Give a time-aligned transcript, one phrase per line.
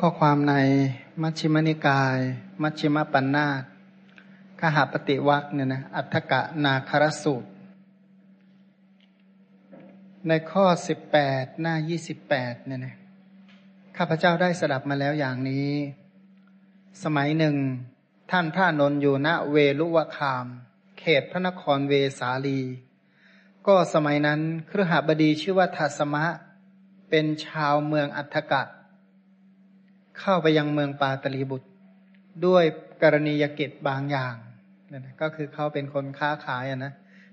[0.00, 0.54] ข้อความใน
[1.22, 2.18] มัชฌิมนิกาย
[2.62, 3.62] มัชฌิมปัญนาต
[4.60, 7.48] ขหาปฏิวักเนี่ยนะอัฏฐกะนาคารสูตร
[10.28, 12.94] ในข้อสิบแปดหน้ายี่สิบแปดเนี่ยนะ
[13.96, 15.70] ข้าพเจ้าได้สดับมาแล้วอย่างนี้
[17.04, 17.56] สมัยหนึ่ง
[18.30, 20.46] ท่านพระนนอยู่ณเวลุวคาม
[20.98, 22.60] เขตพระนครเวสาลี
[23.66, 24.40] ก็สมัยนั้น
[24.70, 26.24] ครหบดีชื่อว่าทัสมะ
[27.10, 28.62] เป็นชาวเมืองอัฏฐกะ
[30.20, 31.68] เข้าไปยังเมืองปาตลีบุตร
[32.46, 32.64] ด้วย
[33.02, 34.34] กรณียกิจบางอย่าง
[34.92, 36.92] นั่นก็คือเขาเป็นคนค้าขายนะ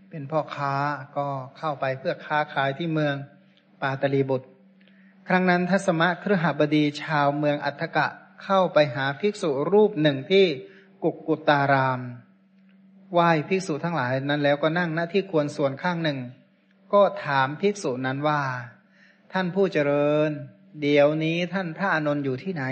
[0.09, 0.73] เป็นพ่อค้า
[1.17, 1.27] ก็
[1.57, 3.15] เข้าไปเพื่อค้าขายที่เมือง
[3.81, 4.47] ปาตลีบุตร
[5.27, 8.07] ครั้งนั้นทัศมะครหบดีชาวเมืองอัฏฐกะ
[8.43, 10.45] เข้าไปหาภิกษุรูปหนึ่งที่
[11.03, 12.01] กุกกุตาราม
[13.13, 16.19] ไหว้ภิกษุทั้งหลายนั้นแล้วก็นั่งหน้าที่ควรส่วนข้างหนึ่ง
[16.93, 18.41] ก็ถามภิกษุนั้นว่า
[19.33, 20.31] ท่านผู้เจริญ
[20.81, 22.63] เดี๋ยวนี้ท่านพระอานนท์อยู่ที่ไหน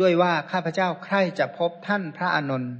[0.00, 2.72] ด้วยว่าข้าพเจ้าใคร่จะพบท่านพระอานนท์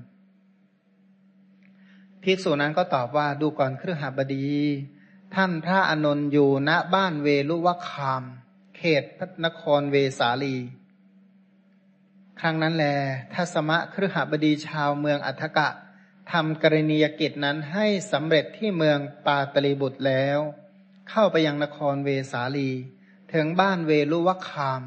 [2.23, 4.47] ภิกษุนั้นก็ตอบว่าดูก่อนเครือหาบดี
[5.35, 8.23] ท่านพระอานนท์อยู่ณบ้านเวลุวคาม
[8.77, 10.57] เขตพระนครเวสาลี
[12.41, 12.87] ครั้งนั้นแล
[13.35, 15.69] ทัศมะเครือหาบดีชาวเมืองอัฐกะ
[16.33, 20.39] ทำกรณียกิจนั้นให้สำเร็จที่เมืองปาตลีบุตรแล้ว
[21.11, 22.71] เข้าไปยังนครเวสาลี
[23.35, 24.83] ถึงบ้านเวลุวคาม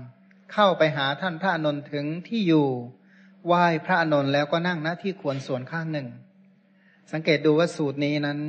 [0.53, 2.67] เข้าไปหาท่านพระอนนท์ถึงที่อยู่
[3.47, 6.07] ไหว้พระอนนท์แล้วก็นั่งหน้าที่ควรส่วนข้างหนึ่ง
[7.11, 8.39] สังเกตดูว่าสูตรนี้นั้น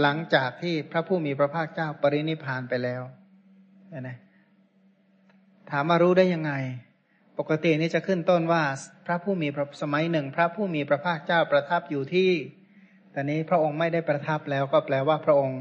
[0.00, 3.02] หลังจากที่พระผู้มีพระภาคเจ้าปรินิพานไปแล้ว
[4.08, 4.18] นะ
[5.70, 6.52] ถามมารู้ได้ยังไง
[7.38, 8.62] ปกตินี้จะขึ้นต้นว่า
[9.06, 9.48] พระผู้มี
[9.82, 12.30] สมัยหนึ่ง พระผู้มีพระภาคเจ้าประทับอยู่ที่
[13.12, 15.60] แต่นี้พระองค์ไม่ได้ประทับแล้วก็แปลว่าพระองค์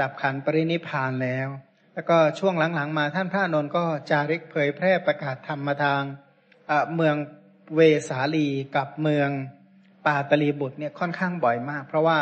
[0.00, 1.48] ดับขันปรินิพานแล้ว
[1.94, 6.02] แล้วก็ช่วงหลังๆมาท่านพระนนท์ก็จาริกเผยแพร่ประกาศธรรมมาทาง
[6.94, 7.16] เมือง
[7.74, 9.28] เวสาลีกับเมือง
[10.06, 12.18] ปาตลีบุตรเนี่ยค่อนข้างบ่อยมาก เพราะว่า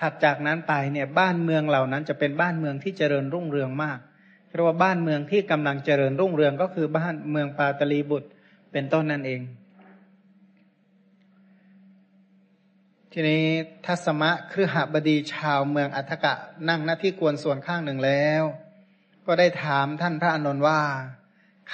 [0.00, 3.98] ถัดจากนั้นไปเนี่ยบ้านเมืองเหล่านั้นจะเป็นบ้านเมืองที่เจริญรุ่งเรืองมาก
[4.54, 8.28] เรียกว่าบ้านเมืองที่กำลังเจริญรุ่งเรืองก็คือบ้านเมืองปาตลีบุตร
[8.72, 9.40] เป็นต้นนั่นเอง
[13.12, 13.44] ทีนี้
[13.86, 16.34] ทัศมะครือหบดีชาวเมืองอัฏฐกะ
[16.68, 18.44] นั่งหน้าที่กวนส่วนข้างหนึ่งแล้ว
[19.26, 20.80] ก็ได้ถามท่านพระอานนท์ว่า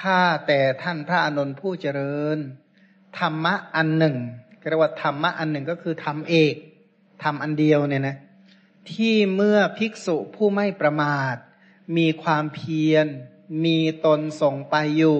[0.00, 2.38] ข้าแต่ท่านพระอานนท์ผู้เจริญ
[3.18, 4.16] ธรรมะอันหนึ่ง
[4.68, 6.54] เรียกว่าธรรมะอันหนึ่งก็คือธรรมเอก
[7.22, 8.16] ธรรมอันเดียวเนี่ยนะ
[8.92, 11.36] ที่เมื่อภิกษุผู้ไม่ประมาท
[11.96, 13.06] มีความเพียร
[13.64, 15.18] มีตนส่งไปอยู่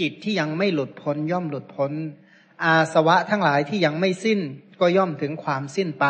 [0.00, 1.92] จิตที่ยังไม่หลุดพ้นย่อมหลุดพ้น
[2.64, 4.40] อาสวะทั้งหลายที่ยังไม่สิ้น
[4.80, 6.06] ก็ย่อมถึงความสิ้นไป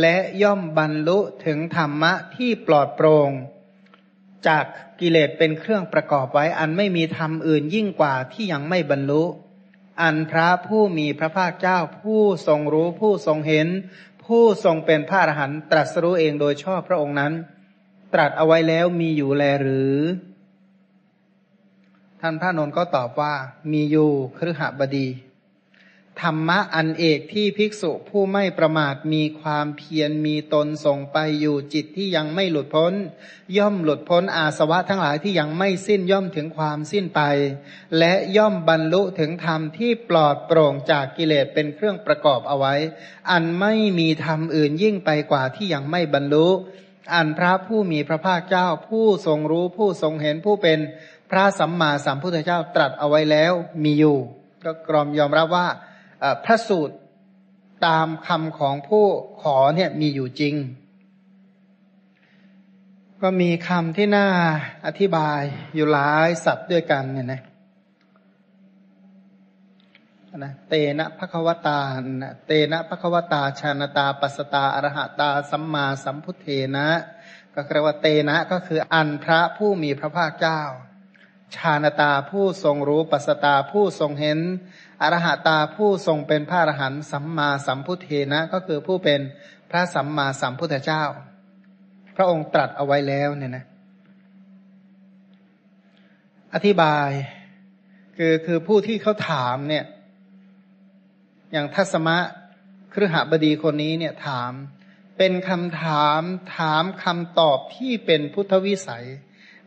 [0.00, 3.30] และย่อมบรรลุถึงธรรมะที่ปลอดโปรง่ง
[4.46, 4.64] จาก
[5.00, 9.24] กิเลสเป็นเครื่องประกอบไว้ อันไม่มีธรรมอื่นยิ่งกว่าที่ยังไม่บรรลุ
[10.02, 13.68] อันพระผู้มีพระภาคเจ้าผู้ทรงรู้ผู้ทรงเห็น
[14.24, 17.32] ผู้ทรงเป็นพระอรหันต์ตรัสรู้เองโดยชอบพระองค์นั้น
[18.14, 19.96] ตรัสเอาไว้แล้วมีอยู่แลหรือ
[22.20, 23.34] ท่านพระนนท์ก็ตอบว่า
[23.72, 25.08] มีอยู่ครหบดี
[26.22, 32.92] ธรรมะอันเอกที่ภิกษุผู้ไม่ประมาทมีความเพียรมีตนส่งไปอยู่จิตที่ยังไม่หลุดพ้น
[33.58, 37.20] ย่อมหลุดพ้นอาสวะทั้งหลายที่ยังไม่สิ้นย่อมถึงความสิ้นไป
[37.98, 42.74] และย่อมบรรลุถึงธรรมที่ปลอดโปร่งจากกิเลสเป็นเครื่องประกอบเอาไว้
[43.30, 46.48] อันไม่มีธรรมอื่นยิ่งไปกว่าที่ยังไม่บรรลุ
[47.14, 50.78] อันพระผู้มีพระภาคเจ้าผู้ทรงรู้ผู้ทรงเห็นผู้เป็น
[51.30, 53.52] พระสัมมาสัมพุทธเจ้าตรัสเอาไว้แล้ว
[53.84, 54.18] มีอยู่
[54.64, 55.66] ก็กรอมยอมรับว่า
[56.44, 56.96] พระสูตร
[57.86, 59.06] ตามคำของผู้
[59.42, 60.54] ขอเนี่ยมีอยู่จริง
[63.22, 64.26] ก็มีคำที่น่า
[64.86, 65.40] อธิบาย
[65.74, 67.42] อยู่หลายสับด้วยกันเนี่ยนะ
[70.38, 71.80] นะเตนะภควตา
[72.22, 76.46] นะเตนะภควตาชานตา ปัสตาอรหตา สัมมาสัมพุทเท
[76.76, 76.88] นะ
[77.54, 80.60] ก็เรียกว่าเตนะก็คืออันพระผู้มีพระภาคเจ้า
[81.56, 84.38] ชานตาผู้ทรงรู้ปัสตาผู้ทรงเห็น
[85.02, 89.20] อรหัตาผู้ทรงเป็นพระอรหันต์สัมมาสัมพุทเทนะ ก็คือผู้เป็น
[89.70, 91.02] พระสัมมาสัมพุทธเจ้า
[92.16, 93.64] พระองค์ตรัสเอาไว้แล้วเนี่ยนะ
[96.54, 97.10] อธิบาย
[98.16, 99.84] คือคือผู้ที่เขาถามเนี่ย
[101.52, 102.16] อย่างทัศมะ
[102.92, 104.52] ครหบดีคนนี้เนี่ยถาม
[105.18, 106.20] เป็นคำถาม
[106.58, 109.06] ถามคำตอบที่เป็นพุทธวิสัย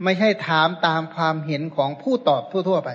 [0.03, 2.91] ไม่ใช่ถามตามความเห็นของผู้ตอบทั่วๆไป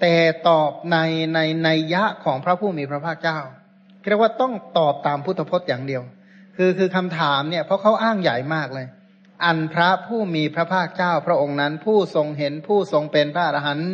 [0.00, 0.14] แต่
[0.48, 0.96] ตอบใน
[1.34, 3.38] ในในยะของพระผู้มีพระภาคเจ้า
[4.08, 6.02] เรียกว่าต้องตอบตามพุทธพจน์อย่างเดียว
[6.56, 8.86] คือคือคำถามเนี่ยเพราะเขาอ้างใหญ่มากเลย
[9.44, 13.92] อันพระผู้มีพระภาคเจ้า พระองค์นั้นผู้ทรงเห็นผู้ทรงเป็นพระอรหันต์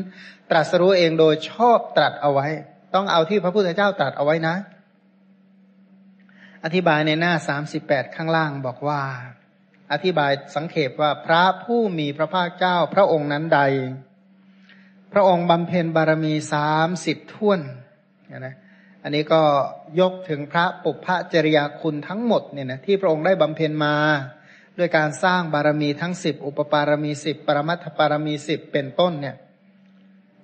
[0.50, 2.46] ตรัสรู้เองโดยชอบตรัสเอาไว้
[2.94, 4.54] ต้องเอาที่พระพุทธเจ้าตรัสเอาไว้นะ
[6.64, 9.00] อธิบายในหน้าสามสิบแปดข้างล่างบอกว่า
[9.92, 13.60] อธิบายสังเขปว่าพระผู้มีพระภาคเจ้า พระองค์นั้นใด
[15.12, 17.60] พระองค์บำเพ็ญบารมีสามสิบท่วน
[18.46, 18.54] นะ
[19.02, 19.42] อันนี้ก็
[20.00, 23.94] ยกถึงพระปุพพจริยาคุณทั้งหมดเนี่ยนะที่พระองค์ได้บำเพ็ญมา
[24.78, 29.36] ด้วยการสร้างบารมีทั้งสิบอุปปารมีสิบปรมัตถปารมีสิบเป็นต้นเนี่ย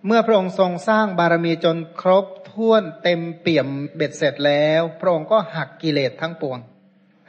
[0.06, 6.58] เมื่อพระองค์ทรงสร้างบารมีจนครบถ้วนเต็มเปี่ยมเบ็ดเสร็จแล้ว พระองค์ก็หักกิเลสทั้งปวง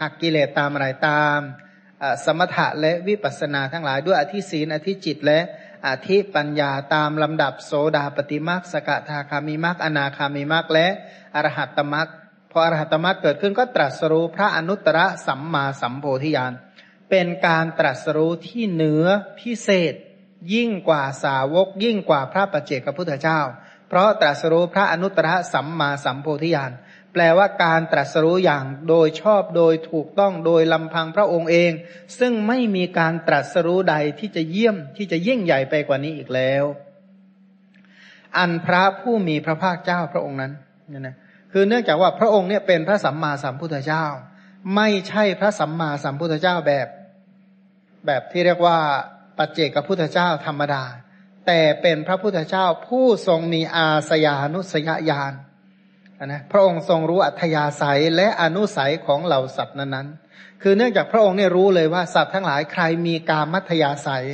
[0.02, 1.40] หักกิเลสตามอะไรตาม
[2.26, 5.40] สมถะและวิปัสสนาทั้งหลายด้วยอธิศีนอธิจิตและ
[5.86, 10.88] อธิปัญญาตามลำดับโสดาปฏิมาคสกทาคามิมักอนาคามิมักและ
[11.36, 12.08] อรหัตตมัก
[12.52, 16.54] พออรหัตตมักเกิดขึ้นก็ตรัสรู้พระอนุตตรสัมมาสัมโพธิญาณ
[17.10, 19.06] เป็นการตรัสรู้ที่เหนือ
[19.40, 19.94] พิเศษ
[20.54, 23.40] ยิ่งกว่าสาวกยิ่งกว่าพระปัจเจกพุทธเจ้า
[23.88, 26.72] เพราะตรัสรู้พระอนุตตรสัมมาสัมโพธิญาณ
[27.18, 31.72] แปลว่าการตรัสรู้อย่างโดยชอบโดยถูกต้องโดยลำพังพระองค์เอง
[32.20, 36.64] ซึ่งไม่มีการตรัสรู้ใดที่จะเยี่ยมที่จะยิ่งใหญ่ไปกว่านี้อีกแล้ว
[38.38, 40.52] อันพระผู้มีพระภาคเจ้าพระองค์นั้น
[40.90, 41.16] เนี่ยนะ
[41.52, 44.06] คือเนื่องจากว่าพระองค์เนี่ยเป็นพระสัมมาสัมพุทธเจ้า
[44.76, 46.88] ไม่ใช่พระสัมมาสัมพุทธเจ้าแบบ
[48.06, 48.78] แบบที่เรียกว่า
[49.38, 50.84] ปัจเจกพุทธเจ้าธรรมดา
[51.48, 55.34] แต่เป็นพระพุทธเจ้าผู้ทรงมีอาสยานุสยญาณ
[56.26, 64.26] นะพระองค์ทรงรู้อัธยาศัยและอนุสัยของเหล่าสัตว์นั้นๆ คือเนื่องจากพระองค์เนี่ยรู้เลยว่าสัตว์ทั้งหลายใครมีกามัธยาศัย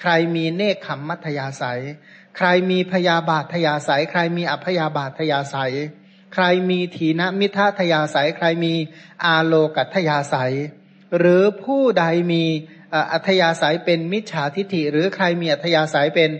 [0.00, 1.80] ใครมีเนคขมมัธยาศัย
[2.36, 5.74] ใครมีพยาบาททยาศัย ใครมีอัพยาบาททยาศัย
[6.34, 8.74] ใครมีถีนมิทาทยาศัย ใครมี
[9.24, 10.54] อาโลกัตยาศัย
[11.18, 12.44] หรือผู้ใดมี
[13.12, 16.30] อัธยาศัยเป็นมิจฉาทิฐิ หรือใครมีอัธยาศัยเป็น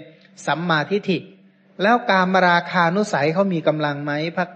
[0.46, 1.18] สัมมาทิฏฐิ
[1.82, 4.46] แล้วการมราคานุสัยเขามีกำลังไหมพระ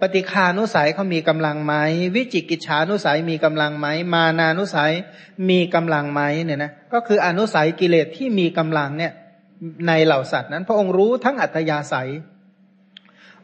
[0.00, 1.74] ปฏิคานุสัยเขามีกำลังไหม
[2.14, 4.92] วิจิกิจฉานุสัยมีกำลังไหมมานานุสัย
[5.50, 9.12] มีกำลังไหมเนี่ยนะก็คืออนุสัยกิเลสที่มีกำลังเนี่ย
[9.86, 12.10] ในเหล่าสัตว์นั้น พระองค์รู้ทั้งอัตยาศัย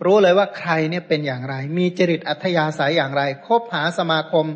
[0.04, 4.46] รู้เลยว่าใครเนี่ยเป็นอย่างไร มีจริตอัธยาศัยอย่างไร คบหาสมาคม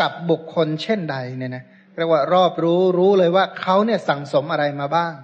[0.00, 1.64] กับบุคคลเช่นใดเนี่ยนะ
[1.96, 5.14] เรียกว่ารอบรู้รู้เลยว่าเขาเนี่ยสั่งสมอะไรมาบ้าง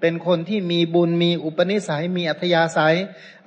[0.00, 2.96] เป็นคนที่มีบุญมีอุปนิสัยมีอัธยาศัย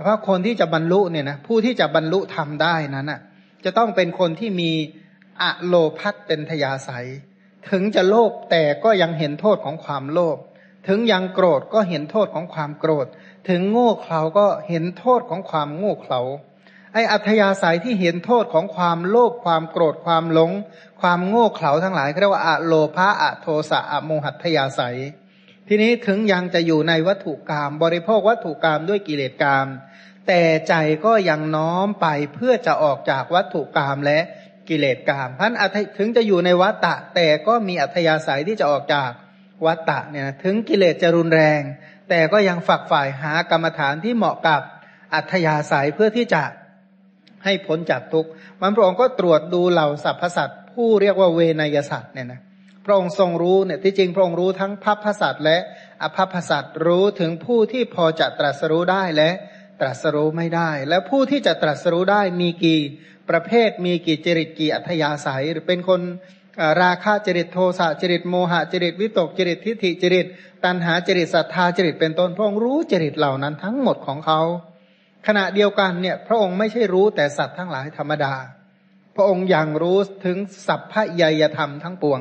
[0.02, 3.20] เพราะคนที่จะบรรลุเนี่ยนะผู้ที่จะบรรลุทำได้นั้นอะ
[3.66, 4.72] จะต้องเป็นคนที่มี
[5.42, 7.08] อะโลพัตเป็นทยาศัย
[7.70, 10.38] ถึงจะโลภแต่ก็ยังเห็นโทษของความโลภ
[10.88, 13.08] ถึงยังโกรธก็เห็นโทษของความโกรธ
[13.50, 16.22] ถึงโง่เขลาก็เห็นโทษของความโง่เขลา
[16.94, 20.52] ไออัธยาศัยที่เห็นโทษของความโลภความโกรธความหลง
[21.02, 24.98] ความโง่เขลาทั้งหลายเรียกว่าอะโลภะอะโทสะอะโมหัตยาศัย
[25.76, 29.68] ทีนี้ถึงยังจะอยู่ในวัตถุกรรมบริโภควัตถุกรรมด้วยกิเลสกรรม
[30.28, 30.74] แต่ใจ
[31.06, 34.20] ก็ยังน้อมไปเพื่อจะออกจากวัตถุกรรมและ
[34.70, 35.54] กิเลสกรรมพัน
[35.98, 39.12] ถึงจะอยู่ในวัตตะ แต่ก็มีอัธยาศัยที่จะออกจาก
[39.66, 41.62] วัตตะเนี่ยถึงกิเลสจะรุนแรง
[42.10, 44.62] แต่ก็ยังฝักฝ่ายหากรรมฐานที่เหมาะกับ
[45.14, 46.44] อัธยาศัยเพื่อที่จะ
[47.44, 48.30] ให้พ้นจากทุกข์
[48.62, 52.42] มันพระองค์ก็ตรวจดูเหล่าสรรพสัตว์ผู้เรียกว่าเวนยสัตว์เนี่ยนะ
[52.86, 55.58] พระองค์ทรงรู้เนี่ยที่จริงพระองค์รู้ทั้งพัพพสัตและ
[56.04, 59.30] อภัพสัตรู้ถึงผู้ที่พอจะตรัสรู้ได้และ
[59.80, 62.82] ตรัสรู้ไม่ได้ แล้วผู้ที่จะตรัสรู้ได้มีกี่
[63.30, 66.02] ประเภทมีกี่จริตกี่อัธยาศัย หรือเป็นคน
[66.82, 70.26] ราคะจริตโทสะจริตโมหะจริตวิตกจริตทิฏฐิจริต
[70.66, 74.42] ตัณหาจริตศรัทธาจริตเป็นต้นพระองค์รู้จริตเหล่านั้นทั้งหมดของเขา
[75.28, 78.34] ขณะเดียวกันเนี่ยพระองค์ไม่ใช่รู้แต่สัตว์ทั้งหลายธรรมดา
[79.16, 82.20] พระองค์ยังรู้ถึงสัพพยยธรรมทั้งปวง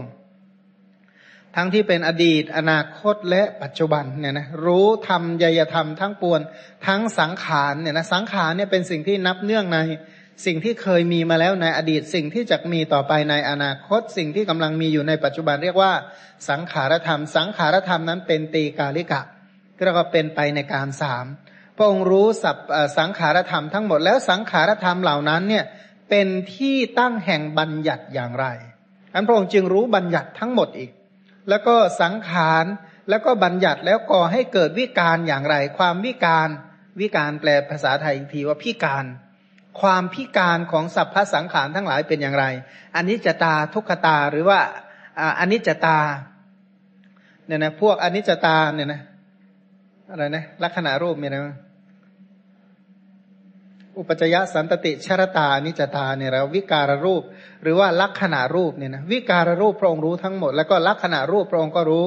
[1.57, 6.41] ทั้งที่เป็นอดีต อนาคตและปัจจุบันเนี่ยนะรู้ธรรมยยธรรมทั้งปวง
[6.87, 9.79] ทั้งสังขารเนี่ยนะสังขารเนี่ยเป็นสิ่งที่นับเนื่องใน
[10.47, 15.93] สิ่งที่เคยมีมาแล้วในอดีต สิ่งที่จะมีต่อไปในอนาคต สิ่งที่กำลังมีอยู่ในปัจจุบันเรียกว่า
[16.51, 19.23] สังขารธรรม สังขารธรรมนั้นเป็นตีกาลิกะ
[19.79, 21.27] ก็ก็เป็นไปในการสาม
[21.77, 22.57] พระองค์รู้สับ
[22.99, 25.65] สังขารธรรมทั้งหมดแล้วสังขารธรรมเหล่านั้นเนี่ย
[26.11, 28.47] เป็นที่ตั้งแห่งบัญญัติอย่างไร
[29.15, 30.91] อันพระองค์จึงรู้บัญญัติทั้งหมดอีก
[31.49, 32.65] แล้วก็สังขาร
[33.09, 36.49] แล้วก็บัญญัติแล้วก่อให้เกิดวิการอย่างไร ความวิการ
[37.01, 39.05] วิการแปลภาษาไทยอีกทีว่าพิการ
[39.81, 42.45] ความพิการของสัพพสังขารทั้งหลายเป็นอย่างไร
[42.97, 44.61] อันนี้จตาทุกขตาหรือว่า
[45.39, 45.99] อันนี้จตา
[47.47, 49.01] เนี่ยนะพวกอันนี้จตาเนี่ยนะ
[50.11, 51.57] อะไรนะลักษณะรูปมีอะไรบ้าง
[53.99, 57.23] อุปจยสันตติชรตานิจตาเนี่ยเราวิการรูป
[57.63, 62.05] หรือว่าลักษณะรูปเนี่ยนะวิการรูปพระองค์รู้ทั้งหมด แล้วก็ลักษณะรูปพระองค์ก็รู้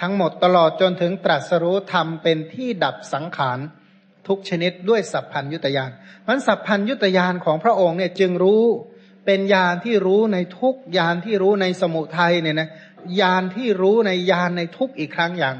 [0.00, 3.58] ทั้งหมดตลอดจนถึงตรัสรู้ธรรมเป็นที่ดับสังขาร
[4.28, 5.90] ทุกชนิดด้วยสัพพัญยุตยาน
[6.26, 8.64] มันสัพพัญยุตยานของพระองค์เนี่ยจึงรู้
[9.26, 12.68] เป็นญาณที่รู้ในทุกญาณที่รู้ในสมุทัยเนี่ยนะ
[13.20, 15.56] ญาณที่รู้ในญาณในทุกอีกครั้งอย่าง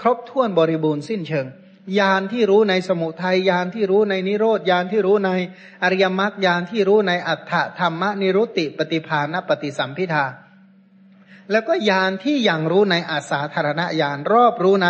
[0.00, 1.46] ครบถ้วนบริบูรณ์สิ้นเชิง
[1.98, 5.30] ญาณที่รู้ในสมุทัยญาณที่รู้ในนิโรธญาณที่รู้ใน
[5.82, 10.24] อริยมรรคญาณที่รู้ในอัฏฐธรรมนิรุติปฏิภาณปฏิสัมพิทา
[11.50, 14.88] แล้วก็ญาณที่ยังรู้ในอาสาธารณญาณรอบรู้ใน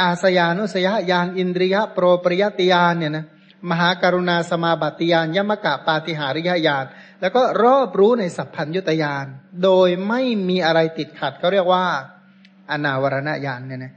[0.00, 3.26] อาสยานุสยญาณอินทรียโปรปริยติญาณเนี่ยนะ
[3.70, 6.84] มหากรุณาสมาบัติญาณยมกะปาติหาริยญาณ
[7.20, 9.26] แล้วก็รอบรู้ในสัพพัญยุตญาณ
[9.64, 11.86] โดยไม่มีอะไรติดขัดเขาเรียกว่า
[12.70, 13.92] อนาวรณญาณเนี่ยนะ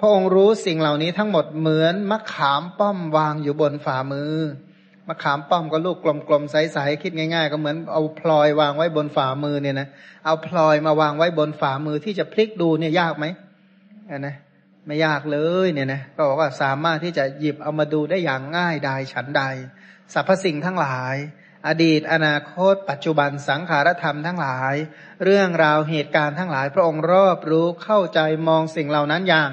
[0.00, 4.34] พระองค์รู้สิ่งเหล่านี้ทั้งหมดเหมือนมะขามป้อมวางอยู่บนฝ่ามือ
[5.08, 5.96] มะขามป้อมก็ลูก
[6.28, 9.88] กลมๆใสๆคิดง่ายๆ ก็เหมือนเอาพลอยวางไว้บนฝ่ามือเนี่ยนะ
[10.24, 13.26] เอาพลอยมาวางไว้บนฝ่ามือที่จะพลิกดูเนี่ยยากไหม
[14.26, 14.36] นะ
[14.86, 19.42] ไม่ยากเลยเนี่ยนะก็บอกว่าสามารถที่จะหยิบเอามาดูได้อย่างง่ายดายฉันใด
[20.12, 21.16] สรรพสิ่งทั้งหลาย
[21.66, 24.74] อดีตอนาคต ปัจจุบันสังขารธรรมทั้งหลาย
[25.24, 29.50] เรื่องราวเหตุการณ์ทั้งหลาย พระองค์รอบรู้เข้าใจมองสิ่งเหล่านั้นอย่าง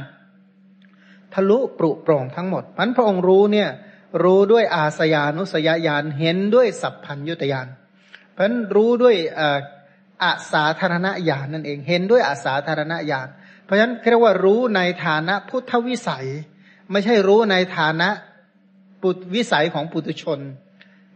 [1.34, 3.70] ทะลุปรุโปร่งทั้งหมดมันพระองค์รู้เนี่ย
[4.24, 7.68] รู้ด้วยอาสยานุสยญาณเห็นด้วยสัพพัญยุตยาน
[8.32, 9.16] เพราะรู้ด้วย
[10.24, 13.28] อาสาธารณญาณนั่นเอง เห็นด้วยอาสาธารณญาณ
[13.64, 16.28] เพราะฉะนั้นเรียกว่ารู้ในฐานะพุทธวิสัย
[16.92, 18.10] ไม่ใช่รู้ในฐานะ
[19.02, 20.40] ปุวิสัยของปุตุชน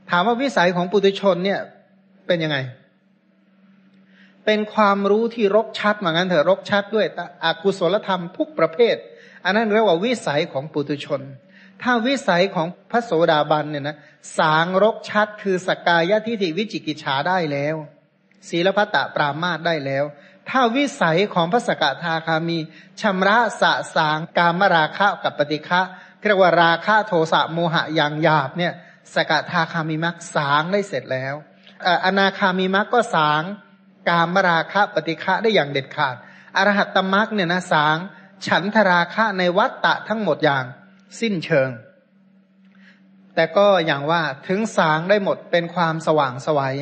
[0.09, 1.59] ถามว่าวิสัยของปุตุชนเนี่ย
[2.27, 2.57] เป็นยังไง
[4.45, 7.05] เป็นความรู้ที่รกชัดเหมือนกันเถอะรกชัดด้วย
[7.43, 8.95] อกุศลธรรมทุกประเภท
[9.47, 11.21] อันนั้นเรียกว่าวิสัยของปุตุชน
[11.81, 13.97] ถ้าวิสัยของพระโสดาบันเนี่ยนะ
[14.37, 17.75] สางรกชัดคือสกกายทิฏฐิวิจิกิจฉาได้แล้ว
[18.49, 20.03] ศีลพัตตปรามาตได้แล้ว
[20.49, 22.57] ถ้าวิสัยของพระสกทาคามี
[23.01, 25.81] ชำระสะสางกามราคะกับปฏิฆะ
[26.27, 28.73] เรียกว่าราคะโทสะโมหะอย่างหยาบเนี่ย
[29.15, 31.35] สกทาคามีมักสางได้เสร็จแล้ว
[32.05, 33.41] อนาคามีมักก็สาง
[34.09, 36.15] กามราคะปฏิฆะได้อย่างเด็ดขาด
[36.57, 37.97] อรหัตตมักเนี่ยนะสาง
[38.45, 40.65] ฉันทราคะในวัตตะทั้งหมดอย่าง
[41.19, 41.69] สิ้นเชิง
[43.35, 46.77] แต่ก็อย่างว่าถึงสางได้หมดเป็นความสว่างสวัย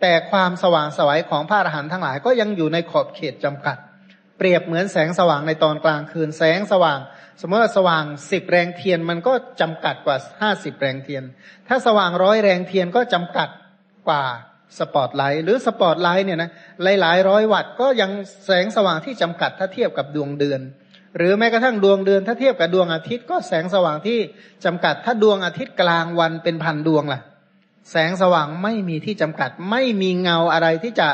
[0.00, 3.76] แต่ความสว่างสวัยของพระอรหันต์ทั้งหลายก็ยังอยู่ในขอบเขตจำกัด
[4.38, 6.98] เปรียบเหมือนแสงสว่างในตอนกลางคืนแสงสว่าง
[7.40, 11.22] สมมติว่าสว่างสิบแรงเทียนมันก็จำกัดกว่าห้าสิบแรงเทียน
[11.68, 13.48] ถ้าสว่างร้อยแรงเทียนก็จำกัด
[14.08, 14.24] กว่า
[14.78, 16.50] สปอตไลท์หรือสปอตไลท์เนี่ยนะ
[16.82, 18.10] หลายหลายร้อยวัตต์ก็ยัง
[18.46, 20.60] แสงสว่างที่จำกัดถ้าเทียบกับดวงเดือน
[21.16, 24.18] หรือแม้กระทั่งดวงเดือนถ้าเทียบกับดวงอาทิตย์ก็แสงสว่างที่
[24.64, 27.20] จำกัด ถ้าดวงอาทิตย์กลางวันเป็นพันดวงล่ะ
[27.90, 31.08] แสงสว่างไม่มีที่จำกัด ไม่มีเงาอะไรที่จะ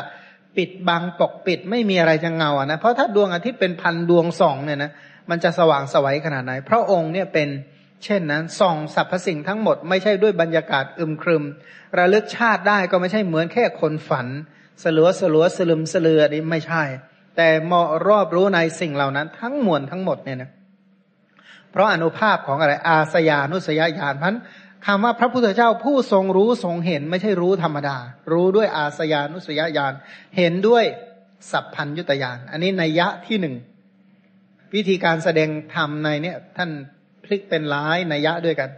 [0.56, 4.90] ปิดบังปกปิดไม่มีอะไรจะเงาอะนะเพราะถ้าดวงอาทิตย์เป็นพันดวงส่องเนี่ยนะ
[5.30, 7.49] มันจะสว่างสวัยขนาดไหน พระองค์เนี่ยเป็น
[8.04, 11.44] เช่นนั้นส่องสรรพสิ่งทั้งหมดไม่ใช่ด้วยบรรยากาศอึมครึม
[11.99, 14.26] ระลึกชาติได้ก็ไม่ใช่เหมือนแค่คนฝัน
[14.82, 16.82] สลัวสลัวสลึมสลือนี่ไม่ใช่
[17.36, 20.50] แต่มอรอบรู้ในสิ่งเหล่านั้น ทั้งมวลทั้งหมดเนี่ยนะ
[21.70, 24.34] เพราะอนุภาพของอะไรอาสยานุสยญาณพัน
[24.86, 27.96] คำว่าพระพุทธเจ้าผู้ทรงรู้ทรงเห็นไม่ใช่รู้ธรรมดา
[28.32, 29.92] รู้ด้วยอาสยานุสยญาณ
[30.36, 30.84] เห็นด้วย
[31.50, 33.54] สัพพัญยุตญาณอันนี้นัยยะที่หนึ่ง
[34.74, 36.70] วิธีการแสดงธรรมในเนี่ย ท่าน
[37.24, 38.70] พลิกเป็นร้ายนัยยะด้วยกัน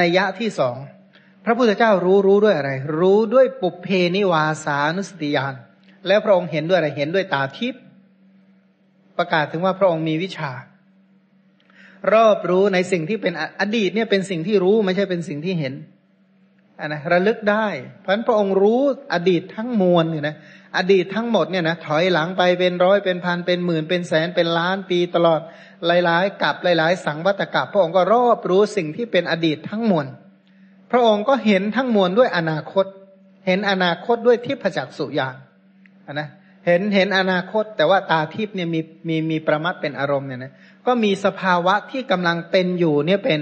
[0.00, 0.76] นัยยะที่สอง
[1.44, 5.54] พระพุทธเจ้ารู้รู้ด้วยอะไร รู้ด้วยปุเพนิวาสานุสติญาณ
[6.06, 7.82] แล้วพระองค์เห็นด้วยอะไรเห็นด้วยตาทิพย์
[9.18, 10.52] ประกาศถึงว่าพระองค์มีวิชา
[12.14, 15.74] รอบรู้ในสิ่งที่เป็นอดีตเนี่ยเป็นสิ่งที่รู้ไม่ใช่เป็นสิ่งที่เห็น
[16.80, 17.66] อันนะระลึกได้
[18.00, 18.82] เพราะพระองค์รู้
[19.14, 20.36] อดีตทั้งมวลเนี่ยนะ
[20.76, 25.40] อดีตทั้งหมดเนี่ยนะถอยหลังไปเป็นร้อยเป็นพันเป็นหมื่นเป็นแสนเป็นล้านปีตลอด
[25.86, 30.06] หลายๆกับหลาย ๆ สังวัตกับพระองค์ก็รอบรู้สิ่งที่เป็นอดีตทั้งมวล
[30.90, 32.86] พระองค์ก็เห็นทั้งมวลด้วยอนาคต
[33.46, 35.36] เห็นอนาคตด้วยทิพจักสุญาน
[36.20, 36.28] นะ
[36.66, 40.52] เห็นเห็นอนาคต แต่ว่าตาทิพย์เนี่ยมีมีมีประมัดเป็นอารมณ์เนี่ยนะ
[40.86, 43.40] ก็มีสภาวะที่กำลังเป็นอยู่เนี่ยเป็น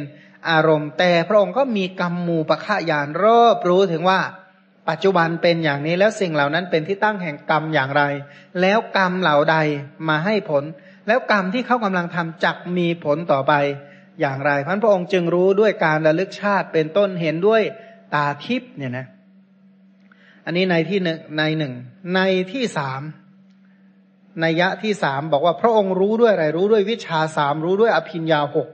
[0.51, 4.21] อารมณ์ แต่พระองค์ก็มีกรรมมูปะฆายานรอบรู้ถึงว่า
[4.89, 8.03] ปัจจุบันเป็นอย่างนี้แล้วสิ่งเหล่านั้นเป็นที่ตั้งแห่งกรรมอย่างไร
[8.61, 9.57] แล้วกรรมเหล่าใด
[10.09, 10.65] มาให้ผล
[11.07, 13.53] แล้วกรรมที่เขากำลังทำจักมีผลต่อไป
[14.21, 14.51] อย่างไร
[14.83, 17.63] พระองค์จึงรู้ด้วยการระลึกชาติเป็นต้นเห็นด้วย
[18.15, 19.07] ตาทิพย์เนี่ยนะ
[20.49, 21.75] อันนี้ในที่หนึ่งในหนึ่ง
[22.15, 22.21] ใน
[22.53, 23.03] ที่สาม
[24.41, 28.69] ในยะที่สามบอกว่าพระองค์รู้ด้วยอะไรรู้ด้วยวิชาสามรู้ด้วยอภิญญาหก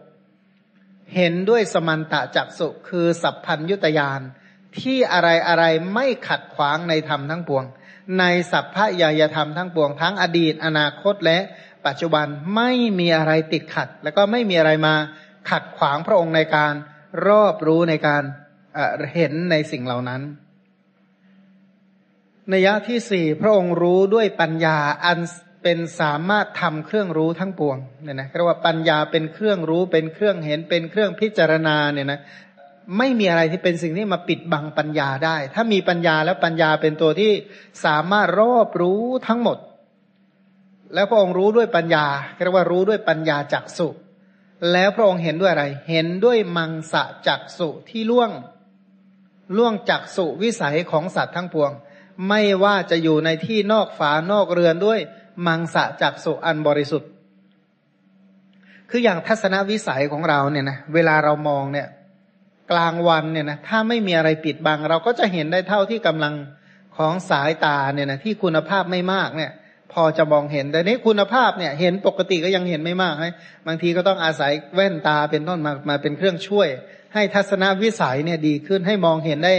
[1.15, 4.21] เห็นด้วยสมันตะจักสุคือสัพพัญยุตยาน
[4.79, 5.65] ที่อะไรอะไร
[5.95, 7.65] ไม่ขัดขวางในธรรมทั้งปวง
[8.19, 11.39] ในสัพพะยายธรรมทั้งปวงทั้งอดีต อนาคตและ
[11.87, 12.27] ปัจจุบัน
[12.57, 14.95] ไม่มีอะไรติดขัด แล้วก็ไม่มีอะไรมา
[15.51, 16.75] ขัดขวางพระองค์ในการ
[17.27, 18.23] รอบรู้ในการ
[19.15, 20.23] เห็นในสิ่งเหล่านั้น
[22.53, 25.19] นัยที่สี่พระองค์รู้ด้วยปัญญาอัน
[25.63, 32.21] เป็นสามารถทำเครื่องรู้ทั้งปวงเนี่ยนะเรียกว่าปัญญาเป็นเครื่องรู้เป็นเครื่องเห็นเป็นเครื่องพิจารณาเนี่ยนะ
[32.99, 37.33] ไม่มีอะไรที่เป็นสิ่งที่มาปิดบังปัญญาได้ ถ้ามีปัญญาแล้วปัญญาเป็นตัวที่
[37.85, 39.59] สามารถรอบรู้ทั้งหมด
[40.95, 42.07] แล้วพระองค์รู้ด้วยปัญญา
[42.43, 43.89] เรียกว่ารู้ด้วยปัญญาจักสุ
[44.73, 48.31] แล้วพระองค์เห็นด้วยอะไร เห็นด้วยมังสะจักสุที่ล่วง
[49.57, 51.71] ล่วงจักสุวิสัยของสัตว์ทั้งปวง
[52.29, 55.01] ไม่ว่าจะอยู่ในที่นอกฝานอกเรือนด้วย
[55.47, 57.11] มังสะจักสุอันบริสุทธิ์
[58.91, 61.89] คืออย่างทัศนวิสัยของเราเนี่ยนะเวลาเรามองเนี่ย
[62.71, 66.35] กลางวันเนี่ยนะถ้าไม่มีอะไรปิดบัง เราก็จะเห็นได้เท่าที่กำลัง
[66.97, 69.51] ของสายตาเนี่ยนะที่คุณภาพไม่มากเนี่ย
[69.93, 73.15] พอจะมองเห็นแต่นี้คุณภาพเนี่ย เห็นปกติก็ยังเห็นไม่มาก
[73.67, 76.69] บางทีก็ต้องอาศัยแว่นตาเป็นต้นมามาเป็นเครื่องช่วย
[77.15, 79.55] ให้ทัศนวิสัยเนี่ยดีขึ้นให้มองเห็นได้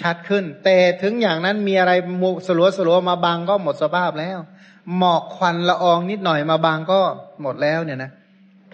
[0.00, 4.38] ชัดขึ้น แต่ถึงอย่างนั้นมีอะไรมุสลัวสลัวมาบังก็หมดสภาพแล้ว
[4.98, 7.00] หมอกควันละอองนิดหน่อยมาบังก็
[7.42, 8.10] หมดแล้วเนี่ยนะ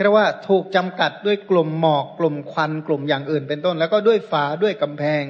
[0.02, 5.22] เรียกว่าถูกจำกัดด้วยกลุ่มหมอกกลุ่มควันกลุ่มอย่างอื่นเป็นต้น แล้วก็ด้วยฝาด้วยกำแพง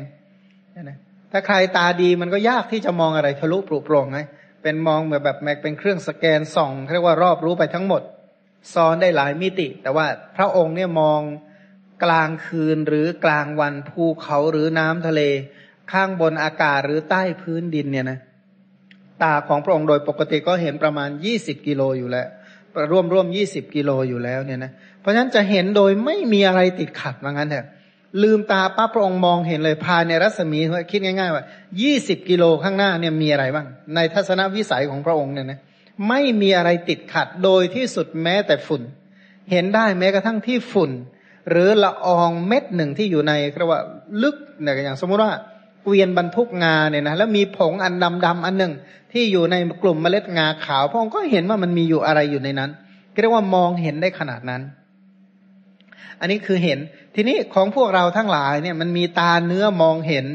[0.83, 0.99] นะ
[1.33, 4.21] ถ้าใครตาดีมันก็ยากที่จะมองอะไรทะลุปลุโปร่งไง
[4.63, 8.03] เป็นมองเหมือนแบบแม็กเป็นเครื่องสแกนส่องเรียกว่ารอบรู้ไปทั้งหมด
[8.75, 11.21] ซ้อนได้หลายมิติ แต่ว่าพระองค์เนี่ยมอง
[12.05, 15.23] กลางคืนหรือกลางวันภูเขาหรือน้ำทะเล
[15.93, 18.19] ข้างบนอากาศหรือใต้พื้นดินเนี่ยนะ
[19.23, 22.27] ตาของพระองค์โดยปกติก็เห็นประมาณยี่สิบกิโลอยู่แล้ว
[22.93, 27.67] ร่วมร่วมยี่สิบกิโลอยู่แล้วเนี่ยนะเพราะฉะนั้นจะเห็นโดยไม่มีอะไรติดขัดว่างั้นเถอะ
[28.23, 30.59] ลืมตาปั๊บพระองค์มองเห็นเลยภายในรัศมี
[30.91, 31.45] คิดง่าย ๆ ว่า
[31.83, 35.59] ยี่สิบกิโลข้างหน้าเนี่ยมีอะไรบ้าง ในทัศนวิสัยของพระองค์เนี่ยนะ
[36.09, 38.83] ไม่มีอะไรติดขัดโดยที่สุดแม้แต่ฝุ่น
[39.51, 40.91] เห็นได้แม้กระทั่งที่ฝุ่น
[41.51, 43.83] หรือละอองเม็ดหนึ่งที่อยู่ในเรียกว่า
[44.23, 45.33] ลึกเนี่ยอย่างสมมติว่า
[45.89, 48.73] เกวียนบรรทุกงาเนี่ยนะแล้วมีผงอันดำๆอันหนึ่ง
[49.13, 52.71] ที่อยู่ในกลุ่มเมล็ดงาขาวพระองค์ก็เห็นว่ามันมีอยู่อะไรอยู่ในนั้น
[53.21, 54.63] เรียกว่ามองเห็นได้ขนาดนั้น
[56.21, 56.79] อันนี้คือเห็น
[57.15, 60.27] ทีนี้ของพวกเราทั้งหลายเนี่ยมันมีตาเนื้อมองเห็น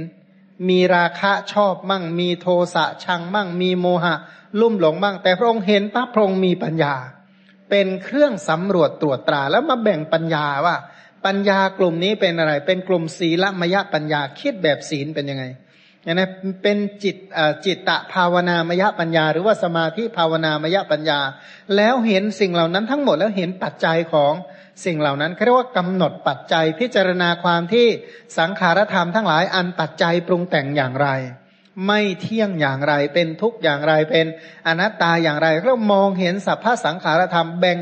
[0.69, 4.15] มีราคะชอบมั่ง มีโทสะชังมั่ง มีโมหะ
[4.59, 6.95] ลุ่มหลงมั่ง แต่พระองค์เห็นปั๊บพระองค์มีปัญญา
[7.69, 10.75] เป็นเครื่องสำรวจตรวจตราแล้วมาแบ่งปัญญาว่า
[11.25, 15.45] ปัญญากลุ่มนี้เป็นอะไร เป็นกลุ่มศีลมยปัญญาคิดแบบศีลเป็นยังไง
[16.05, 16.27] ย่างนี้
[16.63, 17.15] เป็นจิต
[17.65, 21.19] จิตตะภาวนามยปัญญา หรือว่าสมาธิภาวนามยปัญญา
[21.75, 24.33] แล้วเห็นสิ่งเหล่านั้นทั้งหมดแล้วเห็นปัจจัยของ
[24.85, 27.87] สิ่งเหล่านั้นเขาเรียกว่ากำหนดปัจจัยพิจารณาความที่
[28.37, 31.09] สังขารธรรมทั้งหลายอันปัจจัยปรุงแต่งอย่างไร
[31.87, 34.25] ไม่เที่ยงอย่างไรเป็นทุกอย่างไรเป็น
[34.67, 37.79] อนัตตาอย่างไรเรามองเห็นสัพพสังขารธรรมแบ่ง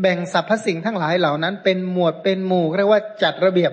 [0.00, 3.72] แบ่งสรรพสิ่งทั้งหลายเหล่านั้น เป็นหมวดเป็นหมู่เรียกว่าจัดระเบียบ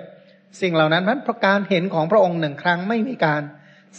[0.62, 3.42] สิ่งเหล่านั้นเพราะการเห็นของพระองค์หนึ่งครั้งไม่มีการ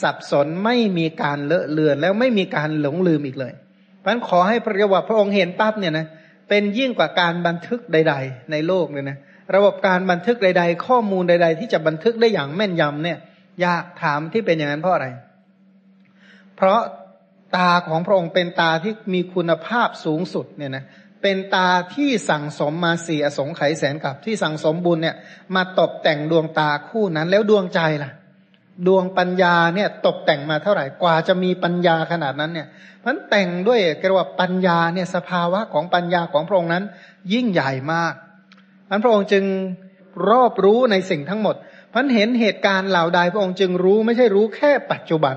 [0.03, 3.53] สับสนไม่มีการเลอะเลือนแล้วไม่มีการหลงลืมอีกเลย
[3.99, 6.07] เพราะนั้นขอให้พระว่าพระองค์เห็นปั๊บเนี่ยนะ
[6.49, 9.17] เป็นยิ่งกว่าการบันทึกใด ๆ ในโลกเลยนะ
[9.55, 13.19] ระบบการบันทึกใด ๆ ข้อมูลใด ๆ ที่จะบันทึกได้อย่างแม่นยำเนี่ย
[13.65, 15.09] ยากถามที่เป็นอย่างนั้นเพราะอะไร
[16.57, 16.81] เพราะ
[17.57, 20.85] ตาของพระองค์เป็นตาที่มีคุณภาพสูงสุดเนี่ยนะ
[21.27, 25.17] เป็นตาที่สั่งสมมาสี่อสงไขยแสนกับที่สั่งสมบุญเนี่ย
[25.55, 28.11] มาตกแต่งดวงตาคู่นั้น แล้วดวงใจล่ะ
[28.87, 32.69] ดวงปัญญาเนี่ย ตกแต่งมาเท่าไหร่กว่าจะมีปัญญาขนาดนั้นเนี่ย
[33.05, 36.85] มันแต่งด้วยกระว่าปัญญาเนี่ยสภาวะของปัญญาของพระองค์นั้น
[37.33, 38.15] ยิ่งใหญ่มาก
[38.89, 39.45] พันพระองค์จึง
[40.31, 41.55] รอบรู้ในสิ่งทั้งหมด
[41.93, 45.37] พันเห็นเหตุการณ์เหล่าใดพระองค์จึงรู้ไม่ใช่รู้แค่ปัจจุบัน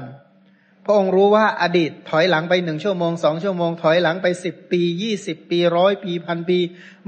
[0.87, 6.59] พระองค์รู้ว่าอดีตถอยหลังไปหนึ่งชั่วโมงสองชั่วโมง ถอยหลังไปสิบปียี่สิบปีร้อยปีพันปี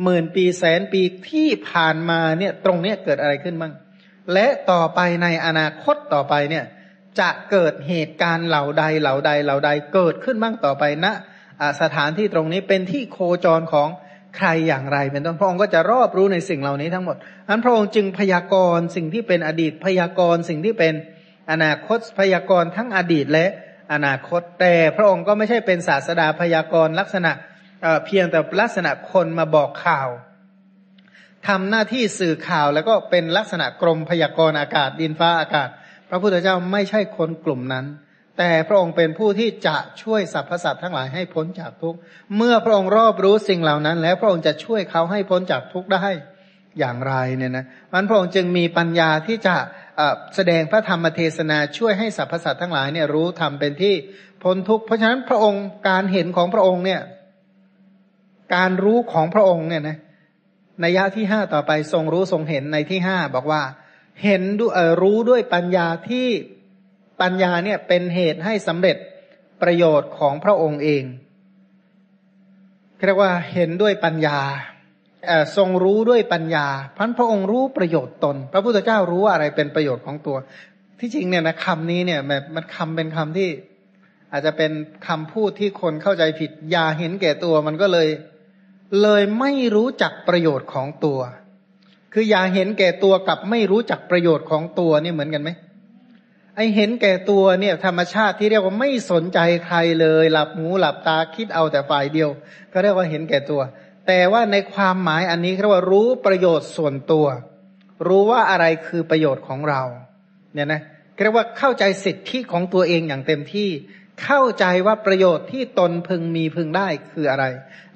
[0.03, 3.73] หมื่นปีแสนปีที่ผ่านมาเนี่ยตรงเนี้ยเกิดอะไรขึ้นบ้าง
[4.33, 6.65] และต่อไปในอนาคตต่อไปเนี่ย
[7.19, 11.13] จะเกิดเหตุการณ์เหล่าใดเหล่าใดเหล่าใดเกิดขึ้นบ้างต่อไปณนะ
[11.81, 13.89] สถานที่ตรงนี้เป็นที่โคจรของ
[14.37, 17.15] ใครอย่างไรเป็นต้นพระองค์ก็จะรอบรู้ในสิ่งเหล่านี้ทั้งหมด
[17.47, 20.93] อันพระองค์จึงพยากรณ์สิ่งที่เป็นอดีตพยากรณ์สิ่งที่เป็น
[21.51, 23.45] อนาคตพยากรณ์ทั้งอดีตและ
[23.93, 27.31] อนาคต แต่พระองค์ก็ไม่ใช่เป็นศาสดาพยากรณ์ลักษณะ
[28.05, 30.09] เพียงแต่ลักษณะคนมาบอกข่าว
[31.47, 35.69] ทำหน้าที่สื่อข่าวแล้วก็เป็นลักษณะกรมพยากรณ์อากาศดินฟ้าอากาศ
[36.09, 37.85] พระพุทธเจ้าไม่ใช่คนกลุ่มนั้น
[38.37, 41.99] แต่พระองค์เป็นผู้ที่จะช่วยสรรพสัตว์ทั้งหลายให้พ้นจากทุกข์
[42.37, 46.05] เมื่อพระองค์รอบรู้สิ่งเหล่านั้น แล้วพระองค์จะช่วยเขาให้พ้นจากทุกข์ได้
[46.79, 49.55] อย่างไรเนี่ยนะมันพระองค์จึงมีปัญญาที่จะ
[50.35, 53.95] แสดงพระธรรมเทศนาช่วยให้สรรพสัตว์ทั้งหลายเนี่ยรู้ธรรมเป็นที่
[54.43, 57.01] พ้นทุกข์เพราะฉะนั้นพระองค์การเห็นของพระองค์เนี่ย
[58.55, 59.97] การรู้ของพระองค์เนี่ยนะ
[60.81, 63.61] ในยะที่ห้าต่อไปทรงรู้ทรงเห็นในที่ห้าบอกว่า
[64.23, 66.27] เห็นดูเออรู้ด้วยปัญญาที่
[67.21, 68.97] ปัญญาเนี่ยเป็นเหตุให้สำเร็จ
[69.61, 71.03] ประโยชน์ของพระองค์เอง
[73.05, 74.39] เรียกว่าเห็นด้วยปัญญา
[75.57, 80.37] ทรงรู้ด้วยปัญญาพันพระองค์รู้ประโยชน์ตน พระพุทธเจ้ารู้อะไรเป็นประโยชน์ของตัว
[80.99, 83.49] ที่จริงเนี่ยนะคำนี้เนี่ยแบบมันคำเป็นคำที่
[84.31, 84.71] อาจจะเป็น
[85.07, 88.07] คำพูดที่คนเข้าใจผิดอย่าเห็นแก่ตัวมันก็เลย
[89.01, 91.19] เลยไม่รู้จักประโยชน์ของตัว
[92.13, 95.49] คืออย่าเห็นแก่ตัวกับไม่รู้จักประโยชน์ของตัวนี่เหมือนกันไหม
[96.55, 102.29] ไอเห็นแก่ตัวเนี่ย ธรรมชาติที่เรียกว่าไม่สนใจใครเลย หลับหูหลับตาคิดเอาแต่ฝ่ายเดียว
[102.73, 103.61] ก็เรียกว่าเห็นแก่ตัว
[104.07, 107.25] แต่ว่าในความหมายอันนี้เรียกว่ารู้ประโยชน์ส่วนตัว
[108.07, 109.81] รู้ว่าอะไรคือประโยชน์ของเรา
[110.53, 110.81] เนี่ยนะ
[111.21, 113.69] เรียกว่าเข้าใจสิทธิของตัวเองอย่างเต็มที่
[114.23, 117.45] เข้าใจว่าประโยชน์ที่ตนพึงมีพึงได้คืออะไร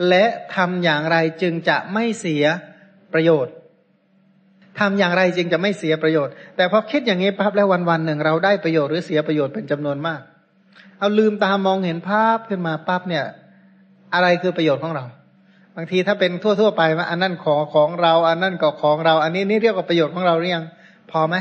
[0.09, 2.43] และทำอย่างไรจึงจะไม่เสีย
[3.13, 3.53] ประโยชน์
[4.79, 10.21] ทำอย่างไรจึงจะไม่เสียประโยชน์ แต่พอคิดอย่างนี้ปั๊บแล้ววันวันหนึ่งเราได้ประโยชน์หรือเสียประโยชน์เป็นจำนวนมาก
[10.99, 13.25] เอาลืมตามองเห็นภาพขึ้นมาปั๊บเนี่ย
[14.13, 15.05] อะไรคือประโยชน์ของเรา
[15.75, 20.65] บางทีถ้าเป็นทั่ว ๆ ไปว่าอันนั้นของของเรา อันนั้นก็ของเรา อันนี้นี่เรียกว่าประโยชน์ของเราหรือยัง
[21.11, 21.35] พอไหม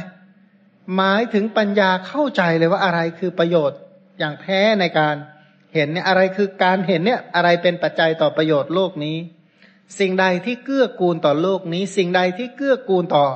[0.96, 3.78] หมายถึงปัญญาเข้าใจเลยว่าอะไรคือประโยชน์
[4.18, 5.14] อย่างแท้ในการ
[5.74, 9.16] เห็นเนี่ยอะไรคือการเห็นเนี่ยอะไรเป็นปัจจัยต่อประโยชน์โลกนี้
[9.98, 13.26] สิ่งใดที่เกื้อกูลต่อโลกนี้ สิ่งใดที่เกื้อกูลต่อ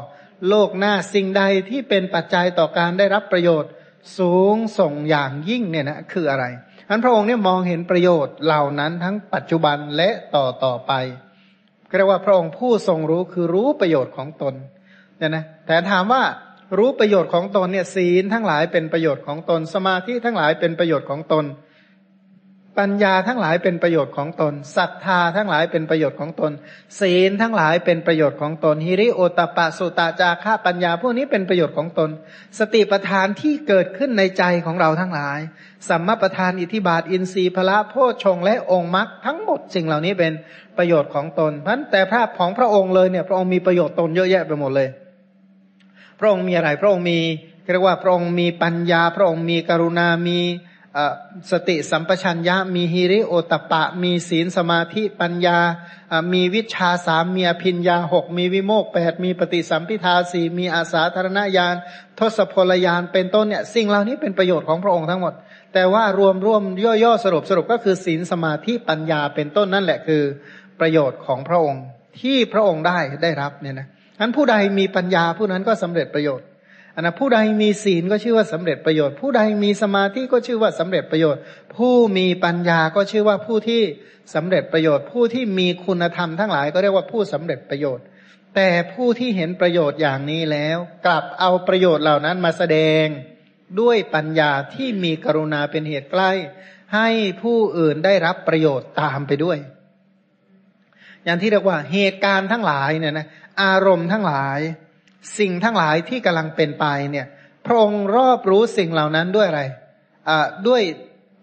[0.49, 3.71] โลกหน้าสิ่งใดที่เป็นปัจจัยต่อการได้รับประโยชน์
[4.19, 6.45] สูงส่งอย่างยิ่งเนี่ยนะคืออะไร
[6.89, 10.93] อันพระองค์เนี่ยมองเห็นประโยชน์เหล่านั้นทั้งปัจจุบันและต่อต่อไป
[11.97, 14.55] เรียกว่าพระองค์ผู้ทรงรู้คือรู้ประโยชน์ของตน
[15.19, 16.23] เนี่ยนะแต่ถามว่า
[16.79, 21.45] รู้ประโยชน์ของตนเนี่ยศีลทั้งหลายเป็นประโยชน์ของตนสมาธิทั้งหลายเป็นประโยชน์ของตน
[22.79, 26.53] ปัญญาทั้งหลายเป็นประโยชน์ของตนศรัทธาทั้งหลายเป็นประโยชน์ของตน
[27.01, 32.11] ศีลทั้งหลายเป็นประโยชน์ของตนฮิริโอตปะสุตาจาระปัญญาพวกนี้เป็นประโยชน์ของตน
[32.59, 35.39] สติปัฏฐานที่เกิดขึ้นในใจของเราทั้งหลาย
[35.89, 40.33] สัมมาประธานอิทิบาท อินทรีย์พละโพชงและองค์มรรคทั้งหมดสิ่งเหล่านี้เป็น
[40.79, 44.89] ประโยชน์ของตนพราะแต่ภาพของพระองค์เลยเนี่ยพระองค์มีประโยชน์ตนเยอะแยะไปหมดเลย
[46.21, 47.21] พระองค์มีอะไรพระองค์มี
[47.73, 50.41] เรียกว่าพระองค์มีปัญญา พระองค์มีกรุณามี
[51.51, 55.59] สติสัมปชัญญะ มีฮิริโอตปะ มีศีลสมาธิปัญญา
[56.33, 61.75] มีวิชาสามมีอภิญญาหกมีวิโมกแปดมีปฏิสัมพิทาสี่มีอาสาธารณญาณ
[62.19, 65.35] ทศพลยานเป็นต้นเนี่ยสิ่งเหล่านี้เป็นประโยชน์ของพระองค์ทั้งหมด
[65.75, 66.63] แต่ว่ารวมร่วม
[67.05, 70.23] ย่อๆสรุปสรุปก็คือศีลสมาธิปัญญาเป็นต้นนั่นแหละคือ
[70.81, 71.83] ประโยชน์ของพระองค์
[72.21, 73.89] ที่พระองค์ได้ได้รับเนี่ยนะ
[74.21, 76.47] นั้นผู้ใดมีปัญญาผู้นั้นก็สำเร็จประโยชน์
[76.97, 81.43] อันนะผู้ใดมีศีลก็ชื่อว่าสำเร็จประโยชน์ ผู้ใดมีสมาธิก็ชื่อว่าสำเร็จประโยชน์
[81.77, 83.83] ผู้มีปัญญาก็ชื่อว่าผู้ที่
[84.35, 88.05] สำเร็จประโยชน์ ผู้ที่มีคุณธรรมทั้งหลายก็เรียกว่าผู้สำเร็จประโยชน์
[88.55, 93.05] แต่ผู้ที่เห็นประโยชน์อย่างนี้แล้ว กลับเอาประโยชน์เหล่านั้นมาแสดง
[93.81, 96.31] ด้วยปัญญาที่มีกรุณาเป็นเหตุใกล้
[96.95, 97.09] ให้
[97.43, 99.59] ผู้อื่นได้รับประโยชน์ตามไปด้วย
[101.25, 103.27] อย่างที่เรียกว่าเหตุการณ์ทั้งหลายเนี่ยนะ
[103.63, 104.61] อารมณ์ทั้งหลาย
[105.39, 107.27] สิ่งทั้งหลายที่กำลังเป็นไปเนี่ย
[107.67, 109.63] พระองค์รอบรู้สิ่งเหล่านั้นด้วยอะไร
[110.29, 110.83] อ่าด้วย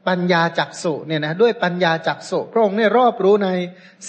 [0.07, 3.49] ปัญญาจักสุเนี่ยนะด้วยปัญญาจักสุพระองค์เนี่ยรอบรู้ใน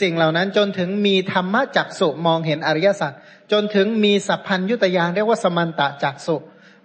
[0.01, 3.13] สิ่งเหล่านั้นจนถึงมีธรรมะจักสุมองเห็นอริยสัจ
[3.53, 6.37] จนถึงมีสัพพัญยุตยานเรียกว่าสมันตะจักสุ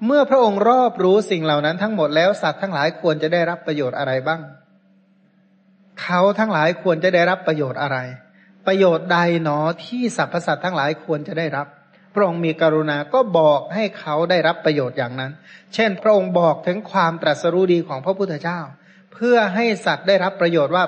[0.06, 4.42] เมื่อพระองค์รอบรู้สิ่งเหล่านั้นทั้งหมดแล้วสัตว์ทั้งหลายควรจะได้รับประโยชน์อะไรบ้าง
[6.02, 7.98] เขาทั้งหลายควรจะได้รับประโยชน์อะไร
[8.68, 11.68] ประโยชน์ใดหนอที่สรรพสัตว์ทั้งหลายควรจะได้รับ
[12.20, 15.32] ระองค์มีกรุณาก็บอกให้เขาได้รับประโยชน์อย่างนั้น
[15.74, 18.60] เช่น พระองค์บอกถึงความตรัสรู้ดีของพระพุทธเจ้า
[19.14, 20.84] เพื่อให้สัตว์ได้รับประโยชน์ว่า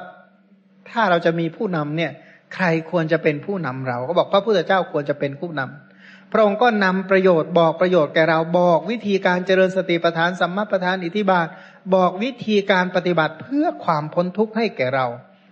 [0.89, 2.11] ถ้าเราจะมีผู้นำเนี่ย
[2.55, 11.47] ใครควรจะเป็นผู้นำเรา ก็บอกพระพุทธเจ้าควรจะเป็นผู้นำพระองค์ก็นำประโยชน์บอกประโยชน์แก่เราบอกวิธีการเจริญสติปัฏฐานสัมมาปัฏฐานอิทิบาท
[11.95, 15.07] บอกวิธีการปฏิบัติเพื่อความพ้นทุกข์ให้แก่เรา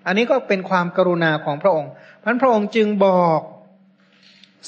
[0.07, 1.91] อันนี้ก็เป็นความกรุณาของพระองค์
[2.23, 3.39] พันพระองค์จึงบอก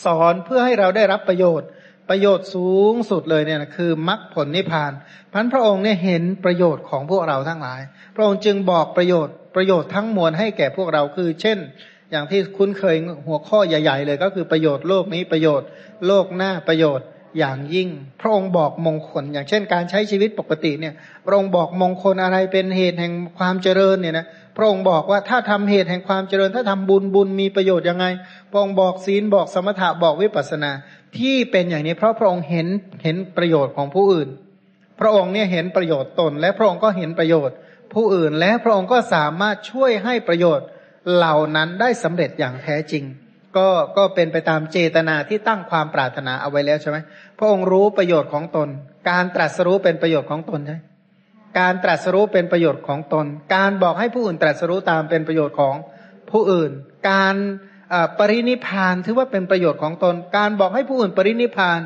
[0.06, 1.68] สอนเพื่อให้เราได้รับประโยชน์
[2.10, 4.92] ประโยชน์สูงสุดเลยเนี่ยคือมรรคผลนิพพาน
[5.34, 7.82] พันพระองค์เนี่ยเห็นประโยชน์ของพวกเราทั้งหลาย
[8.16, 11.58] พระองค์จึงบอกประโยชน์ประโยชน์ทั้งมวลให้แก่พวกเราคือ เช่น
[12.12, 12.96] อย่างที่คุ้นเคย
[13.28, 15.68] หัวข้อใหญ่ ๆ เลยก็คือประโยชน์โลกนี้ประโยชน์
[16.08, 17.08] โลกหน้าประโยชน์
[17.40, 17.90] อย่างยิ่ง
[18.22, 20.94] พระองค์บอกมงคล อย่างเช่น การใช้ชีวิตปกติเนี่ย
[21.26, 24.26] พระองค์บอกมงคลอะไรเป็นเหตุแห่งความเจริญเนี่ยนะ
[24.62, 28.06] ระองค์บอกว่าถ้าทำเหตุแห่งความเจริญ ถ้าทำบุญบุญมีประโยชน์ยังไง
[28.52, 30.72] พระองค์บอกศีลบอกสมถะบอกวิปัสนา
[31.18, 32.68] ที่เป็นอย่างนี้เพราะพระองค์เห็น
[33.04, 34.30] เห็นประโยชน์ของผู้อื่น
[35.00, 37.56] พระองค์เนี่ยเห็นประโยชน์ตน และพระองค์ก็เห็นประโยชน์
[37.94, 40.68] ผู้อื่นและพระองค์ก็สามารถช่วยให้ประโยชน์
[41.16, 43.04] เหล่านั้นได้สำเร็จอย่างแท้จริง
[43.58, 46.98] ก็ก็เป็นไปตามเจตนาที่ตั้งความปรารถนาเอาไว้แล้วใช่ไหม
[47.40, 48.70] พระองค์รู้ประโยชน์ของตน
[49.10, 50.78] การตรัสรู้เป็นประโยชน์ของตนใช่
[51.60, 55.76] การตรัสรู้เป็นประโยชน์ของตน การบอกให้ผู้อื่นตรัสรู้ตามเป็นประโยชน์ของ
[56.32, 56.72] ผู้อื่น
[57.10, 57.36] การ
[58.20, 61.80] ปรินิพานถือว่าเป็นประโยชน์ของตน การบอกให้ผู้อื่นปรินิพาน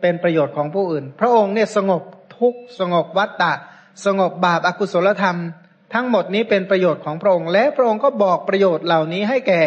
[0.00, 2.02] เป็นประโยชน์ของผู้อื่น พระองค์เนี่ยสงบ
[2.38, 3.52] ทุกสงบวัตตะ
[4.06, 5.38] สงบบาปอากุศลธรรม
[5.94, 9.62] ทั้งหมดนี้เป็นประโยชน์ของพระองค์ และพระองค์ก็บอกประโยชน์เหล่านี้ให้แก่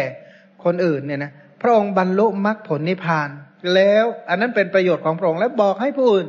[0.64, 3.30] คนอื่นเนี่ยนะพระองค์บรรลุมรรคผลนิพพาน
[3.76, 6.28] แล้วอันนั้นเป็นประโยชน์ของพระองค์และบอกให้ผู้อื่น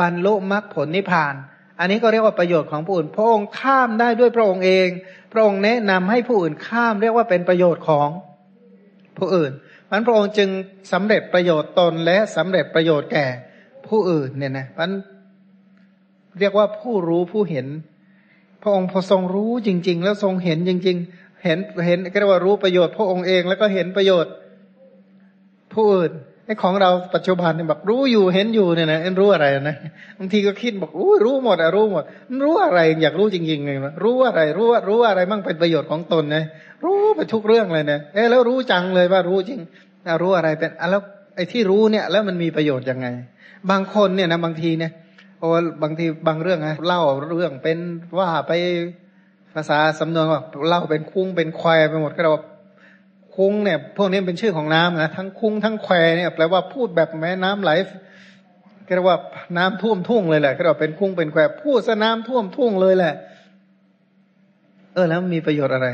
[0.00, 1.34] บรรลุมรรคผลนิพพาน
[1.78, 4.88] อันนี้ก็เรียกว่าประโยชน์ของผู้อื่น พระองค์ข้ามได้ด้วยพระองค์เอง
[5.32, 8.08] พระองค์แนะนำให้ผู้อื่นข้ามเรียกว่าเป็นประโยชน์ของ
[9.18, 9.52] ผู้อื่น
[9.90, 10.48] มันพระองค์จึง
[10.92, 13.26] สำเร็จประโยชน์ตนและสำเร็จประโยชน์แก่
[13.88, 14.90] ผู้อื่นเนี่ยนะมัน
[16.38, 17.66] เรียกว่าผู้รู้ผู้เห็น
[18.62, 24.32] พระองค์พอทรงรู้จริง ๆ แล้วทรงเห็นจริง ๆ เห็นเห็นก็เรียกว่ารู้ประโยชน์พระองค์เองแล้วก็เห็นประโยชน์
[25.74, 26.12] ผู้อื่น
[26.46, 29.76] ไอ้ของเราปัจจุบันเนี่ยแบบรู้อยู่เห็นอยู่เนี่ยนะรู้อะไรนะ
[30.18, 32.04] บางทีก็คิดบอกรู้รู้หมดอะรู้หมด
[32.44, 36.44] รู้อะไรอยากรู้จริงๆเลยนะรู้อะไร รู้ว่ารู้อะไรมั่งเป็นประโยชน์ของตนนะ
[36.84, 39.60] รู้ไปทุกเรื่องเลยเนี่ยเออแล้วรู้จังเลยว่ารู้จริง
[40.22, 41.02] รู้อะไรเป็นแล้ว
[41.36, 43.06] ไอ้ที่รู้เนี่ยแล้วมันมีประโยชน์ยังไง
[43.70, 44.92] บางคนเนี่ยนะบางทีเนี่ย
[45.40, 45.48] โอ้
[45.82, 47.78] บางทีบางเรื่องนะเล่าเรื่องเป็น
[48.18, 48.52] ว่าไป
[49.54, 52.32] ภาษาสำนวนว่าเล่าเป็นคุ้งเป็นควายไปหมดก็เรา
[53.36, 57.70] คุ้งเนี่ย พวกนี้เป็นชื่อของน้ำนะทั้งคุ้งทั้งแควเนี่ยแปลว่าพูดแบบแม่น้ำไหล
[58.94, 59.18] เรียกว่า
[59.58, 63.14] น้ำท่วมทุ่งเลยแหละเราเป็นคุ้งเป็นแควพูดซะน้ำท่วมทุ่งเลยแหละ
[64.94, 65.88] เออแล้วมีประโยชน์อะไร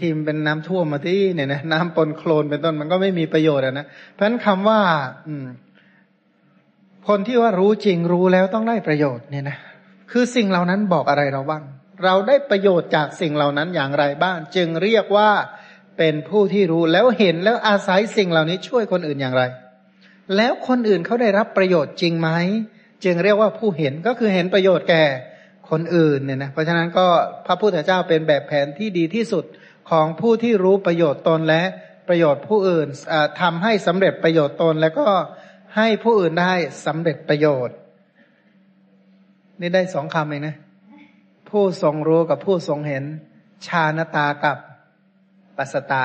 [0.00, 4.80] ทีมเป็นน้ำท่วมมาที่เนี่ยนะน้ำปนโคลนเป็นต้นมันก็ไม่มีประโยชน์นะเพราะฉะนั้นคำว่า
[5.26, 5.46] อืม
[7.08, 9.58] คนที่ว่ารู้จริงรู้แล้วต้องได้ประโยชน์เนี่ยนะ
[10.10, 11.62] คือสิ่งเหล่านั้นบอกอะไรเราบ้าง
[12.04, 15.30] เราได้ประโยชน์จากสิ่งเหล่านั้นอย่างไรบ้าง จึงเรียกว่า
[16.00, 19.42] เป็นผู้ที่รู้แล้วเห็นแล้วอาศัยสิ่งเหล่านี้ช่วยคนอื่นอย่างไร
[20.36, 22.28] แล้วคนอื่นเขาได้รับประโยชน์จริงไหม
[23.04, 25.04] จึงเรียกว่าผู้เห็นก็คือเห็นประโยชน์แก่
[25.70, 27.06] คนอื่นเนี่ยนะเพราะฉะนั้นก็
[27.46, 29.44] พระพุทธเจ้าเป็นแบบแผนที่ดีที่สุด
[29.90, 31.62] ของผู้ที่รู้ประโยชน์ตนและ
[32.08, 32.88] ประโยชน์ผู้อื่น
[33.40, 35.06] ทำให้สำเร็จประโยชน์ตนแล้วก็
[35.76, 36.52] ให้ผู้อื่นได้
[36.86, 37.76] สำเร็จประโยชน์
[39.60, 40.56] นี่ได้สองคำเองนะ
[41.50, 43.04] ผู้ทรงรู้กับผู้ทรงเห็น
[43.66, 44.58] ชาณตากับ
[45.60, 46.04] ปัสตา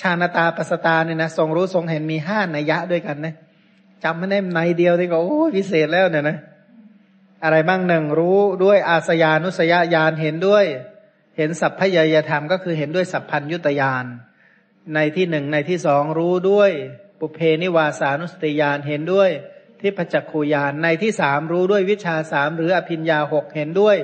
[0.00, 3.34] ชาณตาปัสตาเนี่ยนะทรงรู้ทรงเห็นมีห้านัยยะด้วยกันนะ
[4.04, 6.38] จำไม่ได้ในเดียวที่ก็โอ้พิเศษแล้วเนี่ยนะ
[7.44, 10.64] อะไรบ้างหนึ่งรู้ด้วยอาสยานุสยญาณเห็นด้วย
[11.36, 14.04] เห็นสัพพยายธรรมก็คือเห็นด้วยสัพพัญยุตยาน
[14.94, 16.70] ในที่หนึ่งในที่สองรู้ด้วย
[17.20, 19.30] ปุเพนิวาสานุสติยานเห็นด้วย
[19.80, 23.96] ที่พจักขูยานในที่สามรู้ด้วยวิชาสามหรืออภิญญาหกเห็นด้วย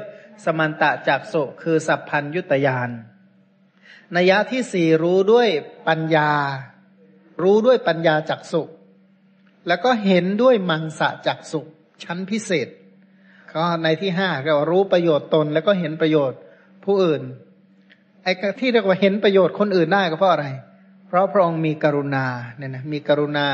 [0.44, 2.90] สมันตะจักสุคือสัพพัญยุตยาน
[4.16, 5.48] นัยะที่สี่รู้ด้วย
[5.88, 6.30] ปัญญา
[7.42, 8.62] รู้ด้วยปัญญาจักสุ
[9.68, 11.60] แล้วก็เห็นด้วยมังสะจักสุ
[12.04, 12.68] ชั้นพิเศษ
[13.52, 16.38] ก็ในที่ห้าก็รู้ประโยชน์ตนแล้วก็เห็นประโยชน์
[16.84, 17.22] ผู้อื่น
[18.22, 20.46] ไอ้ที่เรียกว่าเห็นประโยชน์คนอื่นได้ก็เพราะอะไร
[21.08, 23.46] เพราะพระองค์มีกรุณาเนี่ยนะมีกรุณา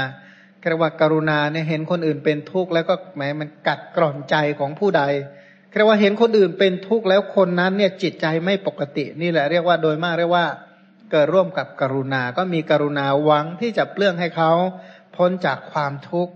[0.69, 5.03] เรียกว่าการุณาเนี่ยเห็นคนอื่นเป็นทุกข์แล้วก็แหมมันกัดกร่อนใจของผู้ใด
[5.75, 10.47] เรียกว่าเห็นคนอื่นเป็นทุกข์แล้วคนนั้นเนี่ยจิตใจไม่ปกตินี่แหละ เรียกว่าโดยมากเรียกว่า
[11.11, 14.53] เกิดร่วมกับกรุณา ก็มีกรุณาหวังที่จะเปลื้องให้เขา
[15.17, 16.35] พ้นจากความทุกข์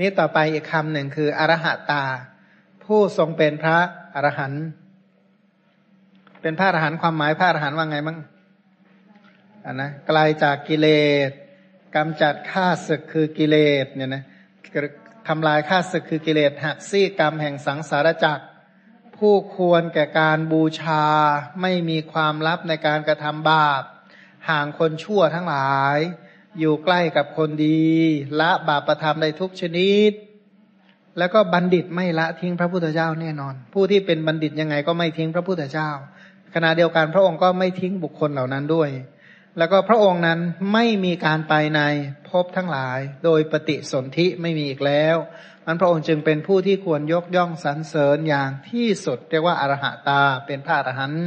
[0.00, 2.04] นี่ต่อไปอีกคำหนึ่งคืออรหัตา
[2.84, 3.78] ผู้ทรงเป็นพระ
[4.14, 4.64] อรหันต์
[6.42, 8.18] เป็นพระอรหันต์ความหมายพระอรหันต์ว่าไงมั้ง
[9.64, 10.88] อันนะไกลาจากกิเล
[11.28, 11.30] ส
[11.96, 14.22] กำจัดข้าศึกคือกิเลสเนี่ยนะ
[15.28, 18.44] ทำลายข้าศึกคือกิเลสหักซี่กรรมแห่งสังสารจักร
[19.16, 21.04] ผู้ควรแก่การบูชา
[21.62, 23.82] ไม่มีความลับในการกระทำบาป
[24.48, 25.98] ห่างคนชั่วทั้งหลาย
[26.58, 27.84] อยู่ใกล้กับคนดี
[28.40, 30.10] ละบาปประทำในทุกชนิด
[31.18, 35.90] แล้วก็บัณฑิตไม่ละทิ้งพระพุทธเจ้าแน่นอน ผู้ที่เป็นบัณฑิตยังไงก็ไม่ทิ้งพระพุทธเจ้า
[36.54, 38.90] ขณะเดียวกันพระองค์ก็ไม่ทิ้งบุคคลเหล่านั้นด้วย
[39.58, 40.40] แล้วก็พระองค์นั้น
[40.72, 41.80] ไม่มีการไปใน
[42.28, 45.16] ภพทั้งหลาย โดยปฏิสนธิไม่มีอีกแล้ว
[45.66, 51.24] มันพระองค์จึงเป็นผู้ที่ควรยกย่องสรรเสริญอย่างที่สุด เรียกว่าอรหตาเป็นพระอรหันต์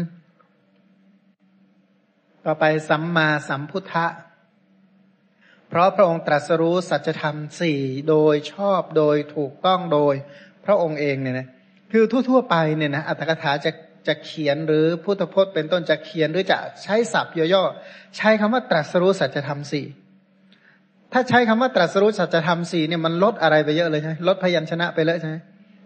[2.45, 4.05] ต่อไปสัมมาสัมพุทธะ
[5.69, 10.15] เพราะพระองค์ตรัสรู้สัจธรรมสี่โดยชอบโดยถูกต้องโดย
[10.65, 11.47] พระองค์เองเนี่ยนะ
[11.91, 13.71] คือทั่วๆไปเนี่ยนะอัตถกถาจะ
[14.07, 19.85] จะเขียนหรือพุทธพจน์เป็นต้นจะเขียนหรือจะใช้ศัพท์ย่อๆใช้คำว่าตรัสรู้สัจธรรมสี่
[21.13, 25.35] ถ้าใช้คำว่าตรัสรู้สัจธรรมสี่เนี่ยมันลดอะไรไปเยอะเลยใช่ไหมลดพยัญชนะไปเลยใช่ไหม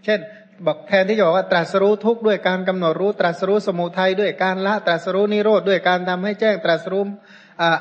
[0.05, 0.19] เช่น
[0.65, 7.03] บอกแทนที่จะบอกว่าตรัสรู้ทุกข์ด้วยการกำหนดรู้ตรัสรู้สมุทัยด้วยการละตรัสรู้นิโรธด้วยการทำให้แจ้งตรัสรู้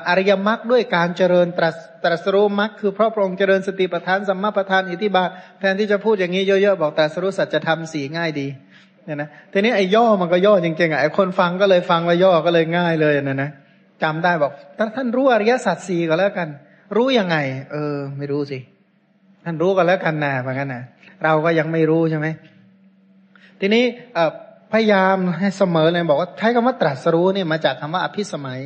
[0.07, 8.47] อริยมรรคด้วยการเจริญตรัสตรัสรู้มรรคคือพระพรองค์เจริญสติปัฏฐานสัมมาปัฏฐานอิทิบาทแทนที่จะพูดอย่างนี้เยอะๆบอกตรัสรู้สัจธรรมสี่ง่ายดี
[9.05, 13.49] เนี่ยนะทีนี้ไอ้ย่อมันก็ย่อจริงๆอะไอ้คนฟังก็เลยฟังว่าย่อก็เลยง่ายเลยนะนะ
[14.03, 14.51] จำได้บอก
[14.95, 16.47] ท่านรู้อริยสัจสี่ก็แล้วกัน
[16.95, 17.37] รู้ยังไง
[17.71, 18.59] เออ ไม่รู้สิ
[19.43, 20.83] ท่านรู้ก็แล้วกันนะเหมือนกันนะ
[21.23, 22.27] เราก็ยังไม่รู้ใช่ไหม
[23.59, 23.83] ทีนี้
[24.15, 24.19] เอ
[24.75, 28.59] พยายามให้เสมอเลยบอกว่าใช้คำว่าตรัสรู้เนี่ยมาจากคำว่าอภิสมัย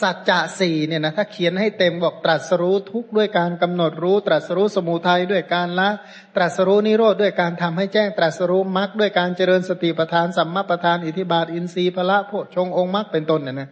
[0.00, 5.90] สัจจะสี่เนี่ยนะถ้าเขียนให้เต็มบอกตรัสรู้ทุกด้วยการกำหนดรู้ ตรัสรู้สมุทัยด้วยการละ
[6.36, 13.68] ตรัสรู้นิโรธด้วยการทำให้แจ้งตรัสรู้มรรคด้วยการเจริญสติปัฏฐานสัมมาปัฏฐานอิทิบาทอินทรีย์พละโพชงองค์มรรคเป็นต้นเนี่ยนะ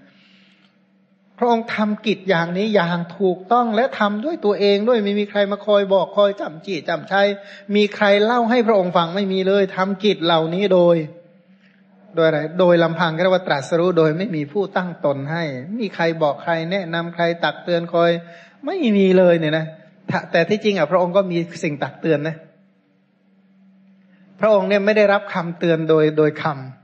[1.39, 7.29] พระองค์ทำกิจอย่างนี้อย่างถูกต้องและทำด้วยตัวเองด้วยไม่มีใครมาคอยบอกคอยจำจีจำชัย
[7.75, 10.97] มีใครเล่าให้พระองค์ฟังไม่มีเลยทำกิจเหล่านี้โดย
[12.17, 15.43] โดยอะไรโดยลำพังก็เรียกว่าตรัสรู้โดยไม่มีผู้ตั้งตนให้
[15.81, 18.11] มีใครบอกใครแนะนำใครตักเตือนคอย
[18.67, 19.67] ไม่มีเลยเนี่ยนะ
[20.33, 22.37] แต่ที่จริงอะพระองค์ก็มีสิ่งตักเตือนนะ
[24.41, 26.76] พระองค์เนี่ยไม่ได้รับคำเตือนโดยโดยคำ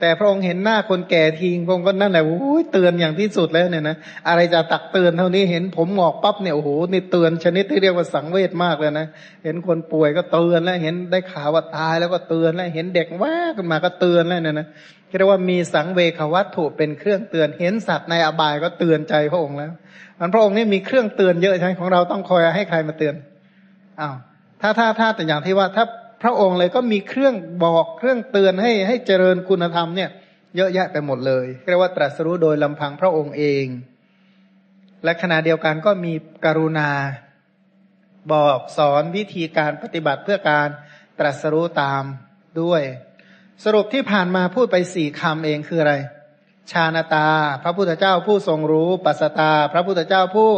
[0.00, 3.96] แต่พระองค์เห็นหน้าคนแก่ทีพระองค์ก็นั่นแหละโอ้ยเตือนอย่างที่สุดแล้วเนี่ยนะ
[4.28, 9.06] อะไรจะตักเตือนเท่านี้เห็นผมหงอกปั๊บเนี่ยโอ้โหนี่เตือนชนิดที่เรียกว่าสังเวชมากเลยนะ
[9.44, 14.66] เห็นคนป่วยก็เตือนแล้วเห็นได้ข่าวว่าตายแล้วก็เตือนแล้วเห็นเด็กแวกขึ้นมาก็เตือนแล้วเนี่ยนะ
[15.18, 19.72] เรียกว่ามีสังเวควัตถุเป็นเครื่องเตือน เห็นสัตว์ในอบายก็เตือนใจพระองค์แล้ว
[20.20, 23.14] มันพระองค์นี่มีเครื่องเตือนเยอะใช่ไหมของเราต้องคอยให้ใครมาเตือน
[24.00, 24.14] อ้าว
[24.60, 25.84] ถ้าถ้าถ้าแต่อย่างที่ว่าถ้า
[26.22, 30.10] พระองค์เลยก็มีเครื่องบอกเครื่องเตือนให้ให้เจริญคุณธรรมเนี่ย
[30.56, 33.66] เยอะแยะไปหมดเลยเรียกว่าตรัสรู้โดยลำพังพระองค์เอง
[35.04, 36.12] และขณะเดียวกันก็มี
[36.44, 36.90] กรุณา
[38.32, 40.68] บอกสอนวิธีการปฏิบัติเพื่อการ
[41.18, 42.04] ตรัสรู้ตาม
[42.62, 42.82] ด้วย
[43.64, 45.94] สรุปที่ผ่านมาพูดไปสี่คำเองคืออะไร
[46.72, 47.28] ชาณตา
[47.62, 50.50] พระพุทธเจ้าผู้ทรงรู้ปัสตา พระพุทธเจ้าผู้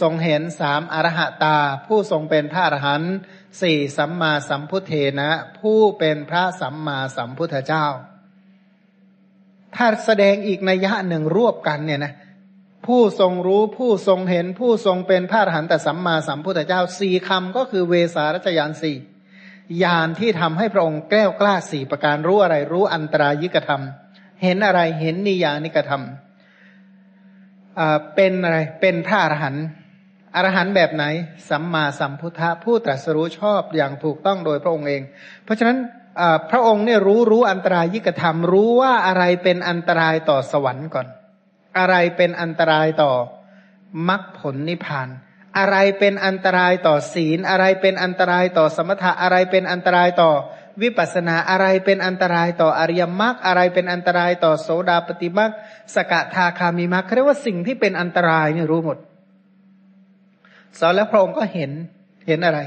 [0.00, 3.14] ทรงเห็นสามอรหตา ผู้ทรงเป็นพระอรหันต์
[3.60, 7.86] สี่สัมมาสัมพุทเทนะ ผู้เป็นพระสัมมาสัมพุทธเจ้า
[9.76, 12.12] ถ้าแสดงอีกนัยยะหนึ่งรวบกันเนี่ยนะ
[12.86, 18.96] ผู้ทรงรู้ผู้ทรงเห็นผู้ทรงเป็นพระอรหันต์แต่สัมมาสัมพุทธเจ้าสี่คำก็คือเวสารัชยานสี่
[19.82, 23.82] ยานที่ทำให้พระองค์แก้วกล้าสี่ประการรู้อะไรรู้อันตรายิกธรรม
[24.42, 26.04] เห็นอะไรเห็นนิยานิกธรรม
[28.14, 29.64] เป็นอะไร เป็นพระอรหันต์
[30.34, 31.04] อรหันต์แบบไหน
[31.48, 35.02] สัมมาสัมพุทธะผู้ตรัสรู้ชอบอย่างถูกต้องโดยพระองค์เอง
[35.44, 35.78] เพราะฉะนั้น
[36.50, 41.06] พระองค์เนี่ยรู้รู้อันตรายิกธรรม รู้ว่าอะไรเป็นอันตรายต่อสวรรค์ก่อน
[41.78, 43.12] อะไรเป็นอันตรายต่อ
[44.08, 45.08] มรรคผลนิพพาน
[45.58, 50.30] อะไรเป็นอันตรายต่อศีล อะไรเป็นอันตรายต่อสมถะอะไรเป็นอันตรายต่อ
[50.82, 55.50] วิปัสนาอะไรเป็นอันตรายต่ออริยมรรคอะไรเป็นอันตรายต่อโสดาปฏิมรรค
[55.94, 58.98] สกทาคามิมรรคเรียกว่าสิ่งที่เป็นอันตรายเนี่ยรู้หมด
[60.78, 61.70] สอนแล้วพระองค์ก็เห็น
[62.26, 62.58] เห็นอะไร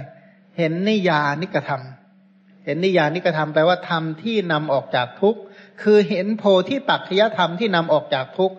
[0.57, 5.39] เห็นนิยานิกระทำเห็นนิยานิกระทำแปลว่าธรรมที่นำออกจากทุกข์
[5.81, 8.55] คือเห็นโพธิปัจจยธรรมที่นำออกจากทุกข์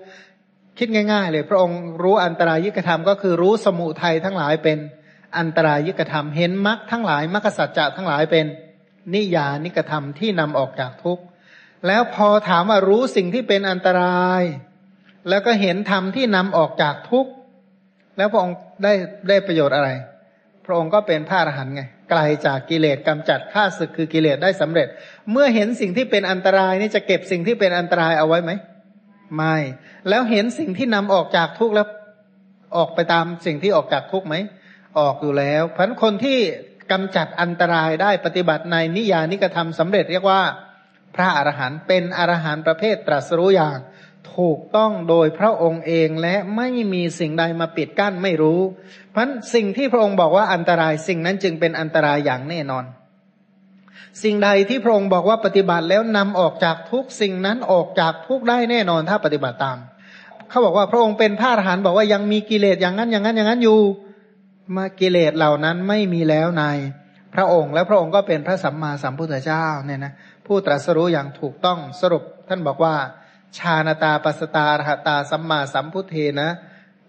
[0.79, 4.79] คิดง่าย ๆ เลย พระองค์รู้อันตรายิกธรรมก็คือรู้สมุทัยทั้งหลายเป็น
[5.39, 8.47] อันตรายิกธรรม เห็นมรรคทั้งหลายมรรคสัจจะทั้งหลายเป็น
[9.15, 11.23] นิยานิกธรรมที่นำออกจากทุกข์
[11.87, 14.43] แล้วพอถามว่ารู้สิ่งที่เป็นอันตราย
[15.29, 17.31] แล้วก็เห็นธรรมที่นำออกจากทุกข์
[18.17, 18.93] แล้วพระองค์ได้
[19.29, 19.91] ได้ประโยชน์อะไร
[20.67, 24.89] พระองค์ก็เป็นพระอรหันต์ไงไกลจากกิเลสกำจัดข้าศึกคือกิเลสได้สำเร็จ
[25.31, 28.51] เมื่อเห็นสิ่งที่เป็นอันตรายนี่จะเก็บสิ่งที่เป็นอันตรายเอาไว้ไหม
[29.37, 29.57] ไม่
[30.09, 31.87] แล้วเห็นสิ่งที่นำออกจากทุกข์แล้ว
[32.77, 34.35] ออกไปตามสิ่งที่ออกจากทุกข์ไหม
[34.99, 36.39] ออกอยู่แล้วเพราะคนที่
[36.93, 40.43] กำจัดอันตรายได้ปฏิบัติในนิยานิกธรรมสำเร็จเรียกว่า
[41.15, 43.79] พระอรหันต์เป็นอรหันต์ประเภทตรัสรู้อย่าง
[44.37, 48.61] ถูกต้องโดยพระองค์เองและไม่มีสิ่งใดมาปิดกั้นไม่รู้
[49.11, 52.85] เพราะสิ่งที่พระองค์บอกว่าอันตรายสิ่งนั้นจึงเป็นอันตรายอย่างแน่นอน
[54.23, 59.79] สิ่งใดที่พระองค์บอกว่าปฏิบัติแล้วนำออกจากทุกสิ่งนั้นออกจากทุกได้แน่นอนถ้าปฏิบัติตาม
[60.49, 63.79] เขาบอกว่าพระองค์เป็นพระอรหันต์บอกว่ายังมีกิเลสอย่างนั้นอย่างนั้นอย่างนั้นอยู่
[64.77, 66.65] มากิเลสเหล่านั้นไม่มีแล้วใน
[67.35, 70.13] พระองค์ และพระองค์ก็เป็นพระสัมมาสัมพุทธเจ้าเนี่ยนะ
[70.47, 72.95] ผู้ตรัสรู้อย่างถูกต้องสรุป ท่านบอกว่า
[73.59, 76.51] ชาณตาปัสตารหตาสัมมาสัมพุทเทนะ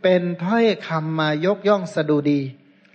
[0.03, 2.41] เป็นถ้อยคำมายกย่องสดุดี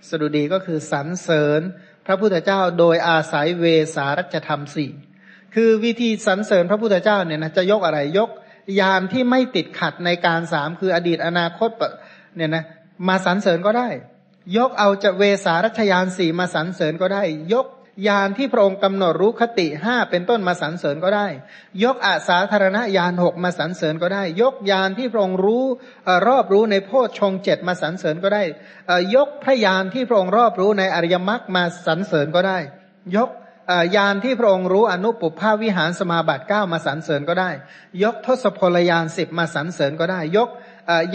[0.09, 1.61] สดุดีก็คือสรรเสริญ
[2.05, 4.91] พระพุทธเจ้าโดยอาศัยเวสารัจธรรมสี่
[5.55, 8.29] คือวิธีสรรเสริญพระพุทธเจ้าเนี่ยนะจะยกอะไรยก
[8.79, 11.69] ยานที่ไม่ติดขัดในการสามคืออดีตอนาคต
[12.35, 12.63] เนี่ยนะ
[13.07, 13.89] มาสรรเสริญก็ได้
[14.57, 17.23] ยกเอาจะเวสารัชยานสี่มาสรรเสริญก็ได้
[17.53, 17.67] ยก
[18.07, 21.27] ยานที่พระองค์กำหนดรู้คติห้าเป็นต้นมาสรรเสริญก็ได้
[21.83, 25.65] ยกอาสาธารณญาณหกมาสรรเสริญก็ได้ ยกยานที่พระองค์รู้
[26.27, 28.43] รอบรู้ในโพชฌงเจ็ดมาสรรเสริญก็ได้
[29.15, 32.59] ยกพระยานที่พระองค์รอบรู้ในอริยมรรคมาสรรเสริญก็ได้
[33.17, 33.29] ยก
[33.95, 37.51] ยานที่พระองค์รู้อนุปุภาวิหารสมาบัติเก้ามาสรรเสริญก็ได้
[38.03, 40.49] ยกทศพลยานสิบมาสรรเสริญก็ได้ ยก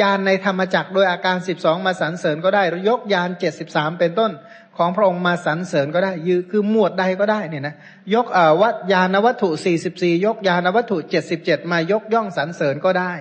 [0.00, 4.32] ยานในธรรมจักรโดยอาการสิบสองมาสรรเสริญก็ได้หรือยกยานเจ็ดสิบสามเป็นต้น
[4.76, 7.74] ของพระองค์มาสรรเสริญก็ได้ยืคือหมวดใดก็ได้เนี่ยนะ
[8.14, 8.26] ยก
[8.62, 13.12] วัดยานวัตถุสี่สิบสี่ยกยานวัตถุเจ็ดสิบเจ็ดมายกย่องสรรเสริญก็ได้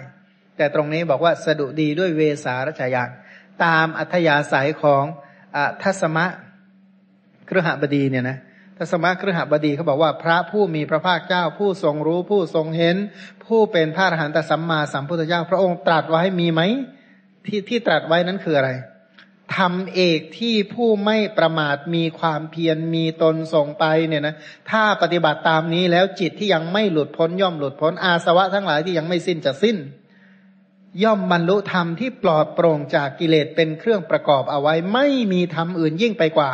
[0.58, 3.10] แต่ตรงนี้บอกว่าสะดุดีด้วยเวสารัชยาน
[3.64, 5.04] ตามอัธยาศัยของ
[5.56, 6.26] อทัศมะ
[7.45, 8.38] เครหบดีเนี่ยนะ
[8.78, 12.95] ทัศมะครหบดีเขาบอกว่าพระผู้มีพระภาคเจ้าผู้ทรงรู้ผู้ทรงเห็น
[13.45, 16.61] ผู้เป็นพระอรหันตสัมมาสัมพุทธเจ้า พระองค์ตรัสไว้มีไหม
[17.45, 18.71] ที่ที่ตรัสไว้นั้นคืออะไร
[19.57, 24.36] ทำเอกที่ผู้ไม่ประมาทมีความเพียรมีตนส่งไปเนี่ยนะ
[24.71, 29.78] ถ้าปฏิบัติตามนี้แล้วจิตที่ยังไม่หลุดพ้นย่อมหลุดพ้นอาสวะทั้งหลายที่ยังไม่สิ้นจะสิ้น
[31.03, 36.51] ย่อมบรรลุธรรมที่ปลอดโปร่งจากกิเลสเป็นเครื่องประกอบเอาไว้ ไม่มีธรรมอื่นยิ่งไปกว่า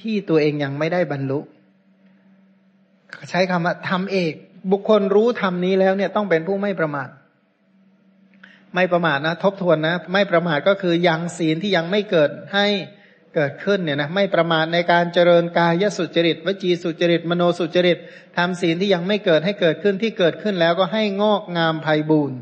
[0.00, 1.38] ที่ตัวเองยังไม่ได้บรรลุ
[3.30, 4.34] ใช้คำว่าทำเอก
[4.72, 7.08] บุคคลรู้ธรรมนี้แล้วเนี่ยต้องเป็นผู้ไม่ประมาท
[8.74, 12.66] ไม่ประมาทนะทบทวนนะไม่ประมาทก็คือยังศีลที่ยังไม่เกิดให้
[13.34, 17.98] เกิดขึ้นเนี่ยนะไม่ประมาทในการเจริญกายสุจริตวจีสุจริตมโนสุจริต
[18.36, 22.38] ทำศีลที่ยังไม่เกิดให้เกิดขึ้นที่เกิดขึ้นแล้วก็ให้งอกงามไพ่บูรณ์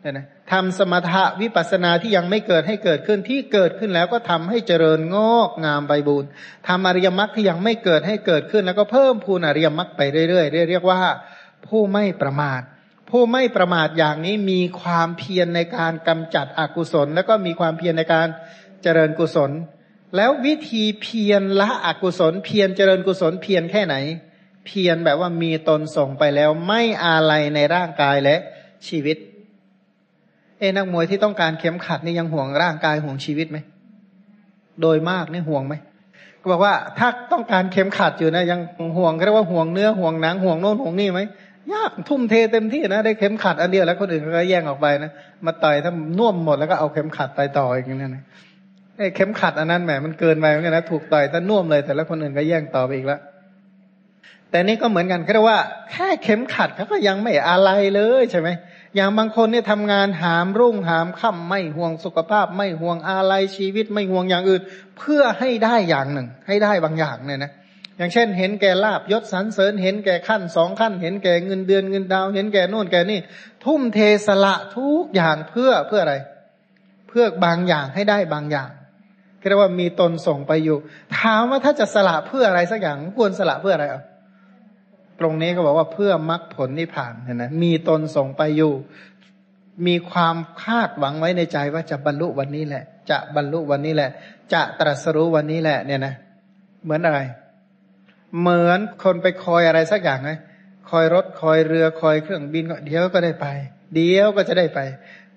[0.00, 6.28] เนี่ยนะ ทำสมถะวิปัสนาที่ยังไม่เกิดให้เกิดขึ้นที่เกิดขึ้นแล้วก็ทำให้เจริญงอกงามไพ่บูรณ์
[6.68, 11.00] ทำอริยมรรคที่ยังไม่เกิดให้เกิดขึ้น แล้วก็เพิ่มพูนอริยมรรคไปเรื่อยๆเรียกว่า
[11.66, 12.60] ผู้ไม่ประมาท
[13.10, 18.28] ผู้ไม่ประมาทอย่างนี้มีความเพียรในการกำจัดอกุศล แล้วก็มีความเพียรในการ
[18.82, 19.50] เจริญกุศล
[20.16, 23.96] แล้ววิธีเพียรละอกุศล เพียรเจริญกุศลเพียรแค่ไหน
[24.66, 28.36] เพียรแบบว่ามีตนส่งไปแล้วไม่อาลัยในร่างกายและ
[28.88, 29.16] ชีวิต
[30.58, 33.58] เอ้นักมวยที่ต้องการเข็มขัดนี่ยังห่วงร่างกายห่วงชีวิตไหม
[34.80, 35.74] โดยมากนี่ห่วงไหม
[36.40, 38.60] ก็บอกว่าถ้าต้องการเข็มขัดอยู่นะยัง
[38.96, 41.20] ห่วงเรียกว่าห่วงเนื้อห่วงหนังห่วงโน่นห่วงนี่ไหม
[41.72, 45.10] ยากทุ่มเทเต็มที่นะได้เข็มขัดอันเดียวแล้วคนอื่นก็แย่งออกไปนะ
[45.46, 48.22] มาต่อยถ้าน่วมหมดแล้วก็เอาเข็มขัดต่อยต่ออย่างนี้นะ
[48.98, 53.20] ไอ้เข็มขัดอันนั้นแหมมันเกินไปเหมือนกันนะถูกต่อยถ้าน่วมเลย แต่แล้วคนอื่นก็แย่งต่อไปอีกแล้ว
[54.50, 55.58] แต่นี่ก็เหมือนกันแค่ว่า
[55.92, 58.48] แค่เข็มขัดเขาก็ยังไม่อะไรเลยใช่ไหม
[58.96, 64.62] อย่างบางคนเนี่ยทำงานหามรุ่งหามค่ำไม่ห่วงสุขภาพ ไม่ห่วงอะไรชีวิตไม่ห่วงอย่างอื่น
[64.98, 67.52] เพื่อให้ได้อย่างหนึ่ง ให้ได้บางอย่างเนี่ยนะ
[67.98, 73.18] อย่างเช่น เห็นแก่ลาบยศสรรเสริญ เห็นแก่ขั้นสองขั้น เห็นแก่เงินเดือนเงินดาว เห็นแก่นู่นแก่นี่
[73.64, 76.16] ทุ่มเทสละทุกอย่างเพื่อเพื่ออะไร
[77.08, 78.70] เพื่อบางอย่างให้ได้บางอย่าง
[79.48, 80.78] เรียกว่ามีตนส่งไปอยู่
[81.18, 84.02] ถามว่าถ้าจะสละเพื่ออะไรสักอย่างควรสละเพื่ออะไรอะ
[85.20, 88.72] ตรงนี้ก็บอกว่าเพื่อมรรคผลนิพพานเห็นไหมมีตนส่งไปอยู่
[89.86, 94.10] มีความคาดหวังไว้ในใจว่าจะบรรลุวันนี้แหละ จะบรรลุวันนี้แหละ
[94.52, 96.14] จะตรัสรู้วันนี้แหละ เนี่ยนะ
[96.84, 97.20] เหมือนอะไร
[98.40, 100.30] เหมือนคนไปคอยอะไรสักอย่างไง
[100.90, 103.46] คอยรถคอยเรือคอยเครื่องบินเดี๋ยวก็ได้ไป
[103.94, 104.80] เดี๋ยวก็จะได้ไป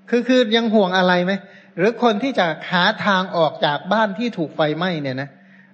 [0.09, 1.33] คือคือยังห่วงอะไรไหม
[1.77, 5.29] หรือคนที่จะหาทางออกจากบ้านที่ถูกไฟไหม้เนี่ยนะ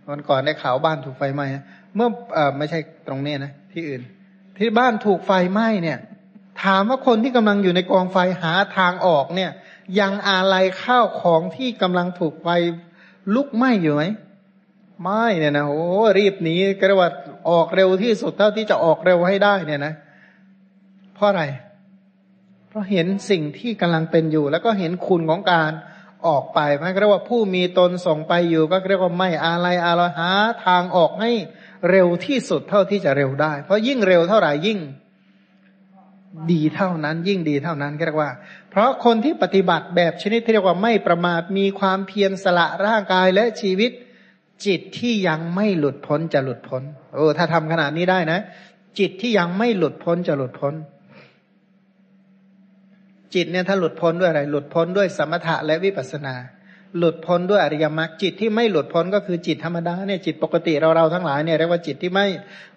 [0.09, 1.45] วันก่อนได้ข่าวบ้านถูกไฟไหม้
[1.95, 4.01] เมื่อเออไม่ใช่ตรงนี้นะ ที่อื่น
[4.57, 5.99] ที่บ้านถูกไฟไหม้เนี่ย
[6.63, 9.51] ถามว่าคนที่กำลังอยู่ในกองไฟหาทางออกเนี่ย
[9.99, 12.49] ยังอะไรข้าวของที่กำลังถูกไฟ
[13.35, 14.03] ลุกไหม้อยู่ไหม
[15.03, 15.85] ไม่เนี่ยนะโอ้
[16.19, 17.11] รีบหนีกรียกว่า
[17.49, 19.93] ออกเร็วที่สุดเท่าที่จะออกเร็วให้ได้เนี่ยนะ
[21.15, 21.43] เพราะอะไร
[22.67, 25.71] เพราะเห็นสิ่งที่กำลังเป็นอยู่ แล้วก็เห็นคุณของการ
[26.27, 30.31] ออกไปมันเรียกว่าผู้มีตนส่งไปอยู่ ก็เรียกว่าไม่อะไรอะไรหา
[30.65, 31.31] ทางออกให้
[31.89, 34.79] เร็วที่สุดเท่าที่จะเร็วได้ เพราะยิ่งเร็วเท่าไหร่ยิ่ง
[36.51, 38.31] ดีเท่านั้น ยิ่งดีเท่านั้นเรียกว่า
[38.69, 43.91] เพราะคนที่ปฏิบัติแบบชนิดที่เรียกว่าไม่ประมาทมีความเพียรสละร่างกายและชีวิต
[44.65, 46.83] จิตที่ยังไม่หลุดพ้นจะหลุดพ้น
[47.15, 48.39] โอ้ถ้าทำขนาดนี้ได้นะ
[48.99, 50.73] จิตที่ยังไม่หลุดพ้นจะหลุดพ้น
[53.33, 56.35] จิตเนี่ยถ้าหลุดพ้นด้วยอะไร หลุดพ้นด้วยสมถะและวิปัสสนา
[56.99, 62.25] หลุดพ้นด้วยอริยมรรคจิตที่ไม่หลุดพ้นก็คือจิตธรรมดาเนี่ยจิตปกติเราเราทั้งหลายเนี่ยเรียกว่าจิตที่ไม่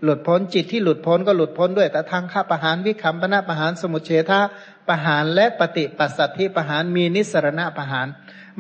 [0.03, 4.41] หลุดพ้นจิตที่หลุดพ้นก็หลุดพ้นด้วยแต่ทางข้าประหารวิคัมปนาประหารสมุเฉทะ
[4.89, 8.07] ประหารและปฏิปัสสัตทิประหารมีนิสรณะประหาร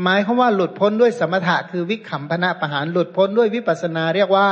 [0.03, 4.49] หมายเขาว่าหลุดพ้นด้วยสมถะคือวิขำพนะประหารหลุดพ้นด้วยวิปัสนาเรียกว่า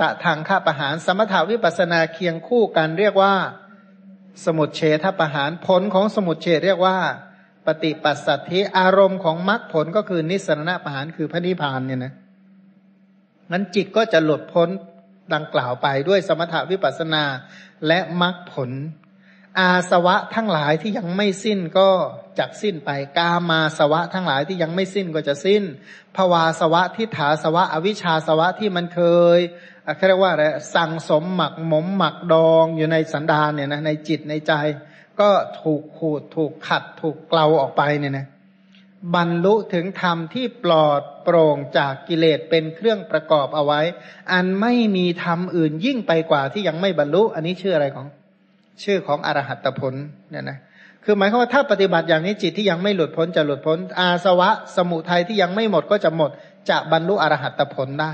[0.00, 3.34] ตะทางข้าประหาร สมถาวิปัสนาเคียงคู่กันเรียกว่า
[4.44, 6.98] สมุเฉทประหารผลของสมุเฉทเรียกว่า
[7.68, 12.12] ปฏิปัสสัทธิอารมณ์ของมรรคผลก็คือนิสรณะประหารคือพระนิพพานเนี่ยนะ
[13.52, 14.68] นั้นจิตก็จะหลุดพ้น
[15.34, 17.24] ดังกล่าวไปด้วยสมถวิปัสนา
[17.86, 18.70] และมรรคผล
[19.58, 21.88] อาสวะทั้งหลายที่ยังไม่สิ้นก็
[22.38, 25.62] จักสิ้นไป กามาสวะทั้งหลายที่ยังไม่สิ้นก็จะสิ้น
[26.16, 29.00] ภวาสวะทิฏฐาสวะ อวิชชาสวะที่มันเค
[29.36, 29.38] ย
[29.96, 30.44] เขาเรียกว่าอะไร
[30.74, 34.52] สั่งสมหมักหมมหมักดองอยู่ในสันดานเนี่ยนะในจิตในใจ
[35.20, 35.30] ก็
[35.62, 38.26] ถูกขูดถูกขัดถูกเกลาออกไปเนี่ยนะ
[39.14, 43.80] บรรลุถึงธรรมที่ปลอดโปร่งจากกิเลสเป็นเครื่องประกอบเอาไว้
[44.32, 48.06] อันไม่มีธรรมอื่นยิ่งไปกว่าที่ยังไม่บรรลุ อันนี้ชื่ออะไรของ
[48.84, 49.94] ชื่อของอรหัตผล
[50.30, 50.58] เนี่ยนะ
[51.04, 56.30] คือหมายความว่าถ้าปฏิบัติอย่างนี้จิตที่ยังไม่หลุดพ้นจะหลุดพ้น อาสวะ สมุทัยที่ยังไม่หมดก็จะหมด
[56.70, 58.12] จะบรรลุอรหัตผลได้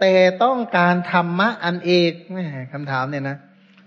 [0.00, 0.12] แต่
[0.44, 3.36] ต้องการธรรมะอันเอกแม่คำถามเนี่ยนะ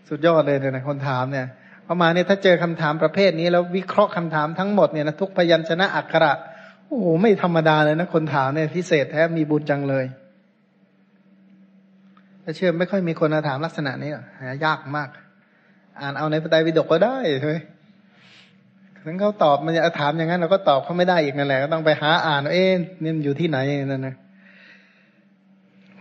[0.09, 1.47] สุดยอดเลยเนี่ยนะคนถามเนี่ย
[1.91, 6.33] พอมาเนี่ยถ้าเจอคำถามประเภทนี้ แล้ววิเคราะห์คำถามทั้งหมดเนี่ยนะทุกพยัญชนะอักขระ
[6.85, 10.05] โอ้โหไม่ธรรมดาเลยนะคนถามเนี่ยพิเศษแท้มีบุญจังเลย
[12.43, 14.11] ถ้าเชื่อไม่ค่อยมีคนมาถามลักษณะนี้
[14.41, 15.09] หายากมาก
[16.01, 17.55] อ่านเอาในปไตยวิดกก็ได้ใช่ไหม
[19.05, 22.71] ถึงเขาตอบมันจะถามอย่างนั้นเราก็ตอบเขาไม่ได้อีกนั่นแหละก็ต้องไปหาอ่านเอ๊ะ
[23.01, 24.15] นี่มันอยู่ที่ไหนนั่นนะ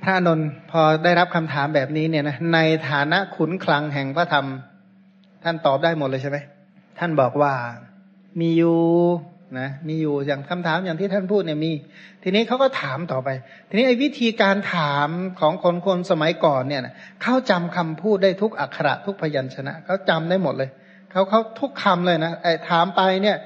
[0.03, 2.59] พระนนท์พอได้รับคำถามแบบนี้เนี่ยนะใน
[2.91, 4.47] ฐานะขุนคลังแห่งพระธรรม
[5.45, 6.39] ท่านตอบได้หมดเลยใช่ไหม
[6.99, 7.53] ท่านบอกว่า
[8.41, 8.79] มีอยู่
[9.61, 11.73] นะมีอยู่อย่างคำถามอย่างที่ท่านพูดเนี่ยมี
[12.23, 13.29] ทีนี้เขาก็ถามต่อไป
[13.69, 15.09] ทีนี้ไอ้วิธีการถาม
[15.41, 16.83] ของคนคนสมัยก่อนเนี่ย
[17.23, 20.71] เขาจำคำพูดได้ทุกอักขระทุกพยัญชนะเขาจำได้หมดเลย
[21.11, 23.37] เขาเขาทุกคำเลยนะไอ้ถามไปเนี่ย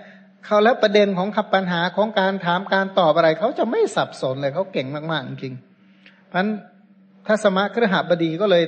[0.46, 5.54] เขาแล้วประเด็นของขับปัญหาของการถามการตอบอะไรเขาจะไม่สับสนเลยเขาเก่งมากๆจริง
[6.28, 6.50] เพราะนั้น
[7.26, 8.64] ทัศมะครหบดีก็เลย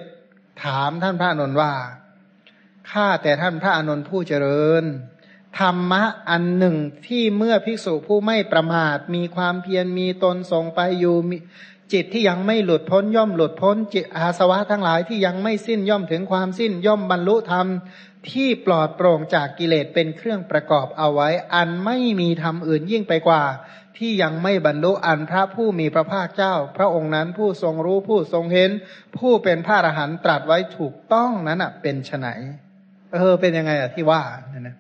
[0.64, 1.70] ถามท่านพระอนุนว่า
[2.90, 4.84] ข้าแต่ท่านพระอนุนผู้เจริญ
[5.58, 6.76] ธรรมะอันหนึ่ง
[7.06, 11.16] ที่เมื่อภิกษุผู้ไม่ประมาท มีความเพียรมีตนทรงไปอยู่
[11.92, 17.66] จิตที่ยังไม่หลุดพ้นย่อมหลุดพ้น จิตอาสวะทั้งหลายที่ยังไม่สิ้นย่อมถึงความสิ้นย่อมบรรลุธรรม
[18.30, 23.44] ที่ปลอดโปร่งจากกิเลสเป็นเครื่องประกอบเอาไว้ อันไม่มีธรรมอื่นยิ่งไปกว่า
[23.96, 28.70] ที่ยังไม่บรรลุอันพระผู้มีพระภาคเจ้า พระองค์นั้นผู้ทรงรู้ผู้ทรงเห็น
[29.18, 32.26] ผู้เป็นพระอรหันต์ตรัสไว้ถูกต้องนั้นเป็นไฉน
[33.14, 34.76] เออ เป็นยังไงอะที่ว่าเนี่ยนะ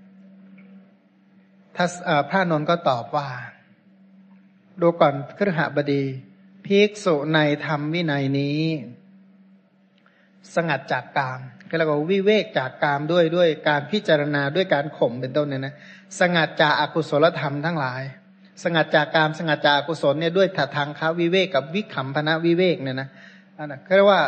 [1.76, 1.86] ถ้า
[2.30, 3.28] พระนนท์ก็ตอบว่า
[4.80, 6.02] ดูก่อนครหบดี
[6.66, 8.60] ภิกษุในธรรมวินัยนี้
[10.54, 15.74] สงัดจากกามก็เรียกว่าวิเวกจากกามด้วยด้วยการพิจารณาด้วยการข่มเป็นต้นเนี่ยนะ
[16.20, 18.02] สงัดจากอากุศลธรรมทั้งหลาย
[18.62, 23.08] สงัดจากกามสงัดจากกุศลเนี่ยด้วยถัทางคาวิเวกกับวิขำพนะวิเวกเนี่ยนะ
[23.58, 24.22] อันนั้นเรียกว่า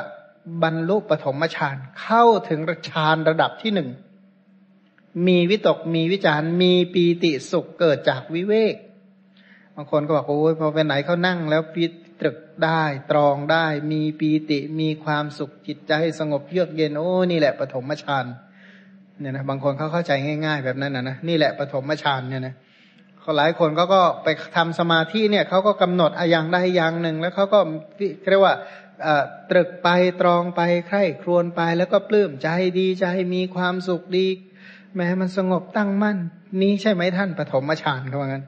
[0.62, 3.88] บรรลุปฐมฌานเข้าถึงฌานระดับที่หนึ่ง
[5.26, 8.74] มีวิตกมีวิจารมีปีติสุขเกิดจากวิเวก
[9.74, 11.84] บางคนก็บอกโอ้ยพอไปไหนเขานั่งแล้วปี
[12.20, 18.24] ตรึกได้ตรองได้ มีปีติมีความสุขจิตใจสงบเยือกเย็นโอ้นี่แหละปฐมฌาน
[19.20, 20.12] เนี่ยนะบางคนเขาเข้าใจ
[20.47, 22.55] ง่าย ๆ แบบนั้นนะนะนี่แหละปฐมฌานเนี่ยนะ
[23.38, 27.59] หลายคนเขาก็ไปทำสมาธิเนี่ยเขาก็กำหนดออย่างใดอย่างหนึ่ง แล้วเขาก็
[28.30, 28.55] เรียกว่า
[29.51, 29.88] ตรึกไป
[30.20, 34.26] ตรองไปใคร่ครวญไป แล้วก็ปลื้มใจดีใจมีความสุขดี
[34.94, 36.16] แม้มันสงบตั้งมั่น
[36.62, 38.44] นี้ใช่ไหมท่านปฐมฌานเขาว่างั้น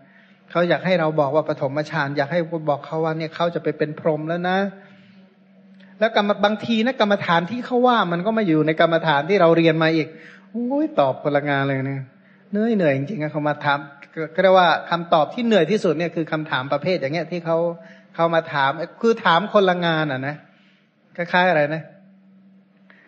[0.51, 4.59] เขาอยากให้เราบอกว่าปฐมฌานอยากให้บอกเขาว่าเนี่ยเขาจะไปเป็นพรหมแล้วนะ
[5.99, 10.09] แล้วกรรมบางทีนะกรรมฐานที่เขาว่ามันก็มาอยู่ในกรรมฐานที่เราเรียนมาอีก
[10.51, 12.03] โอ้ยตอบพลังงานเลยเนี่ย
[12.51, 13.79] เหนื่อยเหนื่อยจริงๆเขามาถาม
[14.35, 17.59] ก็เรียกว่าคำตอบที่เหนื่อยที่สุดเนี่ยคือคำถามประเภทอย่างเงี้ยที่เขา
[18.19, 20.37] เขามาถามคือถามคนละงานอะนะ
[21.17, 21.83] คล้ายๆอะไรนะ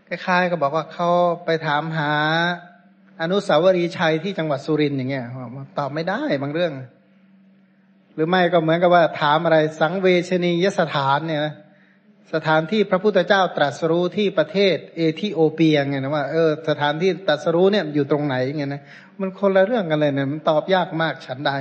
[0.09, 1.09] คล้ายๆก็บอกว่าเขา
[1.45, 2.13] ไปถามหา
[3.23, 5.25] อนุสาวรีย์ชัยที่จังหวัดสุรินทร์อย่างเงี้ย
[5.79, 6.73] ตอบไม่ได้บางเรื่อง
[8.15, 11.55] หรือไม่ก็เหมือนกับว่าถามอะไรสังเวชนียสถานเนี่ยนะ
[12.35, 18.83] สถานที่พระพุทธเจ้าตรัสรู้ที่ประเทศเอธิโอเปียไงนะว่าเออสถานที่ตรัสรู้เนี่ยอยู่ตรงไหนไงนะ
[19.21, 21.53] มันคนละเรื่องกันเลยเนี่ยมันตอบยากมากฉันใด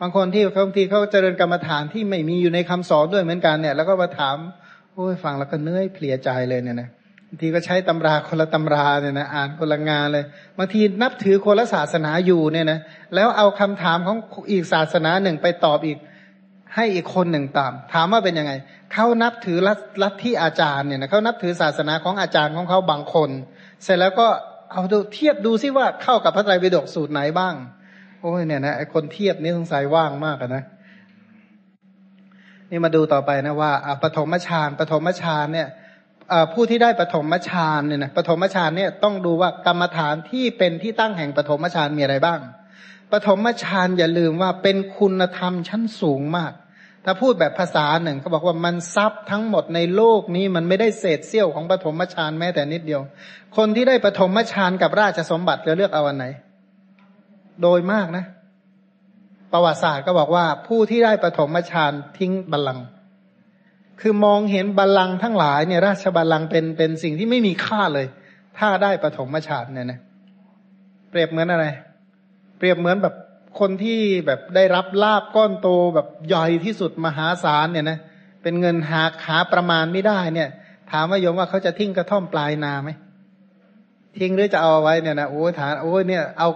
[0.00, 4.36] บางคนที่บางทีเขาเจริญกรรมฐานที่ไม่มีอยู่ในคำสอนด้วยเหมือนกันเนี่ย แล้วก็มาถาม
[4.94, 6.88] โอ้ยฟังแล้วก็เนื้อยเพลียใจเลยเนี่ยนะ
[7.28, 10.24] บางทีก็ใช้ตำราคนละตำราเนี่ยนะอ่านคนละงานเลย
[10.58, 12.78] บางทีนับถือคนละศาสนาอยู่เนี่ยนะ
[13.14, 14.16] แล้วเอาคำถามของ
[14.50, 15.98] อีกศาสนาหนึ่งไปตอบอีก
[16.78, 18.52] ให้อีกคนหนึ่งตาม ถามว่าเป็นยังไง
[18.92, 19.58] เขานับถือ
[20.02, 23.30] ลัทธิอาจารย์เนี่ยนะเขานับถือศาสนาของอาจารย์ของเขาบางคน
[23.84, 24.28] เสร็จแล้วก็
[24.72, 27.54] เอาดูเทียบดูซิว่าเข้ากับพระไตรปิฎกสูตรไหนบ้าง
[28.20, 30.64] โอ้ยเนี่ยนะไอคนเทียบนี่สงสัยว่างมากนะ
[32.70, 33.72] นี่มาดูต่อไปนะว่า
[34.02, 35.68] ปฐมฌานปฐมฌานเนี่ย
[36.52, 42.40] ผู้ที่ได้ปฐมฌานเนี่ยนะปฐมฌานเนี่ยต้องดูว่ากรรมฐานที่เป็นที่ตั้งแห่งปฐมฌานมีอะไรบ้าง
[43.12, 46.52] ปฐมฌานอย่าลืมว่าเป็นคุณธรรมชั้นสูงมาก
[47.10, 53.02] ถ้าพูดแบบภาษาหนึ่งเขาบอกว่ามันซับทั้งหมดในโลกนี้มันไม่ได้เศษเสี้ยวของปฐมฌานแม้แต่นิดเดียว
[53.56, 56.26] คนที่ได้ปฐมฌานกับราชสมบัติจะเลือกเอาอันไหน
[57.62, 58.24] โดยมากนะ
[59.52, 62.86] ประวัติศาสตร์ก็บอกว่าผู้ที่ได้ปฐมฌานทิ้งบัลลังก์
[64.00, 68.06] คือมองเห็นบัลลังก์ทั้งหลายเนี่ยราชบัลลังก์เป็นเป็นสิ่งที่ไม่มีค่าเลย
[68.58, 70.00] ถ้าได้ปฐมฌานเนี่ยนะ
[71.10, 71.66] เปรียบเหมือนอะไร
[72.58, 73.14] เปรียบเหมือนแบบ
[73.60, 77.98] คนที่แบบได้รับลาภก้อนโตแบบใหญ่ที่สุดมหาศาลเนี่ยนะ
[78.42, 80.48] เป็นเงินหาหาประมาณไม่ได้เนี่ย
[80.90, 82.90] ถามว่าโยมว่าเขาจะทิ้งกระท่อมปลายนาไหม
[84.18, 86.48] ทิ้งหรือจะเอาไว้เนี่ยนะโอ้ฐานโอ้เนี่ยเอา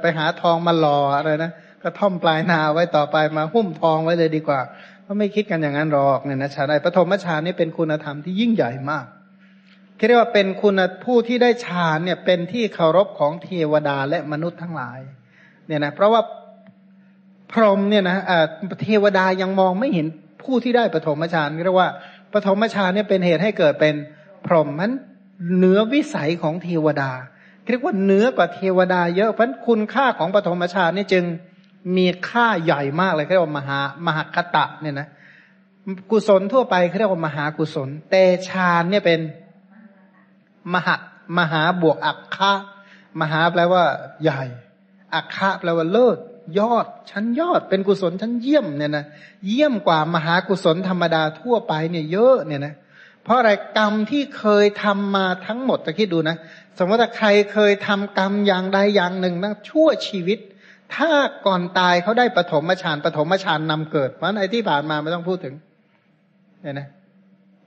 [0.00, 4.60] ไปหาทองมาหล่ออะไรนะกระท่อมปลายนาไว้ต่อไปมาหุ้มทองไว้เลยดีกว่า
[5.02, 9.06] เพราะไม่คิดกันอย่างนั้นหรอกเนี่ยนะชาได้ปฐมฌานนี่เป็นคุณธรรมที่ยิ่งใหญ่มาก
[10.06, 10.74] เรียกว่าเป็นคุณ
[11.04, 14.98] ผู้ที่ได้ฌานเนี่ยเป็นที่เคารพของเทวดาและมนุษย์ทั้งหลาย
[15.68, 16.20] เนี่ยนะเพราะว่า
[17.52, 18.16] พรหมเนี่ยนะ
[18.82, 20.06] เทวดายังมองไม่เห็น
[20.42, 21.90] ผู้ที่ได้ปฐมฌานเรียกว่า
[22.32, 23.94] ปฐมฌานเนี่ยเป็นเหตุให้เกิดเป็น
[24.46, 24.92] พรหมมัน
[25.54, 27.10] เหนือวิสัยของเทวดา
[27.70, 31.24] เรียกว่าเหนือกว่าเทวดาเยอะเพราะคุณค่าของปฐมฌานนี่จึง
[31.96, 35.08] มีค่าใหญ่มากเลยเรียกว่ามหามหคตะเนี่ยนะ
[36.10, 39.20] กุศลทั่วไปเรียกว่ามหากุศล แต่ฌานเนี่ยเป็น
[40.74, 40.94] มหา
[41.38, 42.52] มหาบวกอักคะ
[43.20, 43.82] มหาแปลว่า
[44.22, 44.42] ใหญ่
[45.14, 46.18] อัคคะแปลว่าเลิศ
[46.58, 49.04] ยอดชั้นยอดเป็นกุศลชั้นเยี่ยมเนี่ยนะ
[49.48, 52.74] เยี่ยมกว่ามหากุศลธรรมดาทั่วไปเนี่ยเยอะเนี่ยนะ
[53.24, 56.36] เพราะอะไรกรรมที่เคยทำมาทั้งหมดตะคิดดูนะ
[56.78, 60.38] สมมติว่าใครเคยทำกรรมอย่างใดอย่างหนึ่งนะชั่วชีวิต
[60.94, 61.10] ถ้า
[61.46, 65.54] ก่อนตายเขาได้ปฐมฌานปฐมฌานนำเกิดเพราะไอ้ที่ผ่านมาไม่ต้องพูดถึง
[66.62, 66.88] เนี่ยนะ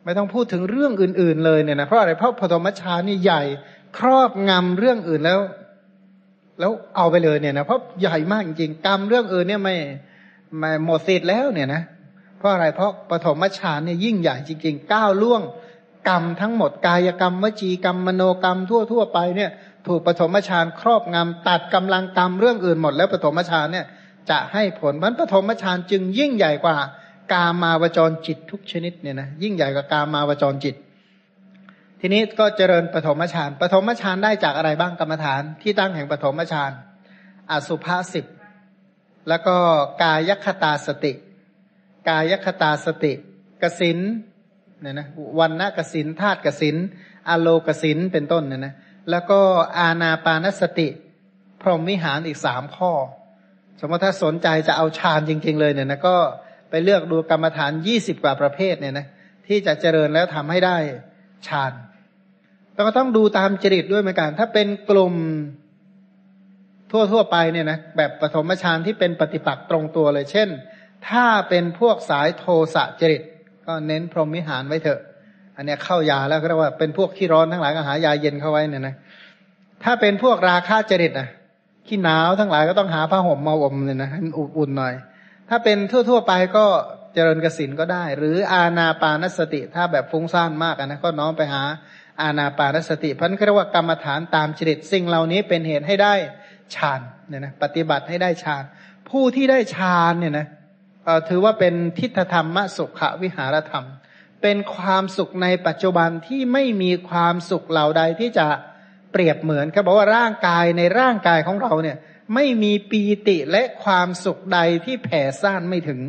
[0.05, 3.43] ไม่ต้องพูดถึงเรื่องอื่น ๆ เลยเนี่ยนะเพราะอะไรเพราะปฐมฌานนี่ใหญ่
[3.97, 5.39] ครอบงำเรื่องอื่นแล้ว
[6.61, 9.75] แล้วเอาไปเลยเนี่ยนะเพราะใหญ่มากจริงๆกรรมเรื่องอื่นเนี่ยไม่
[10.57, 11.81] ไม่หมดสิทธิ์แล้วเนี่ยนะ
[12.37, 15.41] เพราะอะไรเพราะปฐมฌานเนี่ยยิ่งใหญ่จริงๆก้าวล่วง
[16.09, 19.51] กรรมทั้งหมดกายกรรมวจีกรรมมโนกรรมทั่วทั่วไปเนี่ย
[19.87, 23.85] ถูกปฐมฌานครอบงำตัดกำลังกรรมเรื่องอื่นหมดแล้วปฐมฌานเนี่ย
[24.29, 26.75] จะให้ผลมันปฐมฌานจึงยิ่งใหญ่กว่า
[27.33, 30.75] กามาวจรจิตทุกชนิดเนี่ยนะยิ่งใหญ่กว่ากามาวจรจิต
[32.03, 36.71] ทีนี้ก็เจริญปฐมฌานปฐมฌานได้จากอะไรบ้างกรรมฐานที่ตั้งแห่งปฐมฌาน
[37.51, 38.25] อสุภาสิบ
[39.29, 39.55] แล้วก็
[40.03, 41.13] กายคตาสติ
[42.09, 43.13] กายคตาสติ
[43.61, 43.99] กสิน
[44.81, 45.07] เนี่ยนะ
[45.39, 46.75] วันณกสินธาตุกสิน
[47.29, 48.73] อโลกสินเป็นต้นเนี่ยนะ
[49.09, 49.39] แล้วก็
[49.77, 50.87] อาณาปานสติ
[51.61, 52.91] พรหมวิหารอีกสามข้อ
[53.79, 56.15] สมมติถ้าสนใจจะเอาฌานจริง ๆ เลยเนี่ยนะก็
[56.69, 59.07] ไปเลือกดูกรรมฐานยี่สิบกว่าประเภทเนี่ยนะ
[59.47, 60.77] ที่จะเจริญแล้วทำให้ได้
[61.47, 61.73] ฌาน
[62.81, 65.15] เราก็ต้องดูตามจริตด้วยเหมือนกัน ถ้าเป็นกลุ่ม
[66.91, 70.49] ทั่วๆไปเนี่ยนะแบบปฐมฌานที่เป็นปฏิปักษ์ตรงตัวเลย เช่น
[71.09, 73.21] ถ้าเป็นพวกสายโทสะจริต
[73.65, 74.99] ก็เน้นพรหมิหารไว้เถอะ
[75.57, 78.95] อันนี้เข้ายาแล้วก็เรียกว่าเป็นพวกขี้ร้อนทั้งหลายก็หายาเย็นเข้าไว้เนี่ยนะ
[79.83, 81.27] ถ้าเป็นพวกราคาจริตอะ
[81.87, 84.93] ขี้หนาวทั้งหลายก็ต้องหาผ้าห่มมาอมเนี่ยนะอุ่นๆหน่อย
[85.49, 86.65] ถ้าเป็นทั่วๆไปก็
[87.13, 91.63] เจริญกสินก็ได้ หรืออาณาปานสติ ถ้าแบบฟุ้งซ่านมากนะก็น้อมไปหา
[92.23, 96.13] อาณาปานสติพันเรียกว่ากรรมฐานตามจริตสิ่งเหล่านี้เป็นเหตุให้ได้
[96.75, 98.63] ฌานเนี่ยนะปฏิบัติให้ได้ฌาน
[99.09, 100.47] ผู้ที่ได้ฌานเนี่ยนะ
[101.29, 103.85] ถือว่าเป็นทิฏฐธรรมสุขวิหารธรรม
[104.41, 108.47] เป็นความสุขในปัจจุบันที่ไม่มีความสุขเหล่าใดที่จะ
[109.11, 111.97] เปรียบเหมือนเขาบอกว่าร่างกายในร่างกายของเราเนี่ย
[112.35, 115.99] ไม่มีปีติและความสุขใดที่แผ่ซ่านไม่ถึง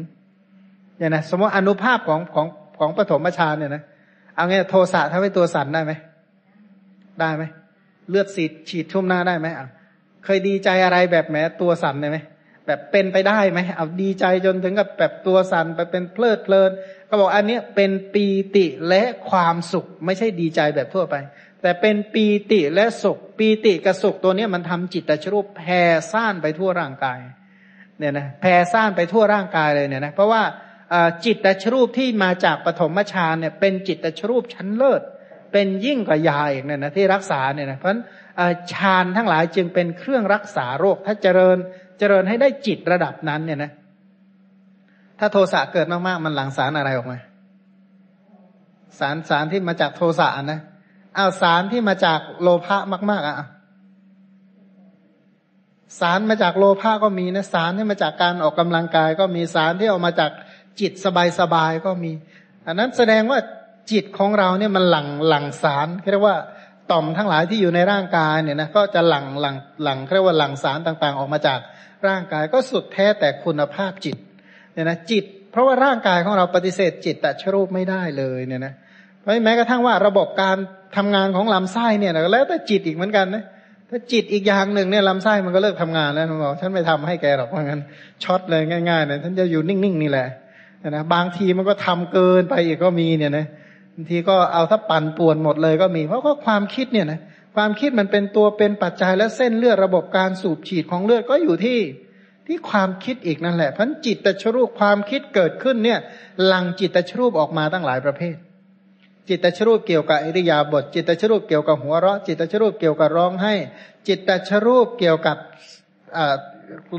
[0.99, 2.47] เนี่ยนะสมมติอนุภาพของของ
[2.79, 3.83] ของปฐมฌานเนี่ยนะ
[4.37, 5.93] เอางี้โทสะทำให้ตัวสั่นได้ไหม
[7.21, 7.43] ได้ไหม
[8.11, 9.69] เลือดสีดฉีดชุ่มหน้าได้ไหมอะ
[10.25, 12.19] เคยดีใจอะไรแบบแม้ตัวสั่นได้ไหม
[12.67, 16.71] แบบเป็นไปได้ไหมเอาดีใจจนถึงกับแบบตัวสั่นไปเป็นเพลิดเพลิน
[17.09, 18.27] ก็บอกอันนี้เป็นปี
[18.57, 21.15] ติและความสุขไม่ใช่ดีใจแบบทั่วไป
[21.63, 27.19] แต่เป็นปีติและสุข ปีติกับสุขตัวนี้มันทำจิตตชรูปแผ่ซ่านไปทั่วร่างกาย
[27.99, 30.43] เนี่ยนะแผ่ซ่านไปทั่วร่างกายเลยเนี่ยนะเพราะว่า
[31.25, 35.03] จิตตชรูปที่มาจากปฐมฌานเนี่ยเป็นจิตตชรูปชั้นเลิศ
[35.53, 38.01] เป็นยิ่งกว่ายาอีกเนี่ยนะที่รักษาเนี่ยนะเพราะฉัน
[38.73, 41.57] ฌานทั้งหลายจึงเป็นเครื่องรักษาโรค ถ้าเจริญ
[41.99, 43.71] เจริญให้ได้จิตระดับนั้นเนี่ยนะ
[45.19, 47.19] ถ้าโทสะเกิดมากๆมันหลั่งสารอะไรออกมา
[48.99, 50.61] สารสารที่มาจากโทสะนะ
[51.15, 52.77] เอาสารที่มาจากโลภะ
[53.11, 53.37] มาก ๆอะ
[56.01, 60.31] สารมาจากโลภะก็มีนะสารที่มาจากการออกกำลังกาย ก็มีสารที่ออกมาจาก
[60.81, 60.93] จิต
[61.41, 62.13] สบายๆก็มี
[62.67, 63.39] อันนั้นแสดงว่า
[63.93, 66.37] จิตของเราเนี่ยมันหลังหลังสารเรียกว่า
[66.91, 71.59] ต่อมทั้งหลายที่อยู่ในร่างกายเนี่ยนะก็จะหลังหลังหลังเรียกว่าหลังสารต่างๆ ออกมาจาก
[72.07, 74.17] ร่างกายก็สุดแท้แต่คุณภาพจิต
[74.73, 78.73] เนี่ยนะจิต เพราะว่าร่างกายของเราปฏิเสธจิตแต่ชรูปไม่ได้เลยเนี่ยนะ
[79.21, 80.57] เพราะแม้กระทั่งว่าระบบการ
[80.97, 83.45] ทำงานของลำไส้เนี่ยแล้วแต่จิตอีกเหมือนกันนะ
[83.91, 87.81] ถ้าจิตอีกอย่างหนึ่งเนี่ยลำไส้มันก็เลิกทำงานแล้วบอกฉันไม่ทำให้แกหรอกว่างั้น
[88.25, 90.27] ช็อตเลยง่ายๆเนี่ยท่านจะอยู่นิ่งๆนี่แหละ
[90.91, 93.47] นะบางทีมันก็ทำเกินไปอีกก็มีเนี่ยนะ
[93.95, 97.21] บางทีก็เอาถ้าปั่นป่วนหมดเลยก็มี เพราะก็ความคิดเนี่ยนะ
[97.57, 101.79] ความคิดมันเป็นตัวเป็นปัจจัยและเส้นเลือดระบบการสูบฉีดของเลือดก็อยู่ที่
[102.47, 105.99] ที่ความคิดอีกนั่นแหละพันจิตตชรูปความคิดเกิดขึ้นเนี่ย
[106.47, 108.37] หลังจิตตชรูปออกมาตั้งหลายประเภท
[109.29, 113.55] จิตตชรูปเกี่ยวกับอิริยาบถจิตตชรูปเกี่ยวกับหัวเราะ จิตตชรูปเกี่ยวกับร้องให้
[114.09, 115.37] จิตตชรูปเกี่ยวกับ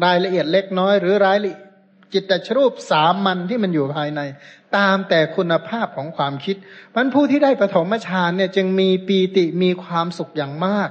[0.03, 1.53] รายละเอียดเล็กน้อย หรือรายละ
[2.13, 4.21] จิตตชรูปสามัญที่มันอยู่ภายใน
[4.77, 6.55] ตามแต่คุณภาพของความคิด
[6.95, 10.89] มันผู้ที่ได้ปฐมฌานเนี่ยจึงมีปีติมีความสุขอย่างมาก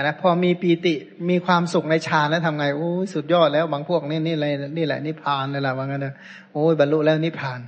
[0.00, 0.94] นะพอมีปีติ
[1.28, 6.14] มีความสุขในฌานแล้วทำไงโอ้สุดยอดแล้วบางพวกนี่นี่อะไรนี่แหละนิพพานเลยล่ะว่างั้นนะ
[6.52, 7.60] โอ้ยบรรลุแล้วนิพพาน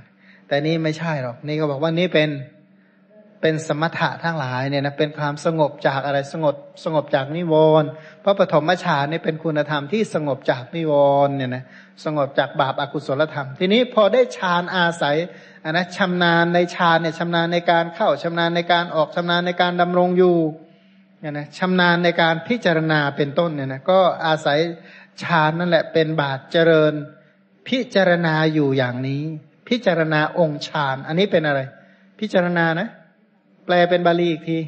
[0.47, 2.29] แต่นี่ไม่ใช่หรอกนี่ก็บอกว่านี่เป็น
[3.41, 7.89] เป็นสมถะทั้งหลายเนี่ยนะเป็นความสงบจากอะไรสงบสงบจากนิวรณ์
[8.21, 10.93] เพราะปฐมฌานนี่เป็นคุณธรรมที่สงบจากนิว
[11.27, 11.63] รณ์เนี่ยนะ
[12.05, 15.17] สงบจากบาปอากุศลธรรม ทีนี้พอได้ฌานอาศัย
[15.63, 20.37] อันนะชำนาญในฌานเนี่ยชำนาญในการเข้าชำนาญในการออกชำนาญในการดำรงอยู่
[21.19, 24.59] เนี่ยนะชำนาญในการพิจารณาเป็นต้นเนี่ยนะก็อาศัย
[25.23, 26.93] ฌานนั่นแหละเป็นบาตเจริญ
[27.67, 29.23] พิจารณาอยู่อย่างนี้
[29.69, 31.61] พิจารณาองค์ฌาน อันนี้เป็นอะไร
[32.19, 32.87] พิจารณานะ
[33.67, 34.59] แปลเป็นบาลีอีกที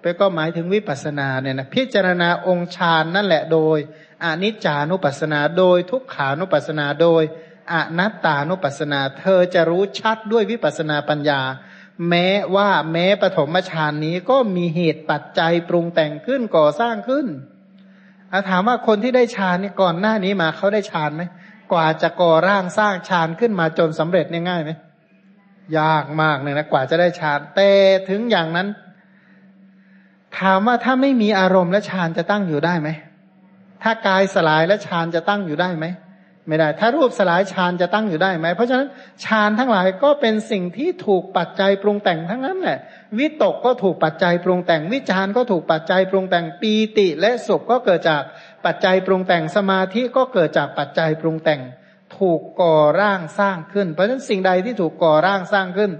[0.00, 3.78] ไปก็หมายถึงวิปัสสนาเนี่ยนะพิจารณาองค์ฌานนั่นแหละโดย
[4.24, 7.22] อนิจจานุปัสสนาโดยทุกขานุปัสสนาโดย
[7.72, 11.40] อนัตตานุปัสสนา เธอจะรู้ชัดด้วยวิปัสสนาปัญญา
[12.08, 17.26] แม้ว่าแม้ปฐมฌานนี้ก็มีเหตุปัจจัยปรุงแต่งขึ้นก่อสร้างขึ้น
[18.32, 21.22] อาถามว่าคนที่ได้ฌานนี่ก่อนหน้านี้มาเขาได้ฌานไหม
[21.72, 24.70] กว่าจะก่อร่างสร้างฌานขึ้นมาจนสำเร็จง่ายไหม
[25.78, 27.70] ยากมากเลยนะกว่าจะได้ฌานแต่
[28.08, 28.68] ถึงอย่างนั้น
[30.38, 32.88] ถามว่าถ้าไม่มีอารมณ์และฌานจะตั้งอยู่ได้ไหม
[33.82, 35.86] ถ้ากายสลายและฌานจะตั้งอยู่ได้ไหม
[36.48, 38.88] ไม่ได้ ถ้ารูปสลายฌานจะตั้งอยู่ได้ไหม เพราะฉะนั้น
[39.24, 42.78] ฌานทั้งหลายก็เป็นสิ่งที่ถูกปัจจัยปรุงแต่งทั้งนั้นแหละ
[43.18, 48.22] วิตกก็ถูกปัจจัยปรุงแต่ง วิจารก็ถูกปัจจัยปรุงแต่ง ปีติและสุขก็เกิดจาก
[48.64, 51.60] ปัจจัยปรุงแต่ง สมาธิก็เกิดจากปัจจัยปรุงแต่ง
[52.18, 55.90] ถูกก่อร่างสร้างขึ้น เพราะฉะนั้นสิ่งใดที่ถูกก่อร่างสร้างขึ้น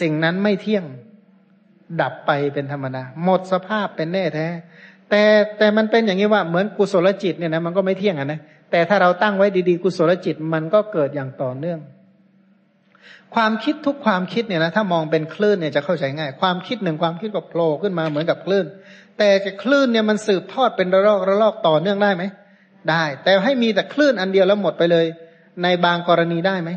[0.00, 0.84] สิ่งนั้นไม่เที่ยง
[2.00, 4.48] ดับไปเป็นธรรมดาหมดสภาพเป็นแน่แท้
[5.10, 5.22] แต่
[5.58, 11.80] แต่มันเป็นอย่างนี้ว่าเหมือนกุศลจิตเนี่ยนะมันก็ไม่เที่ยงอะนะแต่ถ้าเราตั้งไว้ดีๆ กุศลจิตมันก็เกิดอย่างต่อเนื่อง
[13.34, 18.66] ความคิดทุกความคิดเนี่ยนะถ้ามองเป็นคลื่นเนี่ยจะเข้าใจง่าย ความคิดหนึ่งความคิดก็โผล่ขึ้นมาเหมือนกับคลื่น
[19.18, 19.28] แต่
[19.62, 22.24] คลื่นเนี่ยมันสืบทอดเป็นระลอกระลอกต่อเนื่องได้ไหม
[22.90, 25.06] ได้ แต่ให้มีแต่คลื่นอันเดียวแล้วหมดไปเลย
[25.62, 26.70] ในบางกรณีได้ไหม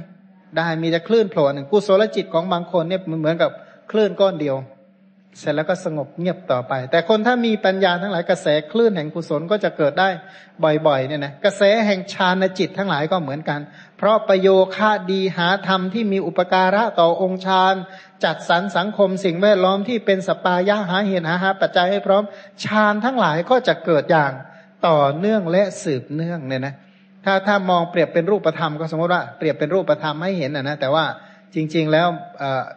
[0.58, 3.52] ได้มีแต่คลื่นโผล่หนึ่งกุศลจิตของบางคนเนี่ยเหมือนกับ
[3.92, 4.58] คลื่นก้อนเดียว
[5.40, 10.10] เสร็จแล้วก็สงบเงียบต่อไป แต่คนถ้ามีปัญญาทั้งหลายกระแสคลื่นแห่งกุศลก็จะเกิดได้
[10.88, 13.60] บ่อยๆเนี่ยนะกระแสแห่งฌานจิตทั้งหลายก็เหมือนกัน
[13.98, 17.74] เพราะประโยค่าดีหาธรรมที่มีอุปการะต่อองค์ฌาน
[18.24, 22.24] จัดสรรสังคมสิ่งแวดล้อมที่เป็นสปายะหาเหตุหาหาปัจจัยให้พร้อม
[22.64, 24.32] ฌานทั้งหลายก็จะเกิดอย่าง
[24.88, 26.76] ต่อเนื่องและสืบเนื่องเนี่ยนะ
[27.26, 31.06] ถ้าถ้ามองเปรียบเป็นรูปธรรมก็สมมติว่าเปรียบเป็นรูปธรรมให้เห็นนะนะแต่ว่า
[31.56, 32.08] จริง ๆ แล้ว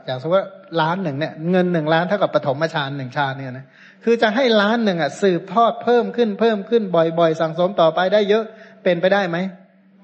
[0.06, 0.48] อย่างสมมติว่า
[0.80, 3.66] ล้านหนึ่งเนี่ยเงินหนึ่งล้านเท่ากับปฐมฌานหนึ่งฌานเนี่ยนะ
[4.04, 8.44] คือจะให้ล้านหนึ่งอะสืบทอดเพิ่มขึ้นเพิ่มขึ้นบ่อยๆ สั่งสมต่อไปได้เยอะ
[8.84, 9.38] เป็นไปได้ไหม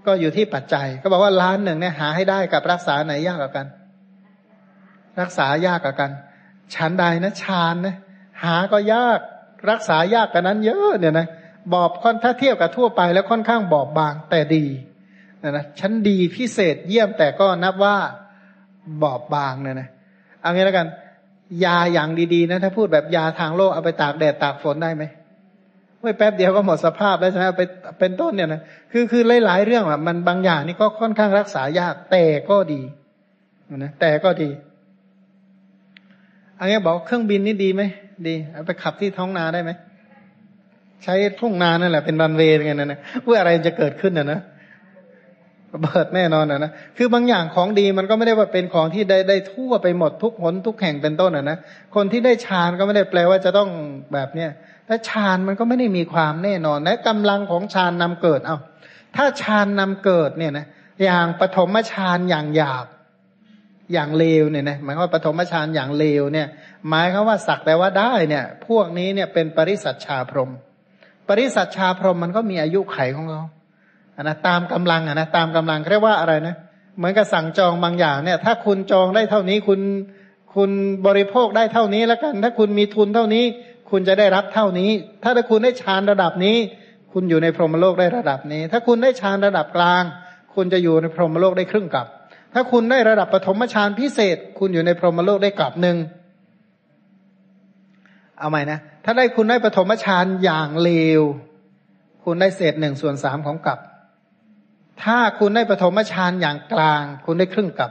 [0.07, 3.67] ก็อยู่ที่ปัจจัย ก็บอกว่าล้านหนึ่งเนี่ยหาให้ได้กับรักษาไหนยากกว่ากัน
[5.21, 6.11] รักษายากกว่ากัน
[6.75, 7.97] ชั้นใดนะฌานนะ
[8.45, 9.21] หาก็ยาก
[9.71, 11.27] รักษายากกันนั้นเยอะเนี่ยนะ
[11.73, 14.65] บอบค่อนถ้าเทียบกับทั่วไป แล้วค่อนข้างบอบบางแต่ดี
[15.43, 17.97] นะนะชั้นดีพิเศษเยี่ยมแต่ก็นับว่า
[19.03, 19.89] บอบบางเนี่ยนะ
[20.41, 20.87] เอางี้แล้วกัน
[21.65, 25.05] ยาอย่างดีๆนะถ้าพูดแบบยาทางโลกเอาไปตากแดดตากฝนได้ไหม
[26.03, 27.63] ไม่แป๊บเดียวก็หมดสภาพแล้วใช่ไหมไป
[27.99, 28.61] เป็นต้นเนี่ยนะ
[28.93, 32.81] คือคือหลายๆเรื่องอะมันบางอย่างนี่ก็ค่อนข้างรักษายากแต่ก็ดี
[33.77, 34.51] นะแต่ก็ดี
[36.59, 37.83] อันนี้บอกเครื่องบินนี่ดีไหม
[38.29, 39.71] ดีเอาไปขับที่ท้องนาได้ไหม
[41.05, 44.41] ใช้ทุ่งนานั่นแหละเป็นรันเวย์ไงนะนะเพื่ออะไรจะเกิดขึ้นนะนะ
[45.75, 51.59] ระเบิดแน่นอนนะนะคือบางอย่างของดีมันก็ไม่ได้ว่าเป็นของที่ได้ได้ทั่วไปหมดทุกหนทุกแห่งเป็นต้นอะนะ
[51.95, 53.69] คนที่ได้ฌานก็ไม่ได้แปลว่าจะต้อง
[54.13, 54.51] แบบเนี้ย
[54.87, 58.59] แต่ฌานมันก็ไม่ได้มีความแน่นอนและกำลังของฌานนำเกิดเอา้า
[59.17, 60.67] ถ้าฌานนำเกิดเนี่ยนะ
[61.05, 62.87] อย่างปฐมฌานอย่างหยาบ
[63.93, 66.47] อย่างเลวเนี่ยนะหมายว่าปฐมฌานอย่างเลวเนี่ย
[66.89, 70.51] หมายเขาว่าสักแต่ว่าได้เนี่ย พวกนี้เนี่ยเป็นปริสัชชาพรหม
[71.29, 73.43] ปริสัชชาพรหมมันก็มีอายุไขของเขา
[74.17, 76.57] อันนะตามกำลังอะนะตามกำลังเรียกว่าอะไรนะ
[76.97, 79.81] เหมือนกับสั่งจองบางอย่างเนี่ย ถ้าคุณจองได้เท่านี้คุณ
[80.55, 80.71] คุณ
[81.07, 83.45] บริโภคได้เท่านี้แล้วกัน ถ้าคุณมีทุนเท่านี้
[83.91, 84.91] คุณจะได้รับเท่านี้
[85.23, 86.57] ถ้าถ้าคุณได้ฌานระดับนี้
[87.13, 90.03] คุณอยู่ในพรหมโลกได้ระดับนี้ ถ้าคุณได้ฌานระดับกลาง
[90.55, 92.07] คุณจะอยู่ในพรหมโลกได้ครึ่งกับ
[92.55, 95.97] ถ้าคุณได้ระดับปฐมฌานพิเศษ คุณอยู่ในพรหมโลกได้กลับหนึ่ง
[98.39, 101.23] เอาใหม่นะ ถ้าได้คุณได้ปฐมฌานอย่างเลว
[102.25, 103.79] คุณได้เศษหนึ่งส่วนสามของกลับ
[105.03, 107.91] ถ้าคุณได้ปฐมฌานอย่างกลาง คุณได้ครึ่งกับ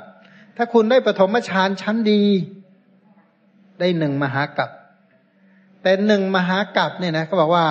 [0.57, 2.23] ถ้าคุณได้ปฐมฌานชั้นดี
[3.79, 4.69] ได้หนึ่งมหากับ
[5.83, 7.65] แต่หนึ่งมหากับเนี่ยนะเขาบอกว่า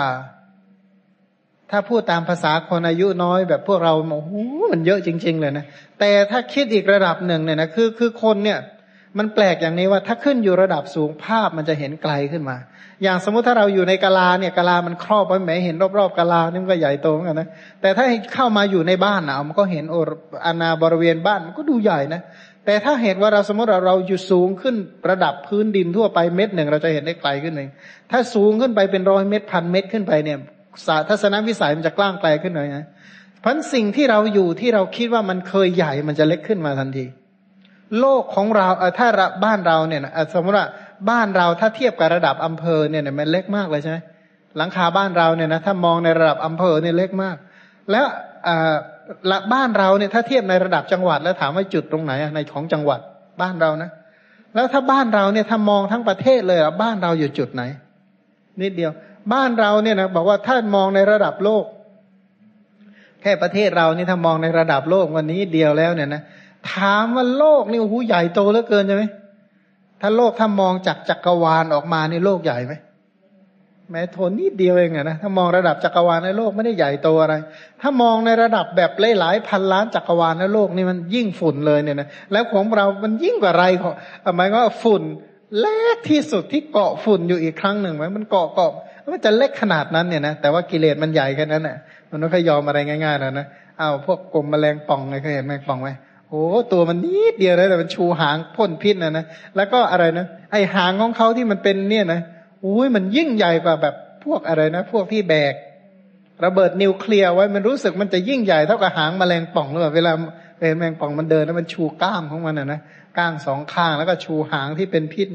[1.70, 4.32] ถ้าพูดตามภาษาคนอายุน้อยแบบพวกเราโอ้โห
[4.72, 5.64] มันเยอะจริง ๆ เลยนะ
[5.98, 8.58] แต่ถ้าคิดอีกระดับหนึ่งเนี่ยนะคือคือคนเนี่ย
[9.18, 12.56] มันแปลกอย่างนี้ว่าถ้าขึ้นอยู่ระดับสูงภาพมันจะเห็นไกลขึ้นมา
[13.02, 17.48] อย่างสมมุติถ้าเราอยู่ในกาลาเนี่ยกาลามันครอบไว้แหมเห็นรอบๆกาลานี่มันก็ใหญ่โตเหมือนกันนะ
[17.80, 18.04] แต่ถ้า
[18.34, 19.96] เข้ามาอยู่ในบ้านนะมันก็เห็นโอ
[20.46, 22.20] อาณาบริเวณบ้านมันก็ดูใหญ่นะ
[22.66, 24.74] แต่ถ้าเหตุว่าเราสมมติเราเราอยู่สูงขึ้น
[25.10, 27.70] ระดับพื้นดินทั่วไปเม็ดหนึ่งเราจะเห็นได้ไกลขึ้นเอง
[28.10, 30.38] ถ้าสูงขึ้นไปเป็นร้อยเม็ดพันเม็ดขึ้นไปเนี่ย
[31.08, 32.86] ทัศนวิสัยมันจะกล้างไกลขึ้นหน่อยนะ
[33.40, 37.04] เพราะสิ่งที่เราอยู่ที่เราคิดว่ามันเคยใหญ่มันจะเล็กขึ้นมาทันที
[38.00, 39.08] โลกของเราเออถ้า
[39.44, 40.66] บ้านเราเนี่ยนะสมมติว่า
[41.10, 43.98] บ้านเราถ้าเทียบกับระดับอำเภอเนี่ยมันเล็กมากเลยใช่ไหม
[44.56, 47.36] หลังคาบ้านเราเนี่ยนะถ้ามองในระดับอำเภอเนี่ยเล็กมาก
[47.90, 48.06] แล้ว
[49.30, 53.00] ละบ้านเราเนี่ยถ้าเทียบในระดับจังหวัด แล้วถามว่าจุดตรงไหนในของจังหวัด
[53.42, 53.90] บ้านเรานะ
[54.54, 57.62] แล้วถ้าบ้านเราเนี่ยถ้ามองทั้งประเทศเลยบ้านเราอยู่จุดไหน
[58.62, 58.92] นิดเดียว
[59.32, 61.64] บ้านเราเนี่ยนะบอกว่าถ้ามองในระดับโลก
[63.22, 66.22] แค่ประเทศเรานี่ถ้ามองในระดับโลกวันนี้เดียวแล้วเนี่ยนะ
[66.74, 69.04] ถามว่าโลกนี่โอ้โหใหญ่โตเหลือเกินใช่ไหม
[70.00, 72.74] ถ้าโลกถ้ามองจากจักรวาลออกมานี่โลกใหญ่ไหม
[73.90, 77.34] แม้โทนนิดเดียวเองอะนะถ้ามองระดับจักรวาลในโลกไม่ได้ใหญ่โตอะไร
[77.80, 78.90] ถ้ามองในระดับแบบ
[79.20, 83.92] หลายพันล้านจักรวาลในโลกนี่มันยิ่งฝุ่นเลยเนี่ยนะแล้วของเรามันยิ่งกว่าไรของ
[84.36, 85.02] หมายว่าฝุ่น
[85.58, 88.72] เล็กที่สุดที่เกาะฝุ่นอยู่อีกครั้งหนึ่งไหมมันเกาะเกาะ
[89.12, 91.76] มันจะเล็กขนาดนั้นเนี่ยนะแต่ว่ากิเลสมันใหญ่แค่นั้นแหละ
[92.10, 93.46] มันไม่ค่อยยอมอะไรง่ายๆแล้วนะ
[93.78, 95.88] เอาพวกกลมแมลงป่องไงเคยเห็นแมลงป่องไหม
[96.36, 99.24] อ้ตัวมันนิดเดียวเลยแต่มันชูหางพ่นพิษนะนะ
[99.56, 102.20] แล้วก็อะไรนะไอหางของเขาที่มันเป็นเนี่ยนะ
[102.64, 105.54] อุ้ยมันยิ่งใหญ่กว่าแบบพวกอะไรนะ พวกที่แบก
[106.44, 110.12] ระเบิดนิวเคลียร์ไว้มันรู้สึกมันจะยิ่งใหญ่เท่ากับหางแมลงป่องหรือเปล่าเวลา
[110.78, 112.80] แมลงป่องมันเดินแล้วมันชูก้ามของมันนะนะ
[113.16, 115.26] ก้างสองข้างแล้วก็ชูหางที่เป็นพิษ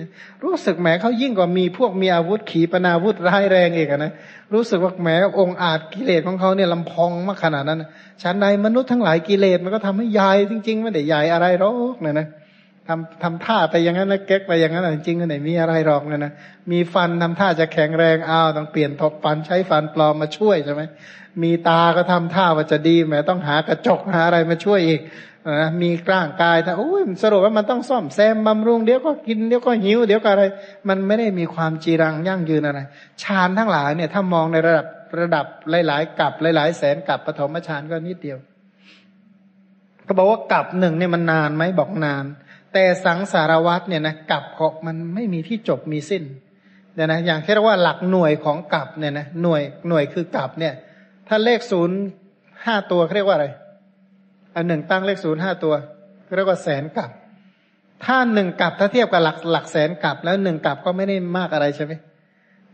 [0.43, 4.13] รู้สึกแหมเขายิ่งกว่ามีพวกมีอาวุธขีปนาวุธร้ายแรงอีกนะ
[4.53, 5.07] รู้สึกว่าแหม
[5.39, 7.83] องอาจกิเลสของเขาเนี่ยลำพองมากขนาดนั้น
[8.23, 12.27] ชั้นใดมนุษย์ทั้งหลายกิเลสมันก็ทำให้ใหญ่จริงๆไม่ได้ใหญ่อะไรหรอกเนี่ยนะ
[12.87, 16.33] ทำทำท่าไปอย่างนั้นนะเก๊กไปอย่างนั้นจริงๆก็ไหนมีอะไรหรอกเนี่ยนะ
[16.71, 20.81] มีฟันทำท่าจะแข็งแรงอ้าวต้องเปลี่ยนทบฟันใช้ฟันปลอมมาช่วยใช่ไหม
[21.43, 25.01] มีตาก็ทำท่าว่าจะดีแหมต้องหากระจกหาอะไรมาช่วยอีก
[25.45, 30.43] นะมีกล้างกายแต่โอ้ยสรุปว่ามันต้องซ่อมแซมบำรุงเดี๋ยวก็กินเดี๋ยวก็หิวเดี๋ยวก็อะไร
[30.89, 32.79] มันไม่ได้มีความจีรังยั่งยืนอะไร
[33.23, 34.87] ฌานทั้งหลายเนี่ย ถ้ามองในระดับ
[35.19, 38.37] ระดับหลายๆกับหลาย ๆ แสนกับปฐมฌานก็นิดเดียว
[40.07, 42.25] ก็บอกว่ากับหนึ่งเนี่ยมันนานไหมบอกนาน
[42.73, 46.23] แต่สังสารวัตเนี่ยนะกับของมันไม่มีที่จบมีสิ้น
[46.95, 50.73] เนี่ยนะอย่างที่เรียกว่าหลักหน่วยของกับเนี่ยนะหน่วยหน่วยคือกับเนี่ย
[51.27, 51.97] ถ้าเลขศูนย์
[52.65, 53.47] ห้าตัวเขาเรียกว่าอะไร
[54.55, 55.73] อันหนึ่งตั้งเลขศูนย์ห้าตัว
[56.35, 57.09] เรียกว่าแสนกับ
[58.05, 61.93] ถ้าหนึ่งกับถ้าเทียบกับหลักหลักแสนกับ แล้วหนึ่งกับก็ไม่ได้มากอะไรใช่ไหม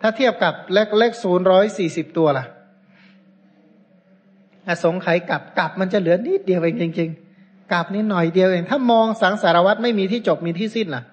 [0.01, 2.45] ถ้าเทียบกับเลขเลขศูนย์ร้อยสี่สิบตัวล่ะ
[4.67, 7.09] อสงไขยกับกับมันจะเหลือนิดเดียวเองจริง
[7.41, 11.03] ๆกับนิดหน่อยเดียวเอง ถ้ามองสังสารวัตรไม่มีที่จบมีที่สิ้นล่ะ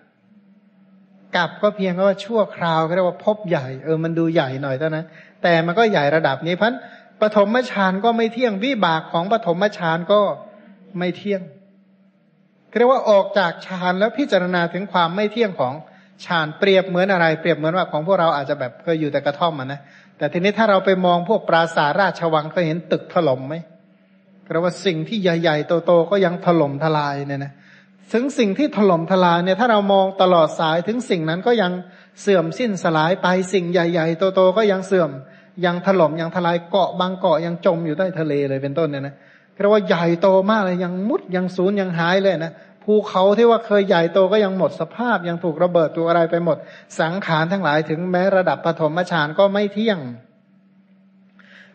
[1.37, 5.07] กับก็เพียงว่าชั่วคราวเรียกว่าพบใหญ่เออมันดูใหญ่หน่อยเท่านั้น
[5.43, 6.75] แต่มันก็ใหญ่ระดับนี้พัน
[7.21, 10.21] ปฐมฌานก็ไม่เที่ยงวิบากของปฐมฌานก็
[10.99, 11.43] ไม่เที่ยง
[12.79, 15.75] เรียกว่าออกจากฌานแล้วพิจารณาถึงความไม่เที่ยงของ
[16.25, 19.81] ฌานเปรียบเหมือนอะไร เปรียบเหมือนว่าของพวกเราอาจจะแบบเคยอยู่แต่กระท่อมอะนะ
[20.19, 23.55] แต่ทีนี้ถ้าเราไปมองพวกปราสาทราชวังเคยเห็นตึกถล่มไหม
[24.53, 27.53] เรียกว่าสิ่งที่ใหญ่ๆโตๆก็ยังถล่มทลายเนี่ยนะ
[28.13, 31.73] ถึงสิ่งที่ถล่มทลายเนี่ยถ้าเรามองตลอดสายถึงสิ่งนั้นก็ยัง
[32.21, 35.11] เสื่อมสิ้นสลายไปสิ่งใหญ่ๆโตๆก็ยังเสื่อม
[35.65, 39.15] ยังถล่มยังทลายเกาะบางเกาะยังจมอยู่ใต้ทะเลเลยเป็นต้นเนี่ยนะ
[39.61, 42.53] เรียกว่าใหญ่โตมากเลยยังมุดยังสูญยังหายเลยนะ
[42.85, 46.57] ภูเขาที่ว่าเคยใหญ่โตก็ยังหมดสภาพ ยังถูกระเบิดตัวอะไรไปหมด
[47.01, 49.99] สังขารทั้งหลายถึงแม้ระดับปฐมฌานก็ไม่เที่ยง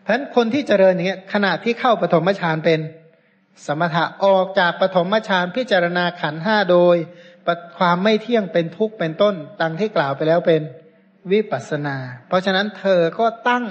[0.02, 2.80] เพราะฉะนั้นคนที่เจริญอย่างเงี้ยขณะที่เข้าปฐมฌานเป็น
[3.66, 6.96] สมถะออกจากปฐมฌานพิจารณาขันห้าโดย
[7.78, 10.62] ความไม่เที่ยงเป็นทุกข์เป็นต้นดังที่กล่าวไปแล้วเป็น
[11.32, 11.96] วิปัสนา
[12.28, 13.66] เพราะฉะนั้นเธอก็ตั้ง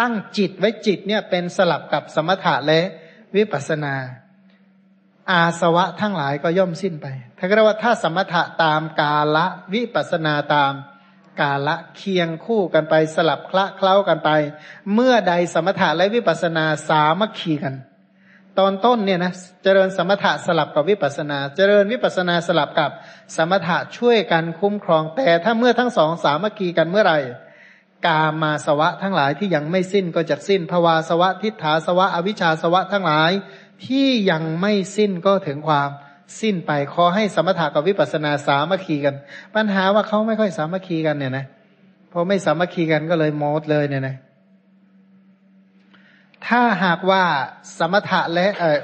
[0.00, 2.80] ตั้งจิตไว้จิตเนี่ยเป็นสลับกับสมถะและ
[3.36, 3.94] วิปัสนา
[5.30, 7.06] อาสวะทั้งหลายก็ย่อมสิ้นไป
[7.38, 10.72] ถ้าเรียกว่าถ้าสมถะตามกาละวิปัสนาตาม
[11.40, 14.30] กาละเคียงคู่กันไปสลับคละเคล้ากันไป
[14.94, 17.74] เมื่อใดสมถะและวิปัสนาสามัคคีกัน
[18.58, 22.90] ตอนต้นเนี่ยนะเจริญสมถะสลับกับวิปัสนา เจริญวิปัสนาสลับกับ
[23.36, 27.18] สมถะช่วยกันคุ้มครองแต่ถ้าเมื่อทั้งสองสามัคคีกันเมื่อไหร่
[28.06, 33.30] กามาสวะทั้งหลายที่ยังไม่สิ้นก็จะสิ้นภวาสวะทิฏฐาสวะอวิชชาสวะทั้งหลาย
[33.86, 35.90] ที่ยังไม่สิ้นก็ถึงความ
[36.40, 39.14] สิ้นไปขอให้สมถะกับวิปัสสนาสามัคคีกัน
[39.54, 41.46] ปัญหาว่าเขาไม่ค่อยสามัคคีกันเนี่ยนะ
[42.12, 44.16] พอไม่สามัคคีกันก็เลยโมดเลยเนี่ยนะ
[46.46, 47.24] ถ้าหากว่า
[47.78, 48.80] สมถะและเออ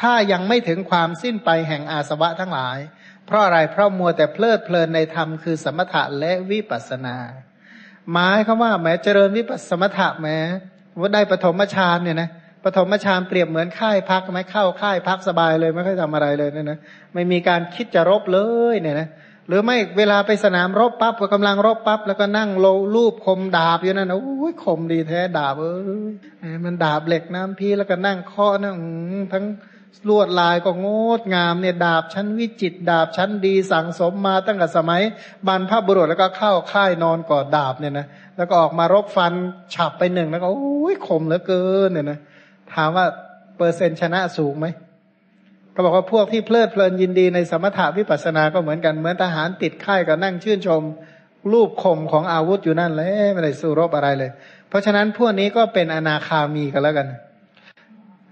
[0.00, 2.78] ถ้ายังไม่ถึงความสิ้นไปแห่งอาสวะทั้งหลาย
[3.26, 7.16] เพราะอะไรเพราะมัวแต่เพลิดเพลินในธรรมคือสมถะและวิปัสสนา
[8.12, 10.28] หมายเขาว่าแหมเจริญวิปัสสมถะแหม
[11.00, 12.28] ว่าได้ปฐมฌานเนี่ยนะ
[12.64, 16.78] ปฐมฌานเปรียบเหมือนค่ายพักไหมเข้าค่ายพักสบายเลยไม่ค่อยทำอะไรเลยเนี่ยนะ
[17.14, 18.38] ไม่มีการคิดจะรบเล
[18.72, 19.08] ยเนี่ยนะ
[19.48, 25.64] หรือไม่เวลาไปสนามรบปั๊บก็กำลังรบปั๊บแล้วก็นั่งโลรูปคมดาบอยู่นั่นนะโอ้ยคมดีแท้ดาบเอ
[26.04, 28.76] อมันดาบเหล็กน้ำพีแล้วก็นั่งเคาะนั่ง
[29.32, 29.44] ทั้ง
[30.08, 30.86] ลวดลายก็ง
[31.18, 35.02] ดงามเนี่ยดาบชั้นวิจิตดาบชั้นดีสั่งสมมาตั้งแต่สมัย
[35.46, 39.32] บรรพบุรุษแล้วก็เข้าค่ายนอนกอดดาบเนี่ยนะแล้วก็ออกมารบฟัน
[39.74, 42.18] ฉับไปหนึ่งแล้วก็โอ้ยคมเหลือเกินเนี่ยนะ
[42.74, 43.04] ถามว่า
[43.56, 44.66] เปอร์เซ็นต์ชนะสูงไหม
[45.74, 50.82] ก็บอกว่าพวกที่เพลิดเพลินยินดีในสมถะวิปัสสนาก็เหมือนกันเหมือนทหารติดค่ายก็นั่งชื่นชม
[51.52, 54.30] รูปคมของอาวุธอยู่นั่นเลยไม่ได้สู้รบอะไรเลย
[54.68, 57.08] เพราะฉะนั้นพวกนี้ก็เป็นอนาคามีกันแล้วกัน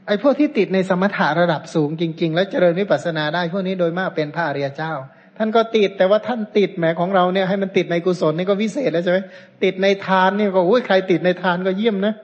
[0.09, 4.93] ไอ้พวกที่ติดในสมถะระดับสูงจริง ๆ แล้วเจริญวิปัสนาได้พวกนี้โดยมากเป็นพระอริยเจ้า
[5.39, 9.19] ท่านก็ติดแต่ว่าท่านติดแหมของเราเนี่ยให้มันติดในกุศลนี่ก็วิเศษแล้วใช่ไหม
[9.65, 12.15] ติดในทานนี่ก็อุ้ยใครติดในทานก็เยี่ยมนะ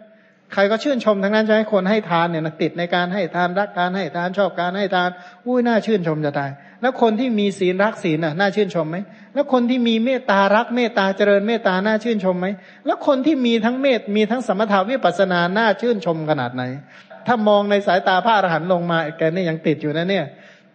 [0.53, 5.11] ใครก็ชื่นชมทั้งนั้นใช่ไหมคนให้ทานเนี่ยนะติดในการให้ทานรักการให้ทานชอบการให้ทาน
[5.47, 6.51] อุ้ยน่าชื่นชมจะตาย
[6.83, 8.97] แล้วคนที่มีศีลรักศีลน่ะน่าชื่นชมไหม
[9.35, 12.47] แล้วคนที่มีเมตตารักเมตตาเจริญเมตตาน่าชื่นชมไหม
[12.87, 16.63] แล้วคนที่มีทั้งเมตมีทั้งสมถาวิปัสสนาน่าชื่นชมขนาดไหน
[17.27, 20.25] ถ้ามองในสายตาพระอรหันต์ลงมาแกนี่ยังติดอยู่นะเนี่ย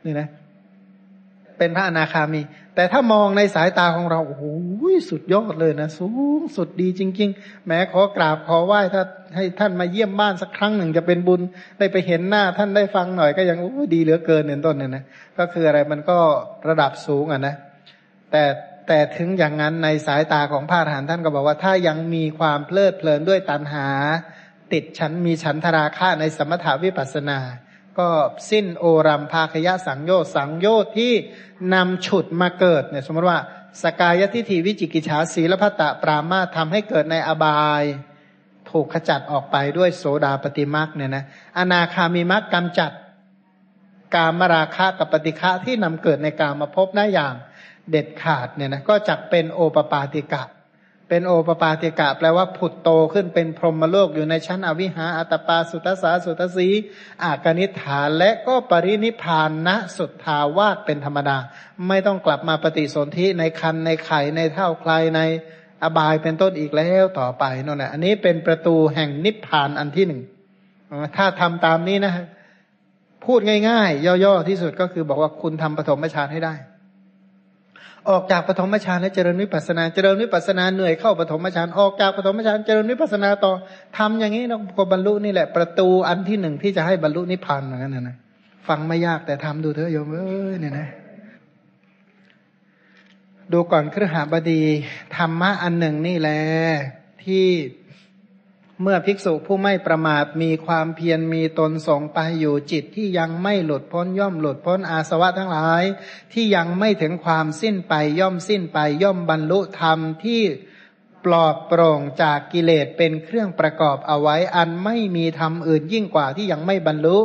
[0.06, 0.28] นี่นะ
[1.58, 2.41] เป็นพระอนาคามี
[2.76, 4.43] แต่ถ้ามองในสายตาของเราโอ้โห
[5.10, 9.04] สุดยอดเลยนะสูงสุดดีจริง ๆ แม้ขอกราบขอไหว้ถ้า
[9.36, 11.41] ให้ท่านมาเยี่ยมบ้านสักครั้งหนึ่งจะเป็นบุญ
[11.80, 15.04] ได้ไปเห็นหน้าท่านได้ฟังหน่อยก็ยังโอ้ดีเหลือเกินเนต้นเนี่ยนะ
[15.38, 16.18] ก็คืออะไรมันก็
[16.70, 17.56] ระดับสูงอะนะ
[18.32, 18.43] แต่
[18.88, 23.88] แต่ถึงอย่างนั้นในสายตาของพระอรหันต์ท่านก็บอกว่าถ้ายังมีความเพลิดเพลินด้วยตัณหา
[24.74, 27.39] ติดฉันมีฉันทราคะในสมถาวิปัสนา
[27.99, 28.09] ก็
[28.51, 31.13] สิ้นโอรัมภาคยะสังโยชสังโยชที่
[31.74, 33.39] นำฉุดมาเกิดเนี่ยสมมติว่า
[33.84, 37.84] สกายทิฏฐิวิจิกิจฉาศีลพัตตปรามาทำให้เกิดในอบาย
[38.70, 41.24] ถูกขจัดออกไปด้วยโสดาปฏิมักเนี่ยนะ
[41.57, 42.91] อนาคามีมักกำจัด
[44.15, 47.36] กามราคะกับปฏิฆะที่นำเกิดในกามาพบได้อย่าง
[47.91, 50.43] เด็ดขาดเนี่ยนะก็จักเป็นโอปปาติกะ
[51.10, 56.70] เป็นโอปปาติกะแปลว่าผุดโตขึ้นเป็นพรหมโลกอยู่ในชั้นอวิหาอัตปาสุตสาสุตสี
[57.24, 61.38] อากนิฐานและก็ปรินิพานณสุทธาวาสเป็นธรรมดา
[61.88, 65.20] ไม่ต้องกลับมาปฏิสนธิในคันในไข่ในเท่าใครใน
[65.84, 70.22] อบายเป็นต้นอีกแล้วต่อไปนั่นแหละอันนี้เป็นประตูแห่งนิพพานอันที่หนึ่ง
[71.18, 72.14] ถ้าทำตามนี้นะ
[73.26, 73.39] พูด
[73.70, 76.53] ง่ายๆ ย่อๆที่สุดก็คือบอกว่าคุณทำปฐมฌานให้ได้
[78.10, 83.54] ออกจากปฐมฌานแล้วเจริญวิปัสนา เจริญวิปัสนาเหนื่อยเข้าปฐมฌานออกจากปฐมฌานเจริญวิปัสนาต่อ
[83.97, 88.18] ทำอย่างนี้เราพอบรรลุนี่แหละ ประตูอันที่หนึ่งที่จะให้บรรลุนิพพานเหมือนกันนะ
[88.68, 90.88] ฟังไม่ยากแต่ทำดูเถอะโยมเอ้ยเนี่ยนะ
[93.54, 94.62] ดูก่อนเครือหาบดี
[95.16, 96.39] ธรรมะอันหนึ่งนี่แหละ
[97.24, 97.45] ที่
[98.84, 105.84] เมื่อภิกษุผู้ไม่ประมาทมีความเพียรมีตนส่งไปอยู่จิตที่ยังไม่หลุดพ้นย่อมหลุดพ้นอาสวะทั้งหลาย
[106.34, 110.41] ที่ยังไม่ถึงความสิ้นไปย่อมสิ้นไปย่อมบรรลุธรรมที่
[111.25, 117.17] ปลอดโปร่งจากกิเลสเป็นเครื่องประกอบเอาไว้ อันไม่มีธรรมอื่นยิ่งกว่าที่ยังไม่บรรลุ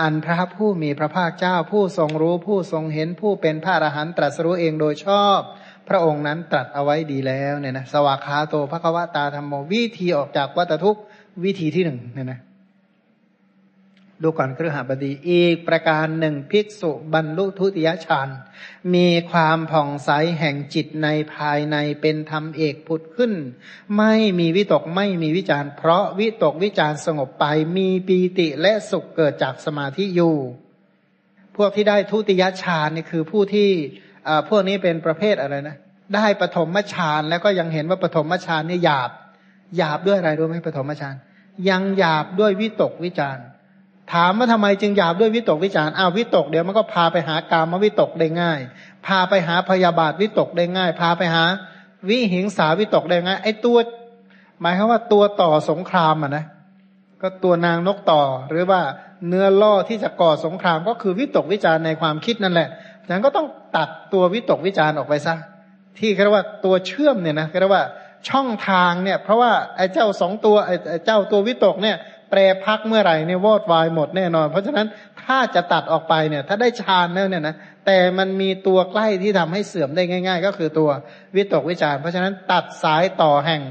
[0.00, 5.40] อันพระผู้มีพระภาคเจ้าผู้ทรงรู้ผู้ทรงเห็นผู้เป็นพระอรหันตรัสรู้เองโดยชอบ
[5.88, 10.98] พระองค์นั้นตรัสเอาไว้ดีแล้วเนี่ยนะสวากขาโตภควตาธรรมโมวิธีออกจากวัฏทุก
[11.44, 12.40] วิธีที่หนึ่งเนี่ยนะ
[14.22, 18.28] ดูก่อนเครือหบดีอีกประการหนึ่งภิกษุบรรลุทุติยฌาน
[18.94, 23.32] มีความผ่องใสแห่งจิตในภายในเป็นธรรมเอกผุดขึ้น
[23.96, 27.44] ไม่มีวิตกไม่มีวิจารเพราะวิตกวิจารสงบไป
[27.76, 30.36] มีปีติและสุขเกิดจากสมาธิอยู่
[31.56, 33.70] พวกที่ได้ทุติยฌานนี่คือผู้ที่
[34.48, 35.76] พวกนี้เป็นประเภทอะไรนะ
[36.14, 39.10] ได้ปฐมฌานแล้วก็ยังเห็นว่าปฐมฌานนี่หยาบ
[39.76, 41.14] หยาบด้วยอะไรรู้ไหมปฐมฌาน
[41.68, 43.38] ยังหยาบด้วยวิตกวิจาร
[44.12, 48.60] ถามว่าทำไมจึงหยาบด้วยวิตกวิจารอ้าววิตกเดี๋ยวมันก็พาไปหากามวิตกได้ง่าย
[49.06, 51.44] พาไปหาพยาบาทวิตกได้ง่าย พาไปหา
[52.08, 53.78] วิหิงสาวิตกได้ง่ายไอ้ตัว
[54.60, 56.44] หมายความว่าตัวต่อสงครามอะนะ
[57.22, 58.80] ก็ตัวนางนกต่อหรือว่า
[59.28, 62.68] เนื้อล่อที่จะก่อสงครามก็คือวิตกวิจารในความคิดนั่นแหละ
[63.06, 63.46] ฉะนั้นก็ต้อง
[63.76, 65.34] ตัดตัววิตกวิจารออกไปซะ
[65.98, 67.84] ที่เรียกว่าตัวเชื่อมเนี่ยนะเรียกว่า
[68.28, 71.96] ช่องทางเนี่ย เพราะว่าไอ้เจ้าสองตัวไอ้เจ้าตัววิตกเนี่ย
[72.30, 74.86] แปรพักเมื่อไหร่เนี่ยวอดวายหมดแน่นอน เพราะฉะนั้น
[75.22, 80.88] ถ้าจะตัดออกไปเนี่ย ถ้าได้ฌานแล้วเนี่ยนะแต่มันมีตัวใกล้ที่ทำให้เสื่อมได้ง่าย ๆ ก็คือตัว
[81.36, 83.62] วิตกวิจารเพราะฉะนั้นตัดสายต่อแห่ง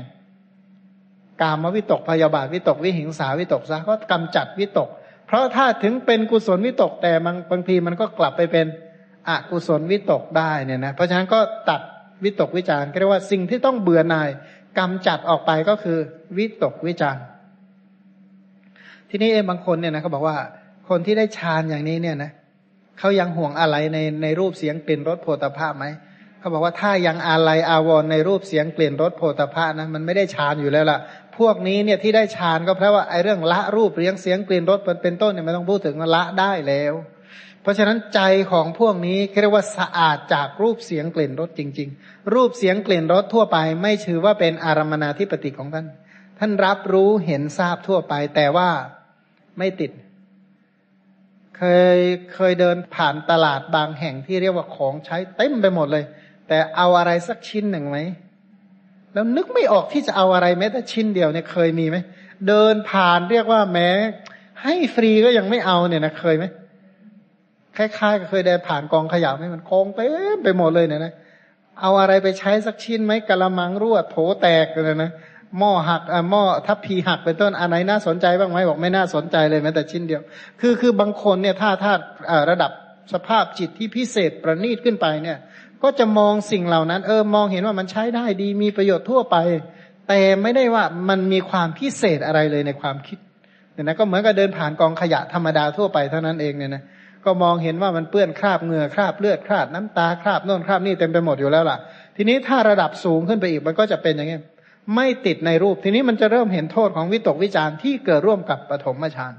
[1.42, 4.90] กามวิตกพยาบาทวิตกวิหิงสาวิตกซะก็กำจัดวิตก
[5.28, 8.66] เพราะถ้าถึงเป็นกุศลวิตกแต่บางบางทีมันก็กลับไปเป็น
[9.30, 11.82] อกุศลวิตกได้เนี่ยนะเพราะฉะนั้นก็ตัด
[12.24, 14.30] วิตกวิจารเรียกว่าสิ่งที่ต้องเบื่อหน่าย
[14.80, 15.98] กำจัดออกไปก็คือ
[16.38, 17.18] วิตกวิจาร
[19.10, 20.38] ทีนี้เองบางคนเนี่ยนะเขาบอกว่า
[20.90, 22.32] คนที่ได้ฌานอย่างนี้เนี่ยนะ
[23.00, 25.86] เขายังห่วงอะไรในในรูปเสียงกลิ่นรสโผฏฐะไหม
[26.40, 31.00] เขาบอกว่าถ้ายังอะไรอาวรในรูปเสียงกลิ่นรสโผฏฐะนะมันไม่ได้ฌานอยู่แล้วล่ะ
[31.38, 36.94] พวกนี้เนี่ยที่ได้ฌานก็เพราะว่าไอ้เรื่องละรูปเรียงเสียงกลิ่นรสเป็นต้นเนี่ยไม่ต้องพูดถึงละได้แล้ว
[37.64, 45.86] เพราะฉะนั้นใจของพวกนี้เรียกว่าสะอาดจากรูปเสียงกลิ่นรสจริง ๆ รูปเสียงกลิ่นรสทั่วไป ไม่ถือว่าเป็นอารมณนาธิปติของท่าน
[46.40, 48.70] ท่านรับรู้เห็นทราบทั่วไป แต่ว่า
[49.58, 49.92] ไม่ติด
[51.58, 51.64] เค
[51.96, 51.98] ย
[52.34, 56.04] เคยเดินผ่านตลาดบางแห่งที่เรียกว่าของใช้เต็มไปหมดเลย
[56.48, 57.98] แต่เอาอะไรสักชิ้นหนึ่งไหม
[59.14, 61.98] แล้วนึกไม่ออกที่จะเอาอะไรแม้แต่ชิ้นเดียวเนี่ยเคยมีไหม
[62.48, 63.90] เดินผ่านเรียกว่าแม้
[64.64, 66.46] ให้ฟรีก็ยังไม่เอาเนี่ยนะเคยไหม
[67.78, 71.14] คล้ายๆก็เคยเดินผ่านกองขยะไหมมันกองเต็มไปหมดเลยเนี่ยนะ
[71.82, 75.12] เอาอะไรไปใช้สักชิ้นไหมกะละมังรั่วโถแตกเลยนะ
[75.58, 76.02] หม้อหัก
[76.32, 80.22] หม้อทับพีหักเป็นต้นอันไหนน่าสนใจบ้างไหมบอกไม่น่าสนใจเลยแม้แต่ชิ้นเดียว
[80.62, 81.94] คือคือบางคนเนี่ยถ้าถ้า
[82.50, 82.72] ระดับ
[83.14, 85.38] สภาพจิตที่พิเศษประณีตขึ้นไปเนี่ย
[85.84, 89.36] ก็จะมองสิ่งเหล่านั้น เออมองเห็นว่ามันใช้ได้ดีมีประโยชน์ทั่วไป
[90.08, 93.18] แต่ไม่ได้ว่ามันมีความพิเศษอะไรเลยในความคิด
[93.74, 96.84] เนี่ยนะก็เหมือนกับเดินผ่านกองขยะธรรมดาทั่วไปเท่านั้นเองเนี่ยนะ
[97.26, 101.78] ก็มองเห็นว่ามันเปื้อนคราบเหงื่อคราบเลือดคราบน้ำตาคราบโน่นคราบนี่เต็มไปหมดอยู่แล้วล่ะ
[102.16, 104.40] ทีนี้ถ้าระดับสูงขึ้นไปอีกมันก็จะเป็นอย่างนี้
[104.96, 109.34] ไม่ติดในรูปทีนี้มันจะเริ่มเห็นโทษของวิตกวิจารณ์ที่เกิดร่วมกับปฐมฌาน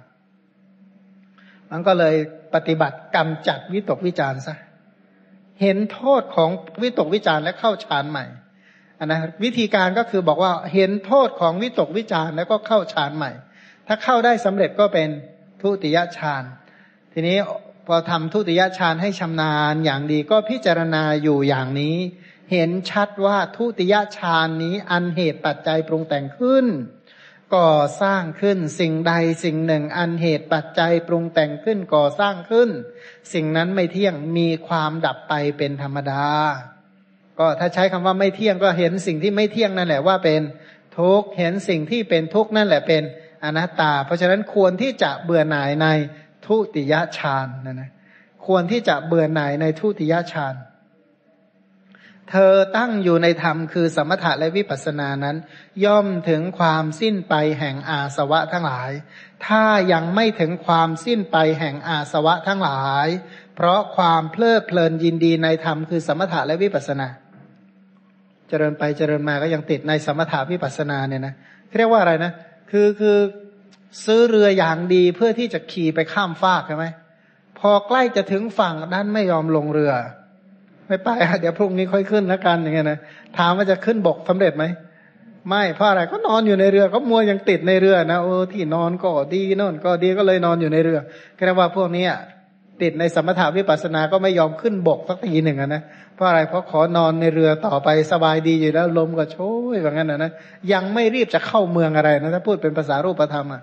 [1.71, 2.15] มันก็เลย
[2.55, 4.57] ปฏิบัติกรรมจัดวิตกวิจารณ์ซะ
[5.63, 6.51] เห็นโทษของ
[6.83, 8.25] วิตกวิจารณ์และเข้าฌานใหม่
[8.99, 13.31] นนะวิธีการก็คือบอกว่าเห็นโทษของวิตกวิจารณ์แล้วก็เข้าฌานใหม่
[13.87, 15.09] ถ้าเข้าได้สำเร็จก็เป็น
[15.61, 16.43] ทุติยฌาน
[17.13, 17.37] ทีนี้
[17.87, 21.97] พอทำทุติยฌานให้ชำนาญอย่างดีก็พิจารณาอยู่อย่างนี้
[22.53, 26.67] เห็นชัดว่าทุติยฌานนี้อันเหตุปัจจัยปรุงแต่งขึ้น
[27.57, 29.13] ก่อสร้างขึ้นสิ่งใด
[29.45, 32.71] สิ่งหนึ่ง อันเหตุปัจจัยปรุงแต่งขึ้นก่อสร้างขึ้น
[33.33, 36.25] สิ่งนั้นไม่เที่ยงมีความดับไปเป็นธรรมดา
[37.39, 40.41] ก็ถ้าใช้คำว่าไม่เที่ยงก็เห็นสิ่งที่ไม่เที่ยงนั่นแหละว่าเป็น
[40.99, 43.03] ทุกเห็นสิ่งที่เป็นทุกนั่นแหละเป็น
[43.45, 45.87] อนัตตา เพราะฉะนั้นควรที่จะเบื่อหน่ายใน
[46.47, 47.91] ทุติยฌานนะนะ
[48.47, 50.55] ควรที่จะเบื่อหน่ายในทุติยฌาน
[52.31, 55.37] เธอตั้งอยู่ในธรรมคือสมถะและวิปัสสนานั้น
[55.85, 58.91] ย่อมถึงความสิ้นไปแห่งอาสวะทั้งหลาย
[59.47, 63.09] ถ้ายังไม่ถึงความสิ้นไปแห่งอาสวะทั้งหลาย
[63.55, 67.09] เพราะความเพลิดเพลินยินดีในธรรมคือสมถะและวิปัสสนา
[68.49, 71.35] เจริญไปเจริญมาก็ยังติดในสมถะวิปัสสนาเนี่ยนะ
[71.77, 72.33] เรียกว่าอะไรนะ
[72.71, 73.19] คือคือ
[74.05, 76.87] ซื้อเรืออย่างดีเพื่อที่จะขี่ไปข้ามฟากใช่ไหม
[77.59, 79.93] พอใกล้จะถึงฝั่งด้านไม่ยอมลงเรือ
[80.89, 81.09] ไม่ไป
[81.41, 82.99] เดี๋ยวพรุ่งนี้ค่อยขึ้นแล้วกันอย่างเงี้ยนะ
[83.39, 84.65] ถามว่าจะขึ้นบกสำเร็จไหม
[85.49, 90.99] ไม่เพราะอะไรก็นอนอยู่ในเรือก็มัวยังติดในเรือนะโอ้ที่นอนก็ดีนอนก็ดีก็เลยนอนอยู่ในเรือ
[91.37, 92.07] ก็แปลว่าพวกนี้
[92.83, 95.83] ติดในสมถาวิปัสสนาก็ไม่ยอมขึ้นบกสักทีหนึ่งนะ
[96.15, 99.39] เพราะอะไรเพราะขอนอนในเรือต่อไปสบายดีอยู่แล้วลมก็โช
[99.75, 100.33] ยแบบนั้นนะ
[100.73, 103.63] ยังไม่รีบจะเข้าเมืองอะไรนะถ้าพูดเป็นภาษารูปธรรมอะ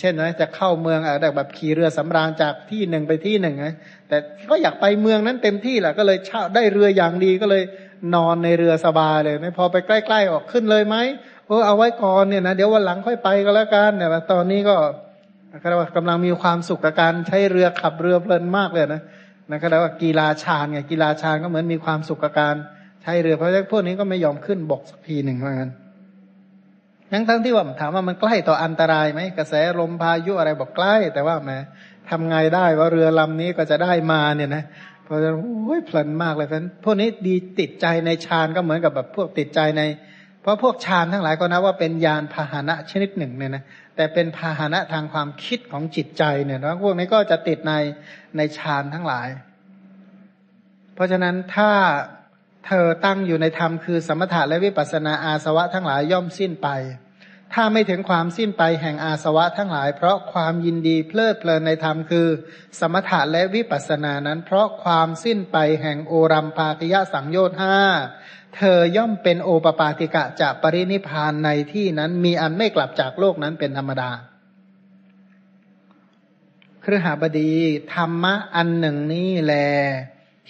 [0.00, 3.74] เช่นนะจะเข้าเมืองอะไรแบบขี่เรือสำราญจากที่หนึ่งไปที่หนึ่งนะ
[4.08, 4.16] แต่
[4.50, 7.62] ก็อยากไปเมืองนั้นเต็มที่แหละก็เลยเช่าได้เรืออย่างดีก็เลย
[8.14, 10.96] นอนในเรือสบายเลยนะพอไปใกล้ๆออกขึ้นเลยไหม
[11.46, 14.76] เออเอาไว้ก่อนเนี่ยนะเดี๋ยววันหลังค่อยไปก็แล้วกันเนี่ยตอนนี้ก็
[15.62, 19.02] ก็เรียกว่ากำลังมีความสุขกับการใช้เรือขับเรือเพลินมากเลยนะ
[19.50, 22.54] นะก็เรียกว่ากีฬาชาญไงกีฬาชาญก็เหมือนมีความสุขกับการ
[23.02, 25.70] ใช้เรือเพราะฉะนั้นพวกนี้ก็ไม่ยอมขึ้นบกสักทีหนึ่งเหมือนกัน
[27.12, 31.50] ทั้งทั้งที่ว่าถามว่ามันใกล้ต่ออันตรายไหมกระแสลมพายุอะไรบอกใกล้ แต่ว่าแหม
[32.10, 34.64] ทำไงได้ว่าเรือลำนี้ก็จะได้มาเนี่ยนะ
[35.04, 39.82] เพราะฉะนั้นโอ้ยเพลินมากเลยเพราะพวกนี้ดีติดใจในฌานก็เหมือนกับแบบพวกติดใจใน
[40.42, 43.62] เพราะพวกฌานทั้งหลายก็นับว่าเป็นยานพาหนะชนิดหนึ่งเนี่ยนะ
[43.96, 47.72] แต่เป็นพาหนะทางความคิดของจิตใจเนี่ยนะพวกนี้ก็จะติดใน
[48.36, 49.28] ในฌานทั้งหลาย
[50.94, 51.70] เพราะฉะนั้นถ้า
[52.66, 56.68] เธอตั้งอยู่ในธรรมคือสมถะและวิปัสนาอาสวะทั้งหลายย่อมสิ้นไป
[57.56, 62.28] ถ้าไม่ถึงความสิ้นไปแห่งอาสวะทั้งหลาย เพราะความยินดีเพลิดเพลินในธรรมคือ
[62.80, 67.78] สมถะและวิปัสสนานั้น เพราะความสิ้นไปแห่งโอรัมปาติยะสังโยชน์ห้า
[68.56, 74.10] เธอย่อมเป็นโอปปาติกะจะปรินิพานในที่นั้นมีอันไม่กลับจากโลกนั้นเป็นธรรมดา
[76.84, 77.52] ครหบดี
[77.94, 79.54] ธรรมะอันหนึ่งนี้แล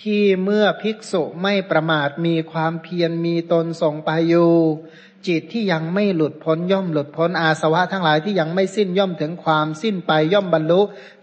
[0.01, 4.53] ที่เมื่อภิกษุไม่ประมาทมีความเพียรมีตนส่งไปอยู่
[5.27, 10.81] จิตที่ยังไม่หลุดพ้นย่อมหลุดพ้นอาสวะทั้งหลายที่ยังไม่สิ้นย่อมถึงความสิ้นไปย่อมบรรลุ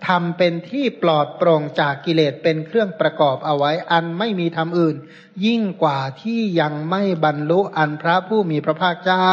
[0.07, 4.95] ทำเป็นที่ปลอดโปร่งจากกิเลสเป็นเครื่องประกอบเอาไว้อันไม่มีทำอื่น
[5.45, 9.31] ยิ่งกว่าที่ยังไม่บรรลุอันพระผู้มีพระภาคเจ้า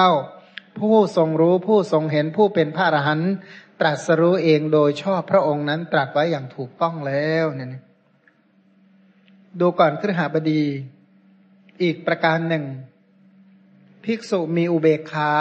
[0.78, 3.32] ผู้ทรงรู้ผู้ทรงเห็นผู้เป็นพระอรหันต์
[3.80, 7.68] ตรัสรู้เองโดยชอบพระองค์นั้นตรัสไว้อย่างถูกต้องแล้วเนี่ย
[9.60, 10.62] ดูก่อนครหาบดี
[11.82, 12.64] อีกประการหนึ่ง
[14.04, 15.32] ภิกษุมีอุเบกขา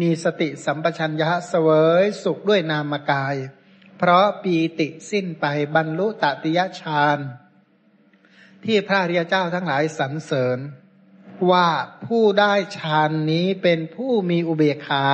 [0.00, 1.68] มีสติสัมปชัญญะเสว
[2.02, 3.36] ยสุขด้วยนามกาย
[3.98, 7.18] เพราะปีติสิ้นไปบรรลุตติยฌาน
[8.64, 10.58] ที่พระริยเจ้าทั้งหลายสรรเสริญ
[11.50, 11.68] ว่า
[12.06, 15.06] ผู้ได้ฌานนี้เป็นผู้มีอุเบกขา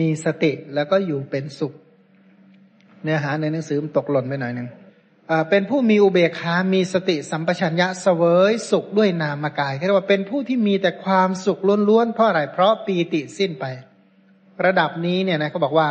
[0.00, 1.74] มีสติแล้วก็อยู่เป็นสุข
[3.02, 4.68] เนื้อหาในหนังสือตกหล่นไปหน่อยหนึ่ง
[5.50, 13.64] เป็นผู้มีอุเบกขามีสติสัมปชัญญะเสวยสุขด้วยนามกายเรียกว่าเป็นผู้ที่มีแต่ความสุขล้วนๆเพราะอะไรเพราะปีติสิ้นไป
[14.64, 15.88] ระดับนี้เนี่ยนะเขาบอกว่า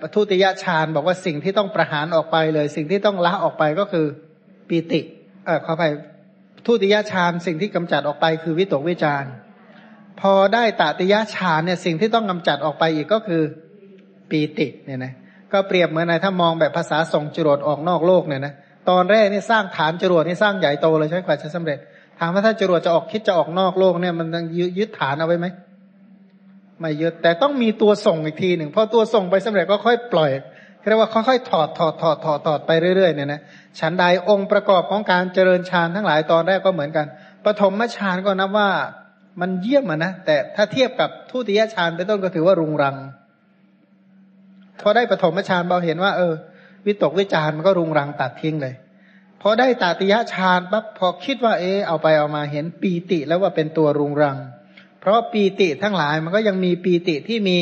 [0.00, 4.06] ปทุติยฌานบอกว่าสิ่งที่ต้องประหารออกไปเลย สิ่งที่ต้องละออกไปก็คือ
[4.68, 5.00] ปีติ
[5.46, 5.84] เออขอไป
[6.66, 9.24] ทุติยฌานสิ่งที่กำจัดออกไปคือวิตกวิจาร
[10.20, 13.42] พอได้ตติยฌานเนี่ยสิ่งที่ต้องกำจัดออกไปอีกก็คือ
[14.30, 15.12] ปีติเนี่ยนะ
[15.52, 18.52] ก็เปรียบเหมือนในถ้ามองแบบภาษาส่งจรวดออกนอกโลกเนี่ยนะ
[18.90, 21.78] ตอนแรกนี่สร้างฐานจรวดนี่สร้างใหญ่โตเลยใช่ไหมกว่าจะสำเร็จ
[22.18, 24.44] ถามว่าถ้าจรวดจะออกคิดจะออกนอกโลกเนี่ยมันยัง
[24.78, 25.46] ยึดฐานเอาไว้ไหม
[26.80, 30.30] ไม่ยึดแต่ต้องมีตัวส่งอีกทีหนึ่งพอตัวส่งไปสำเร็จก็ค่อยปล่อย
[30.88, 33.40] เรียกว่าค่อยๆถอดถอดถอดถอดถอดไปเรื่อยๆเนี่ยนะ
[33.80, 37.06] ฉันใดองค์ประกอบของการเจริญฌานทั้งหลายตอนแรกก็เหมือนกัน
[37.44, 38.68] ปฐมฌานก็นับว่า
[39.40, 42.96] มันเยี่ยมนะแต่ถ้าเทียบกับทุติยฌานเป็นต้นก็ถือว่ารุงรัง
[44.82, 46.34] พอได้ปฐมฌานเราเห็นว่าเออ
[46.86, 48.74] วิตกวิจารมันก็รุงรังตัดทิ้งเลย
[49.42, 54.38] พอได้ตาติยะฌานปั๊บพอคิดว่าเออเอาไปเอามาเห็นปีติแล้วว่าเป็นตัวรุงรัง
[55.00, 57.58] เพราะปีติทั้งหลายมันก็ยังมีปีติที่มี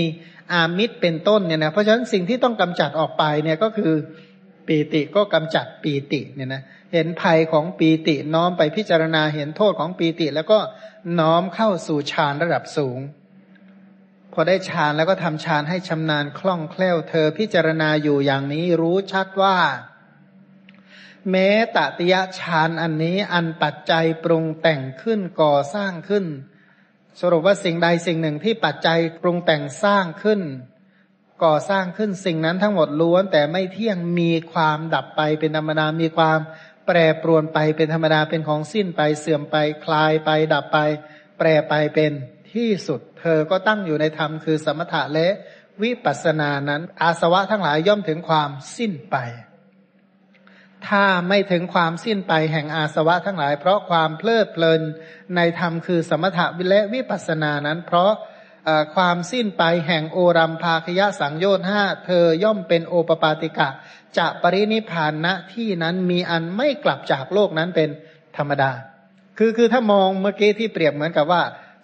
[0.53, 3.95] อามิตรเป็นต้นเนี่ยนะเพราะฉะนั้นสิ่งที่ต้องกำจัดออกไปเนี่ยก็คือ
[4.67, 6.63] ปีติก็กำจัดปีติเนี่ยนะ
[6.93, 10.59] เห็นภัยของปีติน้อมไปพิจารณาเห็นโทษของปีติ แล้วก็
[11.21, 12.99] น้อมเข้าสู่ฌานระดับสูง
[14.41, 19.59] พอได้ฌานแล้วก็ทำฌานให้ชำนาญคล่องแคล่วเธอพิจารณาอยู่อย่างนี้รู้ชัดว่า
[21.31, 26.25] แม้ตติยฌานอันนี้อันปัจจัยปรุงแต่งขึ้นก่อสร้างขึ้น
[27.21, 30.41] สรุปว่าสิ่งใดสิ่งหนึ่งที่ปัจจัยปรุงแต่งสร้างขึ้น
[31.45, 36.39] ก่อสร้างขึ้นสิ่งนั้นทั้งหมดล้วน แต่ไม่เที่ยงมีความดับไปเป็นธรรมดามีความ
[36.87, 40.79] แปรปรวนไปเป็นธรรมดาเป็นของสิ้นไปเสื่อมไปคลายไปดับไป
[41.39, 42.15] แปรไปเป็น
[42.55, 45.29] ที่สุด เธอก็ตั้งอยู่ในธรรมคือสมถะและ
[45.83, 49.17] วิปัสสนานั้น อาสวะทั้งหลายย่อมถึงความสิ้นไป
[50.89, 54.81] ถ้าไม่ถึงความสิ้นไปแห่งอาสวะทั้งหลาย เพราะความเพลิดเพลิน
[55.37, 58.13] ในธรรมคือสมถะวิและวิปัสสนานั้น เพราะ
[58.95, 63.69] ความสิ้นไปแห่งโอรัมภาคยะสังโยชน์ห้าเธอย่อมเป็นโอปปาติกะ
[64.19, 67.89] จะปรินิพานณที่นั้นมีอันไม่กลับจากโลกนั้นเป็น
[68.37, 68.71] ธรรมดา
[69.39, 71.43] คือคือถ้ามองเมื่อกี้ที่เปรียบเหมือนกับว่า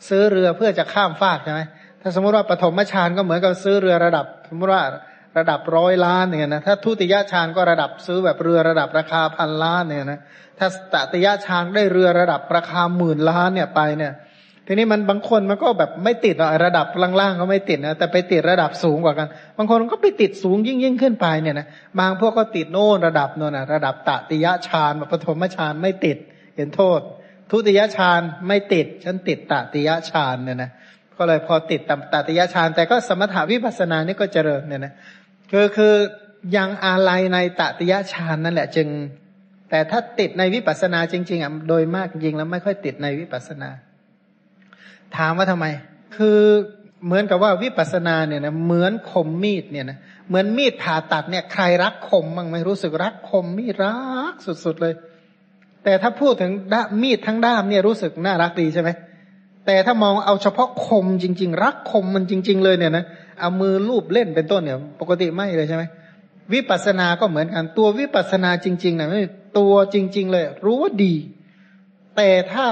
[0.09, 1.61] ซื้อเรือเพื่อจะข้ามฟากใช่ไหม
[2.03, 4.83] ถ้าสมมติว่าปฐมฌานก็เหมือนกับซื้อเรือระดับ สมมติว่า
[5.39, 10.21] ระดับร้อยล้านเนี่ยนะถ้าทุติยฌานก็ระดับซื้อแบบเรือระดับราคาพันล้านเนี่ยนะ
[10.59, 14.13] ถ้าตติยฌานได้เรือระดับราคาหมื่นล้านเนี่ยไปเนี่ย
[14.67, 16.87] ทีนี้มันบางคนมันก็แบบไม่ติดระดับ
[17.21, 21.67] ล่างๆก็ไม่ติดนะแต่ไปติดระดับสูงกว่ากัน บางคนก็ไปติดสูงยิ่งยิ่งขึ้นไปเนี่ยนะ
[21.99, 26.17] บางพวกก็ติดโน่นระดับโน่นนะระดับตติยฌานปฐมฌานไม่ติด
[26.57, 27.01] เห็นโทษ
[27.51, 30.71] ทุติยฌานไม่ติด ฉันติดตติยฌานเนี่ยนะ
[31.19, 31.81] ก็เลยพอติด
[32.13, 34.93] ตติยฌานแต่ก็สมถาวิปัสสนานี่ก็เจริญเนี่ยนะ
[35.51, 35.95] คือคือ
[36.57, 38.89] ยังอาลัยในตติยฌานนั่นแหละจึง
[39.71, 43.71] แต่ถ้าติดในวิปัสสนาจริง ๆอะโดยมากจริงแล้วไม่ค่อยติดในวิปัสสนา
[45.17, 45.67] ถามว่าทำไม
[46.17, 46.41] คือ
[47.07, 49.99] เหมือนกับว่าวิปัสสนาเนี่ยนะเหมือนคมมีดเนี่ยนะ
[50.29, 53.99] เหมือนมีดผ่าตัดเนี่ยใครรักคมบ้างไหมรู้สึกรักคมมีดรั
[54.33, 54.95] กสุดๆเลย
[55.85, 56.53] แต่ถ้าพูดถึง
[57.03, 58.91] มีดทั้งด้ามเนี่ยรู้สึกน่ารักดีใช่ไหม
[59.67, 63.05] แต่ถ้ามองเอาเฉพาะคมจริง ๆ รักคมมันจริง ๆ เลยเนี่ยนะ
[63.41, 65.85] เอามือลูบเล่นเป็นต้นเนี่ย ปกติไม่เลยใช่ไหม
[66.53, 69.19] วิปัสสนาก็เหมือนกันตัววิปัสสนาจริงๆนะไม่
[69.59, 71.15] ตัวจริง ๆ เลย รู้ว่าดี
[72.17, 72.65] แต่ถ้า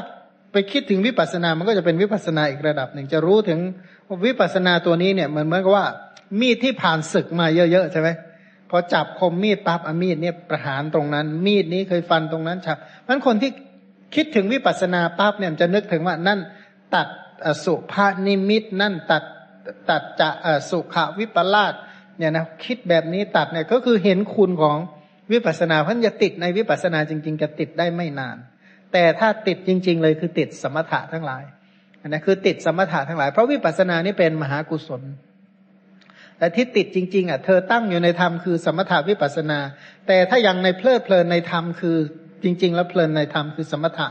[0.53, 3.59] ไปคิดถึงวิปัสสนา มันก็จะเป็นวิปัสสนาอีกระดับหนึ่งจะรู้ถึง
[4.27, 5.87] วิปัสสนาตัวนี้เนี่ยเหมือนเหมือนกับว่า
[6.41, 8.09] มีดที่ผ่านศึกมาเยอะๆใช่ไหม
[8.75, 13.51] พอจับคมมีดปั๊บอมีดเนี่ยประหารตรงนั้น มีดนี้เคยฟันตรงนั้นฉับมันคนที่
[14.15, 16.41] คิดถึงวิปัสสนาปั๊บเนี่ยจะนึกถึงว่านั่น
[16.95, 17.09] ตัด
[17.65, 19.23] สุภานิมิต นั่นตัด
[19.91, 20.29] ตัดจะ
[20.71, 21.75] สุขวิปลาส
[22.19, 24.77] เนี่ยนะคิดแบบนี้ตัดเนี่ยก็คือเห็นคุณของ
[25.33, 28.37] วิปัสสนาเพราะจะติดในวิปัสสนาจริง ๆ จะติดได้ไม่นาน
[28.93, 31.43] แต่ถ้าติดจริง ๆ เลยคือติดสมถะทั้งหลาย
[32.09, 35.03] นะคือติดสมถะทั้งหลาย เพราะวิปัสสนานี่เป็นมหากุศล
[36.43, 39.59] แต่ที่ติดจริง ๆอะเธอตั้งอยู่ในธรรมคือสมถะวิปัสนา
[40.07, 41.97] แต่ถ้ายังในเพลิดเพลินในธรรมคือ
[42.43, 44.07] จริง ๆ แล้วเพลินในธรรมคือสมถะ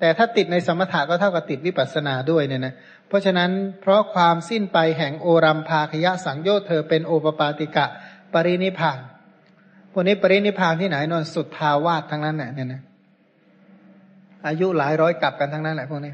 [0.00, 2.74] แต่ถ้าติดในสมถะก็เท่ากับติดวิปัสนาด้วยเนี่ยนะ
[3.08, 3.50] เพราะฉะนั้น
[3.80, 7.86] เพราะความสิ้นไปแห่งโอรัมภาคยะสังโยชน์เธอเป็นโอปปาติกะ
[8.32, 8.98] ปรินิพาน
[9.92, 12.82] พวกนี้ปรินิพานที่ไหนนอนสุดทาวาสทั้งนั้นเนี่ยนะ
[14.46, 16.12] อายุหลายร้อยกลับกันทั้งนั้นแหละพวกนี้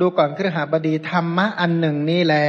[0.00, 2.46] ดูก่อนครหาบดีธรรมะอันหนึ่งนี่แหละ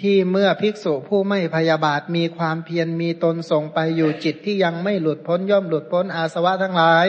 [0.00, 7.06] ที่เมื่อภิกษุผู้ไม่พยาบาทมีความเพียรมีตนส่งไปอยู่จิตที่ยังไม่หลุดพ้นย่อมหลุดพ้นอาสวะทั้งหลาย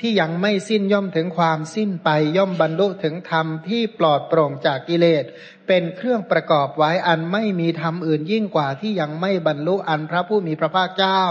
[0.00, 5.24] ที่ยังไม่สิ้นย่อมถึงความสิ้นไปย่อมบรรลุถึงธรรมที่ปลอดโปร่งจากกิเลส
[5.66, 11.22] เป็นเครื่องประกอบไว้อันไม่มีธรรมอื่นยิ่งกว่าที่ยังไม่บรรลุอันพระผู้มีพระภาคเจ้า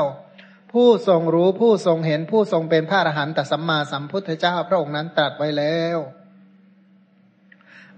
[0.73, 5.97] ผู้ทรงรู้ผู้ทรงเห็นผู้ทรงเป็นพระอรหันตสัมมาสัมพุทธเจ้าพระองค์นั้นตรัสไว้แล้ว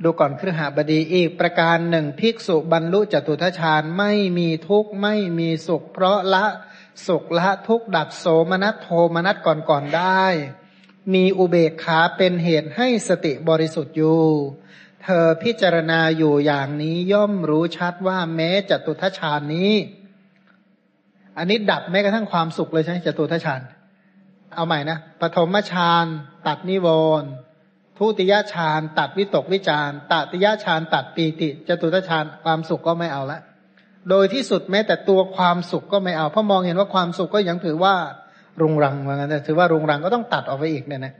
[0.03, 6.45] ดูก่อนครหาบดีอีกประการหนึ่งภิกษุบรรลุจตุทชาญไม่มีทุกข์ไม่มีสุข เพราะละ
[7.07, 10.23] สุขละทุกข์ดับโสมนัสโทมนัสก่อนก่อนได้
[11.13, 14.23] มีอุเบกขาเป็นเหตุให้สติบริสุทธิ์อยู่
[15.03, 19.73] เธอพิจารณาอยู่อย่างนี้ย่อมรู้ชัดว่าแม้จตุทชาญนี้
[21.37, 23.61] อันนี้ดับแม้กระทั่งความสุขเลยใช่ไหมจตุทชาญ
[24.55, 26.05] เอาใหม่นะปฐมฌาน
[26.47, 26.87] ตัดนิว
[27.21, 27.29] รณ์
[27.97, 33.39] ทุติยฌานตัดวิตกวิจารตติยฌานตัดปีติจตุตฌานความสุขก็ไม่เอาละ
[34.09, 37.95] โดยที่สุดแม้แต่ตัวความสุขก็ไม่เอาเพราะมองเห็นว่าความสุขก็ยังถือว่า
[38.61, 41.13] รุงรังว่างั้นแต่ถือว่ารุงรังก็ต้องตัดออกไปอีกเนี่ยนะ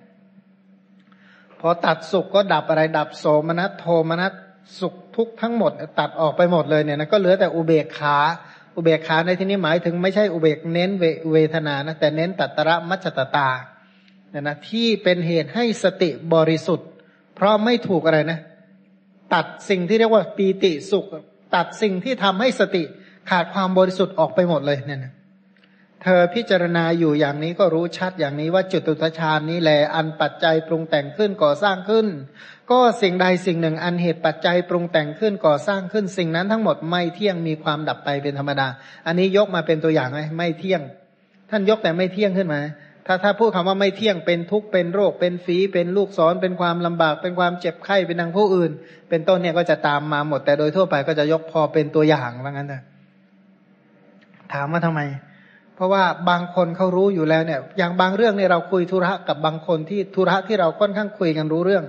[1.60, 4.34] พอตัดสุขก็ดับอะไรดับโสมนัสโทมนัส
[4.80, 8.18] สุขทุกทั้งหมด ตัดออกไปหมดเลยเนี่ยนะก็เหลือแต่อุเบกขา
[8.76, 10.92] อุเบกขาในที่นี้หมายถึงไม่ใช่อุเบกเน้น
[11.32, 13.50] เวทนานะแต่เน้นตัตระมัจจตตา
[14.36, 16.88] นี่ยนะที่เป็นเหตุให้สติบริสุทธิ์
[17.36, 18.40] เพราะไม่ถูกอะไรนะ
[19.34, 21.06] ตัดสิ่งที่เรียกว่าปีติสุข
[21.56, 22.84] ตัดสิ่งที่ทำให้สติ
[23.30, 25.14] ขาดความบริสุทธิ์ออกไปหมดเลยเนี่ยนะ
[26.04, 32.08] เธอพิจารณาอยู่อย่างนี้ก็รู้ชัดอย่างนี้ว่าจุดตุทชานนี้แหละอันปัจจัยปรุงแต่งขึ้นก่อสร้างขึ้น
[32.72, 38.68] ก็สิ่งใดสิ่งหนึ่งอันเหตุปัจจัยปรุงแต่งขึ้นก่อสร้างขึ้น สิ่งนั้นทั้งหมดไม่เที่ยงมีความดับไปเป็นธรรมดา
[39.08, 40.82] อันนี้ยกมาเป็นตัวอย่างไหมไม่เที่ยง
[41.50, 42.60] ท่านยกแต่ไม่เที่ยงขึ้นมา
[43.08, 48.72] ถ้าถ้าพูดคำว่าไม่เที่ยงเป็นทุกข์เป็นโรคเป็นฝีเป็นลูกศรเป็นความลำบาก เป็นความเจ็บไข้เป็นดังผู้อื่น
[49.10, 52.82] เป็นต้นเนี่ยก็จะตามมาหมด แต่โดยทั่วไปก็จะยกพอเป็นตัวอย่างว่างั้นนะ
[54.54, 55.02] ถามว่าทำไม
[55.76, 61.84] เพราะว่าบางคนเขารู้อยู่แล้วเนี่ย อย่างบางเรื่องเนี่ยเราคุยธุระกับบางคนที่ธุระที่เราค่อนข้างคุยกันรู้เรื่อง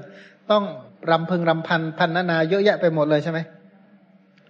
[0.50, 0.64] ต้อง
[1.10, 3.38] รำพึงรำพันพันนานาเยอะแยะไปหมดเลยใช่ไหม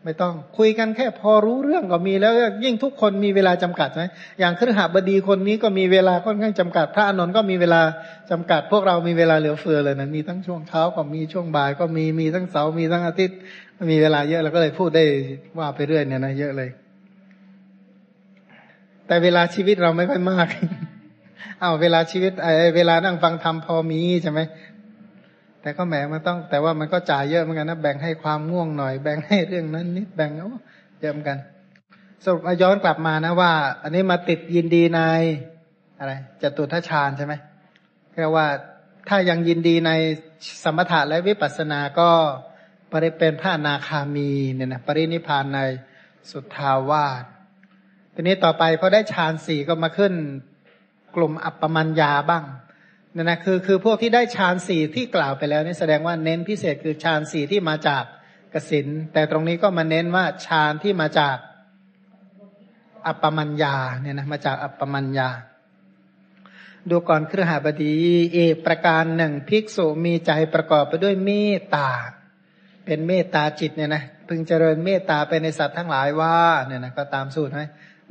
[0.09, 2.33] ไม่ต้องคุยกันแค่พอรู้เรื่องก็มีแล้ว
[2.65, 4.03] ยิ่งทุกคนมีเวลาจำกัดไหม
[4.41, 7.83] อย่างครหบดีคนนี้ก็มีเวลาค่อนข้างจำกัด พระอนุนก็มีเวลา
[8.31, 13.39] จำกัด พวกเรามีเวลาเหลือเฟือเลยนะมีทั้งช่วงเช้าก็มีช่วงบ่ายก็มีมีทั้งเสาร์มีทั้งอาทิตย์
[13.91, 15.05] มีเวลาเยอะเราก็เลยพูดได้
[15.59, 16.71] ว่าไปเรื่อยเนี่ยนะเยอะเลย
[19.07, 20.49] แต่เวลาชีวิตเราไม่ค่อยมาก
[21.61, 24.41] เอาเวลาชีวิตไอ้เวลานั่งฟังธรรมพอมีใช่ไหม
[25.67, 30.43] แต่ก็แหมมันต้อง แต่ว่ามันก็จ่ายเยอะเหมือนกันนะแบ่งให้ความง่วงหน่อยแบ่งให้เรื่องนั้นนิดแบ่งเอ
[31.01, 31.39] เยอะเหมือนกัน
[32.25, 33.53] สรุปย้อนกลับมานะว่า
[33.83, 35.01] อันนี้มาติดยินดีใน
[35.99, 36.13] อะไร
[36.43, 37.35] จตุทัชฌานใช่ไหม
[38.13, 38.47] แค่ว่า
[39.09, 39.91] ถ้ายังยินดีใน
[40.65, 42.11] สมถะและวิปัสสนาก็
[42.93, 45.59] ปริเป็นพระนาคามีเนี่ยนะปรินิพานใน
[46.31, 47.25] สุทธาวาส
[48.15, 50.13] ทีนี้ต่อไปพอได้ฌานสี่ก็มาขึ้น
[51.17, 52.45] กลุ่มอัปปมัญญาบ้าง
[53.19, 58.05] นี่ยนะคือคือพวกที่ได้ฌานสี่ที่กล่าวไปแล้วนี่แสดงว่าเน้นพิเศษคือฌานสี่ที่มาจาก
[58.55, 61.37] กสินแต่ตรงนี้ก็มาเน้นว่าฌานที่มาจาก
[63.07, 65.29] อัปปมัญญาเนี่ยนะมาจากอัปปมัญญา
[66.91, 67.95] ดูก่อนเครือหาบดี
[68.35, 71.91] เอกประการหนึ่งภิกษุมีใจประกอบไปด้วยเมตตา
[72.85, 76.37] เป็นเมตตาจิตเนี่ยนะพึงเจริญเมตตาไปในสัตว์ทั้งหลายว่า
[76.67, 77.61] เนี่ยนะก็ตามสูตรไหม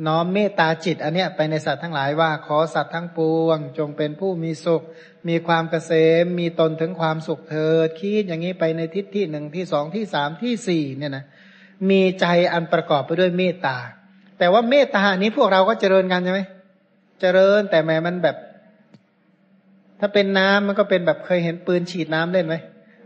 [0.07, 4.81] น้อมเมตตาจิตอันเนี้ยไปในสัตว์ทั้งหลายว่าขอสัตว์ทั้งปวง จงเป็นผู้มีสุข
[5.27, 5.91] มีความเกษ
[6.23, 11.25] ม มีตนถึงความสุขเถิดคิดอย่างนี้ไปในทิศที่หนึ่งที่สองที่สามที่สี่เนี่ยนะ
[11.89, 13.77] มีใจอันประกอบไปด้วยเมตตา
[14.39, 16.41] แต่ว่าเมตตานี้พวกเราก็เจริญกันใช่ไหม
[17.21, 18.37] เจริญแต่แม้มันแบบ
[19.99, 22.55] ถ้าเป็นน้ำมันก็เป็นแบบเคยเห็นปืนฉีดน้ำเล่นไหม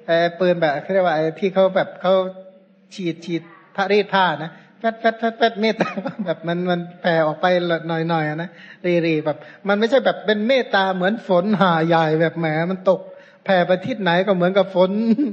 [0.06, 2.14] แต่ปืนแบบเขาเรียกว่าที่เขาแบบเขา
[2.95, 3.41] ฉีดฉีด
[3.76, 5.90] พระรีดผ้านะ แฟดแฟดแฟดแฟดเมตตา
[6.26, 7.46] แบบมันมันแผ่ออกไป
[7.88, 8.50] หน่อยๆนะ
[8.86, 9.38] รีรีแบบ
[9.68, 13.02] มันไม่ใช่แบบเป็นเมตตาเหมือนฝนหาใหญ่แบบแหมมันตก
[13.46, 14.92] แผ่ไปทิศไหนก็เหมือนกับฝน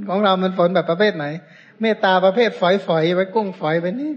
[0.09, 1.25] ของเรา มันฝนแบบประเภทไหน
[1.81, 2.61] เมตตาประเภทฝ
[2.95, 4.11] อยๆไว้กุ้งฝอยไปนี่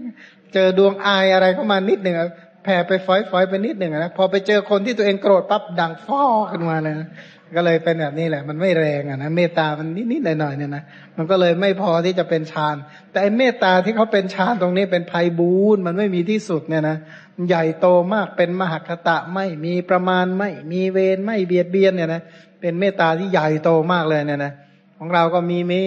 [0.53, 2.15] เจอดวงอายอะไรเข้ามานิดหนึ่ง
[2.63, 6.95] แผ่ไปฝอยๆไปนิดหนึ่งนะพอไปเจอคนที่ตัวเองโกรธปั๊บดังฟอขึ้นมาเลย
[7.55, 10.83] ก็เลยเป็นแบบนี้แหละ มันไม่แรงอะนะเมตตามันนิดๆหน่อยๆเนี่ยนะ
[11.17, 12.75] มันก็เลยไม่พอที่จะเป็นฌาน
[13.11, 16.97] แต่ไอ้เมตตาที่เขาเป็นฌานตรงนี้เป็นภัยบูนมันไม่มีที่สุดเนี่ยนะ
[17.47, 22.21] ใหญ่โตมากเป็นมหคตะไม่มีประมาณไม่มีเวรไม่เบียดเบียนเนี่ยนะ
[22.61, 24.53] เป็นเมตตาที่ใหญ่โตมากเลยเนี่ยนะ
[24.97, 25.81] ของเราก็มีมี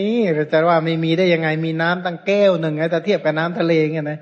[0.52, 4.18] จะว่าไม่มีได้ยังไงมีน้ำตั้งแก้วหนึ่งไงแต่เทียบกับน้ำทะเลเงี้ยนะ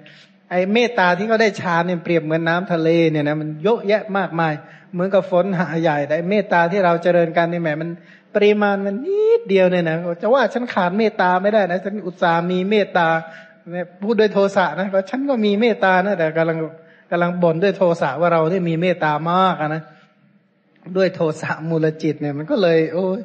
[0.52, 4.52] ไอ้เมตตาที่เขาได้ฌานเนี่ยเปรียบเหมือนน้าทะเลเนี่ยนะมันเยอะแยะมากมาย
[4.92, 7.88] เหมือนกับฝนหาใหญ่แต่เมตตาที่เราเจริญกันนี่แหมมัน
[8.34, 13.06] ปริมาณมันนิดเดียวเนี่ยนะจะว่าฉันขาดเมตตาไม่ได้นะฉันอุตส่ามีเมตตา
[14.02, 16.58] พูดด้วยโทสะนะว่าฉันก็มีเมตตานะแต่กำลัง
[17.10, 19.82] กำลังบ่นด้วยโทสะว่าเราได้มีเมตตามากนะ
[20.96, 23.20] ด้วยโทสะมูลจิตเนี่ยมันก็เลย โอ้ย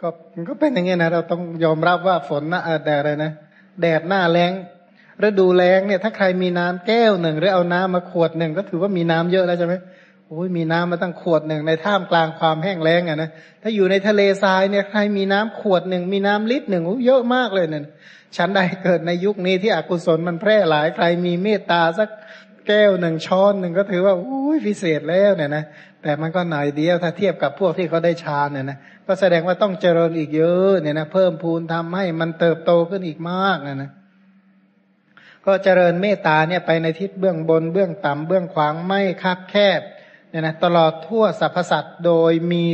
[0.00, 3.32] ก็มันก็เป็นอย่างเงี้ยนะเราต้องยอมรับว่าฝนหน้าแดดอะไรนะ
[3.80, 4.52] แดดหน้าแรง
[5.24, 9.74] ฤดูแล้งเนี่ยถ้าใครมีน้ำแก้วหนึ่งหรือเอาน้ำมาขวดหนึ่งก็ถือว่ามีน้ำเยอะแล้วใช่ไหม
[10.28, 13.30] โอ้ยมีน้ำมาตั้งขวดหนึ่งในท่ามกลางความแห้งแล้งอะนะ
[13.62, 17.84] ถ้าอยู่ในทะเลทรายเนี่ยใครมีน้ำขวดหนึ่งมีน้ำลิตรหนึ่งเยอะมากเลยเนี่ย
[18.36, 22.08] ฉันใดเกิดในยุคนี้ที่อกุศลมันแพร่หลายใครมีเมตตาสัก
[22.66, 25.64] แก้วหนึ่งช้อนหนึ่งก็ถือว่าอุ้ยพิเศษแล้วเนี่ยนะ
[26.02, 33.90] แต่มันก็หน่อยเดียวถ้าเทียบกับพวกที่เขาได้ฌานเนี่ยนะก็แสดงว่าต้องเจริญอีกเยอะเนี่ยนะเพิ่มพูนทำให้มันเติบโตขึ้นอีกมากนะนะ
[35.46, 39.80] ก็เจริญเมตตาเนี่ยไปในทิศเบื้องบนเบื้องต่ำเบื้องขวางไม่คับแคบ
[40.30, 42.64] เนี่ยนะตลอดทั่วสรรพสัตว์โดยมี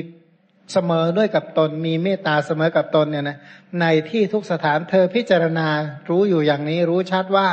[0.72, 3.38] เสมอด้วยกับตนมีเมตตาเสมอกับตนเนี่ยนะ
[3.80, 5.68] ในที่ทุกสถานเธอพิจารณา
[6.08, 7.48] รู้อยู่อย่างนี้รู้ชัดว่า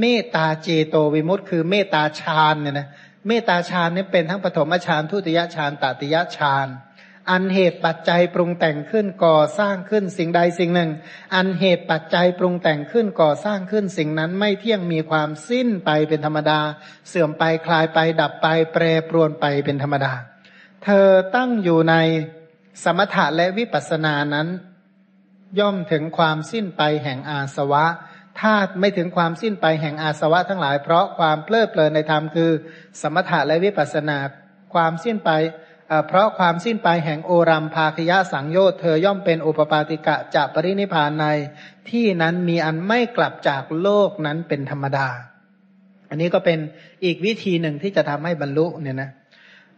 [0.00, 2.88] เมตตาเจโตวิมุตต์คือเมตตาฌานเนี่ยนะ
[3.26, 6.66] เมตตาฌานนี่เป็นทั้งปฐมฌานทุติยฌานตติยฌาน
[7.30, 10.90] อันเหตุปัจจัยปรุงแต่งขึ้นก่อสร้างขึ้นสิ่งใดสิ่งหนึ่ง
[11.34, 16.60] อันเหตุปัจจัยปรุงแต่งขึ้นก่อสร้างขึ้นสิ่งนั้นไม่เที่ยงมีความสิ้นไปเป็นธรรมดา
[17.08, 20.12] เสื่อมไปคลายไปดับไป แปรปรวนไปเป็นธรรมดา
[20.84, 21.94] เธอตั้งอยู่ใน
[22.84, 24.48] สมถะและวิปัสสนานั้น
[25.58, 27.84] ย่อมถึงความสิ้นไปแห่งอาสวะ
[28.40, 32.50] ถ้าไม่ถึงความสิ้นไปแห่งอาสวะทั้งหลายเพราะความเพลิดเพลินในธรรมคือ
[33.00, 34.18] สมถะและวิปัสสนา
[34.74, 35.30] ความสิ้นไป
[36.06, 41.24] เพราะความสิ้นไปแห่งโอรัมภาคยะสังโยชน์เธอย่อมเป็นอุปปาติกะจะปรินิพานใน
[41.90, 45.08] ที่นั้นมีอันไม่กลับจากโลกนั้นเป็นธรรมดา
[46.10, 46.58] อันนี้ก็เป็น
[47.04, 49.10] อีกวิธีหนึ่งที่จะทำให้บรรลุเนี่ยนะ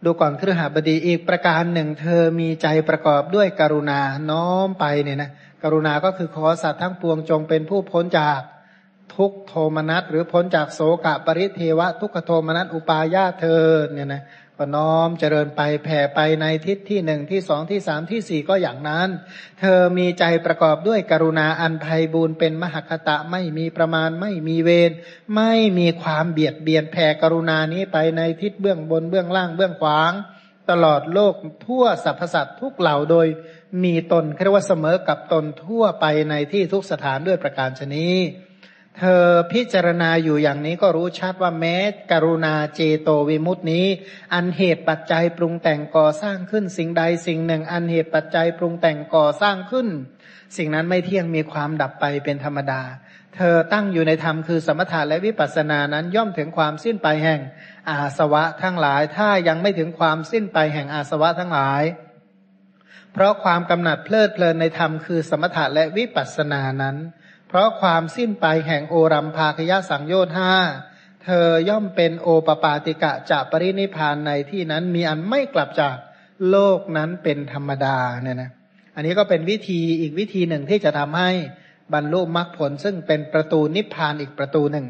[0.03, 3.99] ดูก่อนครือหาบดีอีกประการหนึ่ง เธอมีใจประกอบด้วยกรุณา
[4.29, 5.29] น้อมไปเนี่ยนะ
[5.63, 8.39] กรุณาก็คือขอสัตว์ทั้งปวงจงเป็นผู้พ้นจาก
[9.15, 14.21] ทุกโทมนัสหรือพ้นจากโสกะปริเทวะ ทุกขโทมนัสอุปาญาเธอเนี่ยนะ
[14.57, 19.09] ก็น้อมเจริญไปแผ่ไปในทิศที่หนึ่งที่สองที่สามที่สี่ก็อย่างนั้น
[19.59, 24.91] เธอมีใจประกอบด้วยกรุณาอันภัยบูนเป็นมหคตะไม่มีประมาณไม่มีเวร
[25.35, 30.11] ไม่มีความเบียดเบียนแผ่กรุณานี้ไปในทิศเบื้องบนเบื้องล่างเบื้องขวาง
[30.69, 31.33] ตลอดโลก
[31.65, 33.27] ทั่วสรรพสัตว์ทุกเหล่าโดย
[33.83, 38.15] มีตนเรียกว่าเสมอกับตนทั่วไปในที่ทุกสถานด้วยประการชนี้
[38.97, 41.75] เธอพิจารณาอยู่อย่างนี้ก็รู้ชัดว่าแม้
[42.11, 43.85] กรุณาเจโตวิมุตินี้
[44.33, 49.87] อันเหตุปัจจัยปรุงแต่งก่อสร้างขึ้นสิ่งใดสิ่งหนึ่ง อันเหตุปัจจัยปรุงแต่งก่อสร้างขึ้น
[50.57, 52.81] สิ่งนั้นไม่เที่ยงมีความดับไปเป็นธรรมดา
[53.35, 57.41] เธอตั้งอยู่ในธรรมคือสมถะและวิปัสสนานั้นย่อมถึงความสิ้นไปแห่ง
[57.89, 61.83] อาสวะทั้งหลาย ถ้ายังไม่ถึงความสิ้นไปแห่งอาสวะทั้งหลาย
[63.13, 66.97] เพราะความกำหนัดเพลิดเพลินในธรรมคือสมถะและวิปัสสนานั้น
[67.53, 70.53] เพราะความสิ้นไปแห่งโอรัมภาคยะสังโยชน์ห้า
[71.23, 75.95] เธอย่อมเป็นโอปปาติกะจะปรินิพานในที่นั้นมีอันไม่กลับจาก
[76.49, 78.51] โลกนั้นเป็นธรรมดาเนี่ยนะ
[78.95, 81.29] อันนี้ก็เป็นวิธีอีกวิธีหนึ่งที่จะทำให้
[81.93, 84.85] บรรลุมรรคผล ซึ่งเป็นประตูนิพพานอีกประตูหนึ่ง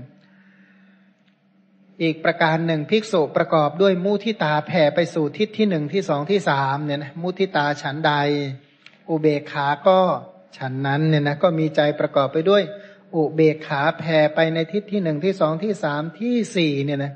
[2.03, 8.13] อีกประการหนึ่งภิกษุประกอบด้วยมุทิตาแผ่ไปสู่ทิศที่หนึ่งที่สองที่สามเนี่ยนะมุทิตาฉันใด
[9.09, 9.99] อุเบกขาก็
[10.57, 12.63] ฉันนั้นเนี่ยนะก็มีใจประกอบไปด้วย
[13.15, 17.13] อุเบกขาแผ่ไปในทิศที่หนึ่งที่สองที่สามที่สี่เนี่ยนะ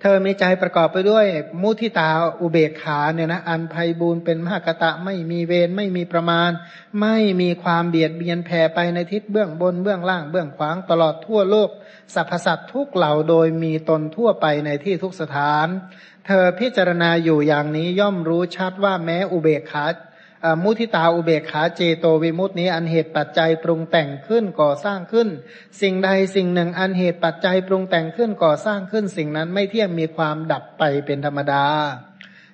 [0.00, 1.26] เธอมีใจประกอบไปด้วย
[1.62, 2.10] มุทิตา
[2.40, 6.50] อุเบกขาเนี่ยนะอันภัยบูนเป็นมหากตะไม่มีเวรไม่มีประมาณ
[7.00, 11.70] ไม่มีความเบียดเบียนแผ่ไปในทิศเบื้องบนเบื้องล่างเบื้องขวางตลอดทั่วโลก
[12.14, 15.66] สรรพสัตว์ทุกเหล่าโดยมีตนทั่วไปในที่ทุกสถาน
[16.26, 19.84] เธอพิจารณาอยู่อย่างนี้ย่อมรู้ชัดว่าแม้อุเบกขา
[20.62, 25.28] มุทิตาอุเบกขาเจโตวิมุตินี้ อันเหตุปัจจัยปรุงแต่งขึ้นก่อสร้างขึ้น
[25.82, 31.64] สิ่งใดสิ่งหนึ่ง อันเหตุปัจจัยปรุงแต่งขึ้นก่อสร้างขึ้น สิ่งนั้นไม่เที่ยงมีความดับไปเป็นธรรมดา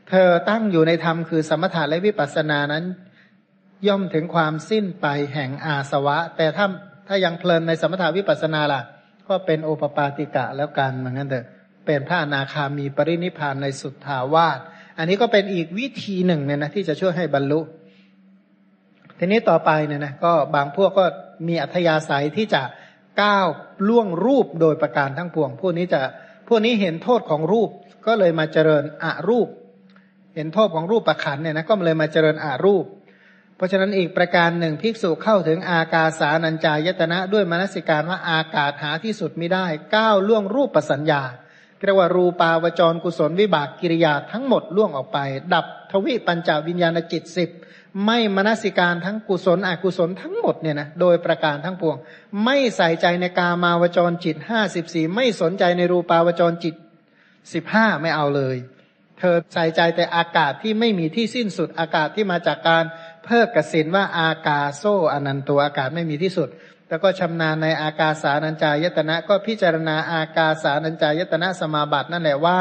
[0.08, 2.84] เธอตั้งอยู่ในธรรมคือสมถะและวิปัสสนานั้น
[3.86, 6.66] ย่อมถึงความสิ้นไปแห่งอาสวะ แต่ถ้า
[7.08, 8.80] ถ้ายังเพลินในสมถะวิปัสสนาล่ะ
[9.28, 11.46] ก็เป็นโอปปาติกะแล้วกันเหมือนกันเถอะ
[11.86, 14.60] เป็นพระอนาคามีปรินิพานในสุทธาวาส
[14.98, 17.60] อันนี้ก็เป็นอีกวิธีหนึ่งเนี่ยนะที่จะช่วยให้บรรลุ
[19.18, 21.04] ทีนี้ต่อไปเนี่ยนะก็บางพวกก็
[21.48, 22.62] มีอัธยาศัยที่จะ
[23.22, 23.46] ก้าว
[23.88, 26.00] ล่วงรูปโดยประการทั้งปวง พวกนี้จะ
[26.48, 27.70] พวกนี้เห็นโทษของรูป
[28.06, 29.48] ก็เลยมาเจริญอรูป
[30.34, 32.84] เห็นโทษของรูปประคันเนี่ยนะก็เลยมาเจริญอารูป
[33.56, 39.66] เพราะฉะนั้นอีกประการหนึ่งภิกษุเข้าถึงอากาสานัญจายตนะด้วยมนสิการว่าอากาศหาที่สุดไม่ได้
[39.96, 41.22] ก้าวล่วงรูปประสัญญา
[41.84, 45.18] เรียกว่ารูปาวจรกุศลวิบากกิริยาทั้งหมดล่วงออกไป
[45.54, 47.50] ดับทวิปัญจวิญญาณจิตสิบ
[48.04, 51.96] ไม่มนสิการทั้งกุศลอกุศลทั้งหมดเนี่ยนะโดยประการทั้งปวง
[52.44, 56.74] ไม่ใส่ใจในกามาวจรจิตห้าสิบสี่ไม่สนใจในรูปาวจรจิต
[57.54, 58.56] สิบห้าไม่เอาเลย
[59.18, 62.84] เธอใส่ใจแต่อากาศที่ไม่มีที่สิ้นสุดอากาศที่มาจากการ
[63.24, 64.82] เพิกกสินว่าอากาโซ
[65.12, 66.48] อนันตัวอากาศไม่มีที่สุด
[66.88, 72.58] แล้วก็ชำนาญในอากาสานัญจายตนะ ก็พิจารณาอากาสานัญจายตนะสมาบัตินั่นแหละว่า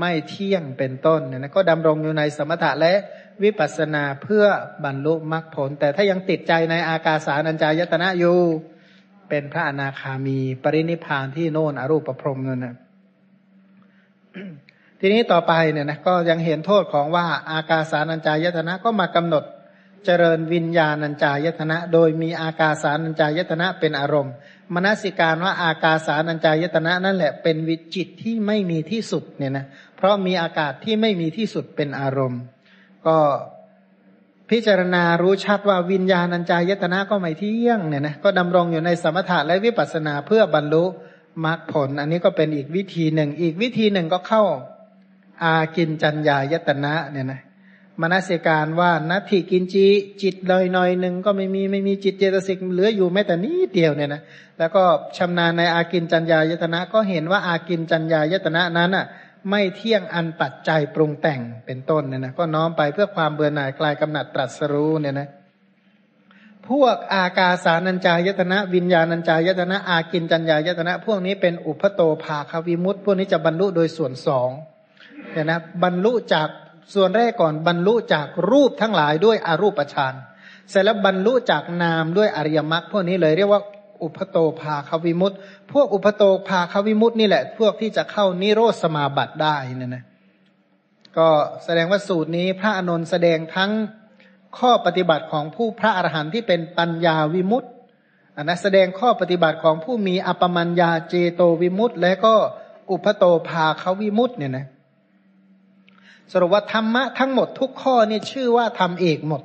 [0.00, 2.94] ไม่เที่ยงเป็นต้นเนี่ยนะก็ดำรงอยู่ในสมถะและ
[3.42, 4.44] วิปัสสนาเพื่อ
[4.84, 8.38] บรรลุมรรคผล แต่ถ้ายังติดใจในอากาสานัญจายตนะอยู่
[9.28, 12.76] เป็นพระอนาคามีปรินิพานที่โน่นอรูปพรมนั่นนะ
[15.00, 19.44] ทีนี้ต่อไปเนี่ยนะก็ยังเห็นโทษของว่าอากาสานัญจายตนะก็มากำหนด
[20.04, 24.34] เจริญวิญญาณัญจายตนะ โดยมีอากาสานัญจายตนะเป็นอารมณ์
[24.74, 29.64] มนสิการว่าอากาสานัญจายตนะนั่นแหละเป็นวิจิตที่ไม่มีที่สุดเนี่ยนะ
[29.96, 32.40] เพราะมีอากาศที่ไม่มีที่สุดเป็นอารมณ์
[33.08, 33.18] ก็
[34.50, 40.84] พิจารณารู้ชัดว่าวิญญาณัญจายตนะก็ไม่เที่ยงเนี่ยนะก็ดำรงอยู่ในสมถะและวิปัสสนาเพื่อบรรลุ
[41.44, 44.42] มรรคผล อันนี้ก็เป็นอีกวิธีหนึ่ง อีกวิธีหนึ่งก็เข้า
[45.42, 47.40] อากินจัญญายตนะเนี่ยนะ
[48.00, 49.86] มนสิการว่านัตถิกินจี
[50.22, 54.22] จิตลอยหน่อยหนึ่งก็ไม่มีไม่มีจิตเจตสิกเหลืออยู่แม้แต่นี้เดียวเนี่ยนะ
[54.58, 54.82] แล้วก็
[55.16, 59.06] ชำนาญในอากินจัญญายตนะก็เห็นว่าอากินจัญญายตนะนั้นอะ
[59.50, 65.28] ไม่เที่ยงอันปัจจัยปรุงแต่งเป็นต้นเนี่ยนะก็น้อมไปเพื่อความเบื่อหน่ายกลายกำหนัดตรัสรู้เนี่ยนะ
[66.68, 74.50] พวกอากาสานัญจายตนะ วิญญาณัญจายตนะ อากินจัญญายตนะ พวกนี้เป็นอุปโตภาควิมุตต์พวกนี้จะบรรลุโดยส่วนสอง
[75.32, 76.48] เนี่ยนะบรรลุจาก
[76.94, 80.14] ส่วนแรกก่อนบรรลุจากรูปทั้งหลายด้วยอรูปฌาน
[80.70, 83.62] เสร็จแล้วบรรลุจากนามด้วยอริยมรรคพวกนี้เลยเรียกว่า
[84.02, 85.38] อุปโตภาควิมุตต์
[85.72, 90.04] พวกอุปโตภาควิมุตต์นี่แหละ พวกที่จะเข้านิโรธสมาบัติได้นี่นะ
[91.16, 91.28] ก็
[91.64, 93.70] แสดงว่าสูตรนี้พระอนุนแสดงทั้ง
[94.58, 97.70] ข้อปฏิบัติของผู้พระอรหันต์ที่เป็นปัญญาวิมุตต์
[98.36, 102.34] อันนั้นแสดงข้อปฏิบัติของผู้มีอปมัญญาเจโตวิมุตต์และก็
[102.90, 104.66] อุปโตภาควิมุตต์เนี่ยนะ
[106.32, 109.42] สรุปว่าธรรมะทั้งหมดทุกข้อนี่ชื่อว่าทำเอกหมด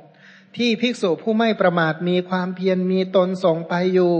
[0.56, 4.12] ที่ภิกษุผู้ไม่ประมาทมีความเพียรมีตนส่งไปอยู่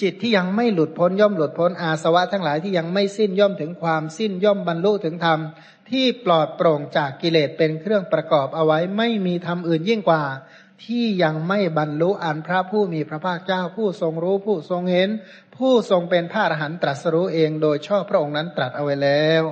[0.00, 5.38] จิตที่ยังไม่หลุดพ้นย่อมหลุดพ้นอาสวะทั้งหลายที่ยังไม่สิ้นย่อมถึงความสิ้นย่อมบรรลุถึงธรรม
[5.90, 10.22] ที่ปลอดโปร่งจากกิเลสเป็นเครื่องประกอบเอาไว้ไม่มีธรรมอื่นยิ่งกว่า
[10.84, 15.08] ที่ยังไม่บรรลุอันพระผู้มีพระภาคเจ้าผู้ทรงรู้ผู้ทรงเห็น
[15.56, 19.42] ผู้ทรงเป็นพระอรหันตรัสรู้เองโดยชอบพระองค์นั้นตรัสเอาไว้แล้ว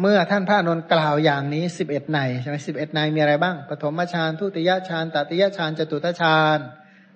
[0.00, 6.58] เมื่อท่านพระนนท์กล่าวอย่างนี้สิบเอ็ดในใช่ไหมสิบเอ็ดในมีอะไรบ้างปฐมฌานทุติยฌานตติยฌานจตุตฌาน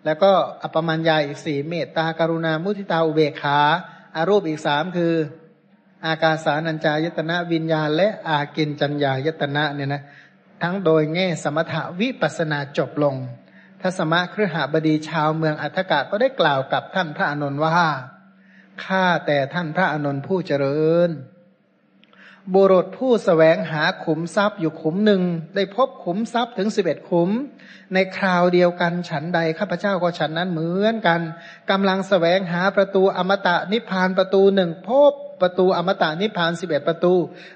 [0.05, 0.33] แล้วก็
[0.63, 3.59] อัปมัญญาอีกสี่เมตตากรุณามุทิตาอุเบกขา
[4.17, 5.15] อารูปอีกสามคือ
[6.07, 10.03] อากาสานัญจายตนะวิญญาณและอากินจัญญายตนะเนี่ยนะ
[10.63, 13.17] ทั้งโดยแง่สมถะวิปัสนาจบลง
[13.83, 17.73] ทัศมะครหบดีชาวเมืองอัฏฐกะก็ได้กล่าวกับท่านพระอนนท์ว่า
[18.85, 21.11] ข้าแต่ท่านพระอนนท์ผู้เจริญ
[22.55, 25.23] บุรุษผู้สแสวงหาขุมทรัพย์อยู่ขุมหนึ่ง
[25.55, 27.31] ได้พบขุมทรัพย์ถึงสิบเอ็ดขุม
[27.95, 31.21] ในคราวเดียวกันฉันใดข้าพเจ้าก็ฉันนั้นเหมือนกัน
[31.71, 35.13] กำลังสแสวงหาประตูอมตะนิพพานประตูหนึ่งพบ
[35.43, 37.15] ประตูอมตะนิพพานสิบเอ็ดประตู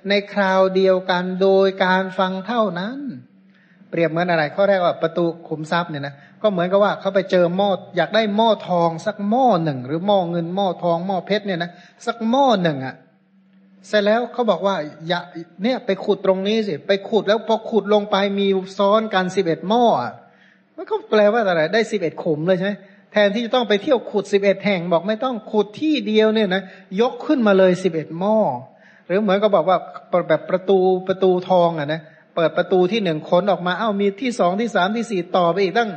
[0.09, 2.99] ในคราวเดียวกันโดยการฟังเท่านั้น
[3.91, 11.71] เปรียบเหมือนอะไรข้อแรกว่าประตูขุมทรัพย์เนี่ยนะก็เหมือนกับว่าเขาไปเจอหม้ออยากได้หม้อทองสักหม้อหนึ่ง หรือหม้อเงินหม้อทองหม้อเพชรเนี่ยนะ
[12.07, 12.95] สักหม้อหนึ่งอะ่ะ
[13.89, 14.77] เสร็จแล้วเขาบอกว่า
[15.09, 15.21] อย่า
[15.63, 18.47] เนี่ยไปขุดตรงนี้สิไปขุดแล้วพอขุดลงไปมี
[18.79, 19.85] ซ้อนกันสิบเอ็ดหม้อ
[20.77, 22.73] มันก็แปลว่าอะไร ได้สิบเอ็ดขุมเลยใช่ไหม
[23.13, 26.63] แทนที่จะต้องไปเที่ยวขุดสิบเอ็ดแห่งบอกไม่ต้องขุดที่เดียวเนี่ยนะ
[27.01, 28.37] ยกขึ้นมาเลยสิบเอ็ดหม้อ
[29.07, 29.79] หรือเหมือนก็บอกว่า
[30.29, 30.79] แบบประตู
[31.09, 32.01] ประตูทองอะนะ
[32.35, 35.91] เปิดประตูที่หนึ่งขนออกมา เอ้ามีที่สองที่สามที่สี่ต่อไปอีกตั้ง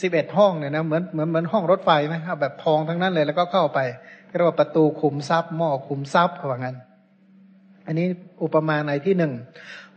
[0.00, 3.78] สิบเอ็ดห้องเนี่ยนะเหมือนเหมือนเหมือนห้องรถไฟไหมแบบทองทั้งนั้นเลยแล้วก็เข้าไป
[4.36, 6.76] เรียกว่าประตูขุมทรัพย์หม้อขุมทรัพย์เขาว่างั้น
[7.86, 8.06] อันนี้
[8.42, 9.32] อุปมาในที่หนึ่ง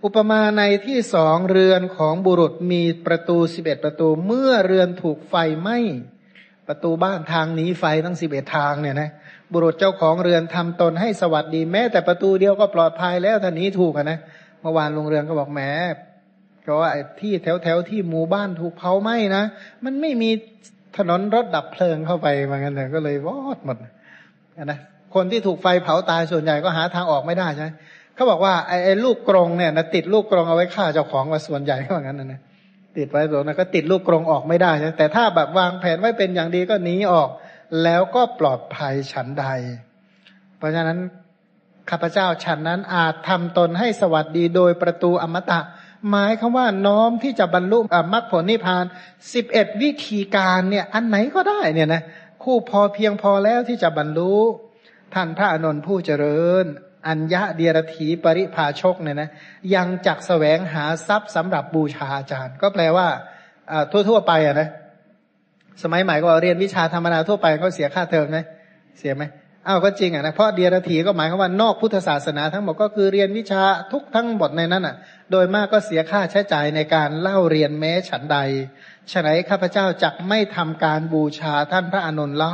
[0.05, 5.77] อุปมาในที่สองเรือนของบุรุษมีประตูสิบเอ็ดประตูเมื่อเรือนถูกไฟไหม้
[6.67, 9.09] ประตูบ้านทางหนีไฟทั้งสิบเอ็ดทางเนี่ยนะ
[9.53, 14.19] บุรุษเจ้าของเรือนทำตนให้สวัสดีแม้แต่ประตูเดียวก็ปลอดภัยแล้วท่านี้ถูกนะ
[14.61, 15.61] เมื่อวานลงเรือนก็บอกแหม
[16.65, 19.43] ก็ว่าที่แถวแถวที่หมู่บ้านถูกเผาไหม้นะ
[19.84, 20.30] มันไม่มี
[20.97, 23.77] ถนนรถดับเพลิงเข้าไปเหมือนกันเลยก็เลยวอดหมด
[24.63, 24.80] นะ
[25.15, 27.71] คนที่ถูกไฟเผาตายส่วนใหญ่ก็หาทางออกไม่ได้ใช่ไหม
[28.15, 32.41] เขาบอกว่าไอ้ไอ้ลูกกรงเนี่ยนะติดลูกกรงเอาไว้ฆ่าเจ้าของว่าส่วนใหญ่ก็อย่างนั้นนะ
[32.98, 37.30] ติดไว้ตรงนั้นก็ติดลูกกรงออกไม่ได้ใช่แต่ถ้าแบบวางแผนไว้เป็นอย่างดีก็หนีออก
[37.84, 39.45] แล้วก็ปลอดภัยฉันใด
[40.57, 40.99] เพราะฉะนั้น
[41.90, 45.60] ข้าพเจ้าฉันนั้นอาจทำตนให้สวัสดีโดยประตูอมตะ
[46.10, 47.77] หมายคำว่าน้อมที่จะบรรลุ
[48.14, 48.84] มรรคผลนิพพาน
[49.34, 52.03] สิบเอ็ดวิธีการเนี่ยอันไหนก็ได้เนี่ยนะ
[52.44, 54.34] คู่พอเพียงพอแล้วที่จะบรรลุ
[55.14, 56.65] ท่านพระอนุนผู้เจริญ
[57.07, 59.30] อัญญะเดียรถีปริภาชกเนี่ยนะ
[59.75, 63.07] ยังจักแสวงหาทรัพย์สำหรับบูชาอาจารย์ ก็แปลว่า
[63.91, 64.69] ทั่วๆไปอะนะ
[65.84, 68.39] สมัยใหม่ก็เรียนวิชาธรรมดาทั่วไปก็เสียค่าเทอมไหม
[68.99, 69.23] เสียไหม
[69.67, 74.95] อ้าวก็จริงอะนะเพราะเดียรถีก็หมายความว่านอกพุทธศาสนาทั้งหมดก็คือเรียนวิชาทุกทั้งหมดในนั้นอะ
[75.31, 78.38] โดยมากก็เสียค่าใช้จ่ายในการเล่าเรียนแม้ฉันใด
[79.11, 82.53] ฉะนั้นข้าพเจ้าจักไม่ทำการบูชาท่านพระอนุนเล่า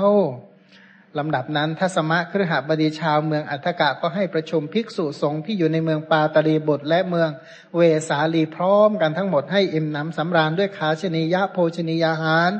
[1.17, 7.29] ลำดับนั้นทัศมะครหบดีชาวเมืองอัฏฐกะก็ให้ประชุมภิกษุสงฆ์ที่อยู่ในเมืองปาตลีบทและเมือง
[7.75, 12.51] เวสาลีพร้อมกันทั้งหมดให้อิ่มน้ำสำราญด้วยขาชนียะโภชนียาหาร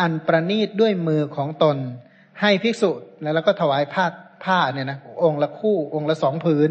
[0.00, 1.76] อันประนีตด้วยมือของตน
[2.40, 2.90] ให้ภิกษุ
[3.34, 4.06] แล้วก็ถวายผ้า
[4.44, 6.70] ผ้าเนี่ยนะองค์ละคู่องค์ละสองผืน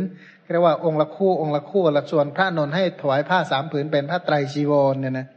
[0.51, 5.27] เรียกว่าองค์ละคู่องค์ละคู่ละส่วนพระนนท์ให้ถวายผ้าสามผืนเป็นผ้าไตรชีวรเนี่ยนะ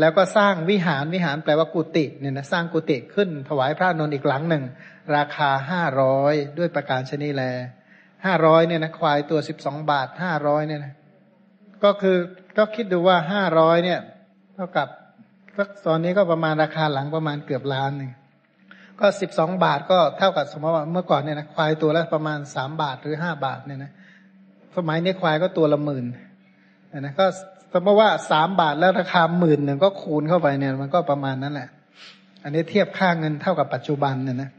[0.00, 4.64] แล้วก็สร้างวิหารวิหารแปลว่ากุฏิเนี่ยนะสร้างกุฏิขึ้นถวายพระนนท์อีกหลังหนึ่ง
[5.16, 7.42] ราคาห้าร้อยด้วยประการชนีแล
[8.24, 10.94] ห้าร้อยเนี่ยนะควายตัวสิบสองบาทห้าร้อยเนี่ยนะ
[11.84, 12.16] ก็คือ
[12.58, 14.00] ก็คิดดูว่าห้าร้อยเนี่ย
[14.54, 14.88] เท่ากับ
[15.56, 18.10] สักตอนนี้ก็ประมาณราคาหลังประมาณเกือบล้านหนึ่ง
[19.00, 23.92] ก็สิบสองบาทก็เท่ากับสมมติว่าเมื่อก่อนเนี่ยนะควายตัวละประมาณสามบาทหรือห้าบาทเนี่ยนะ
[24.76, 26.04] สมัยนี้ควายก็ตัวละหมื่น
[26.98, 27.26] นะก็
[27.72, 31.68] สมมติว่าสามบาทแล้วราคาหมื่นหนึ่งก็คูณเข้าไปเนี่ย มันก็ประมาณนั้นแหละ
[32.44, 34.50] อันนี้เทียบค่าเงินเท่ากับปัจจุบันเนี่ยนะ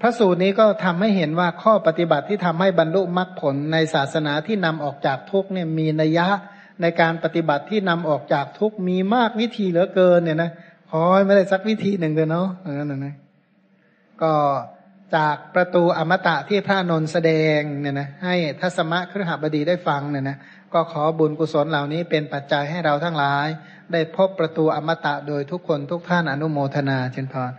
[0.00, 6.28] พระสูตรนี้ก็ทำให้เห็นว่าข้อปฏิบัติที่ทำให้บรรลุมรรคผลในศาสนาที่นำออกจากทุกเนี่ยมีนัยยะ
[6.82, 10.50] ในการปฏิบัติที่นำออกจากทุกมีมากวิธีเหลือเกินเนี่ยนะ
[10.90, 12.48] ขอไม่ได้สักวิธีหนึ่งเลยเนาะ
[12.78, 13.14] นั่นนะ
[14.22, 14.32] ก็
[15.16, 20.36] จากประตูอมตะที่พระนนท์แสดงเนี่ยนะให้ทัศมะครหบดีได้ฟังเนี่ยนะ
[20.72, 23.46] ก็ขอบุญกุศลเหล่านี้เป็นปัจจัยให้เราทั้งหลาย
[23.92, 27.52] ได้พบประตูอมตะโดยทุกคนทุกท่านอนุโมทนาเช่นพร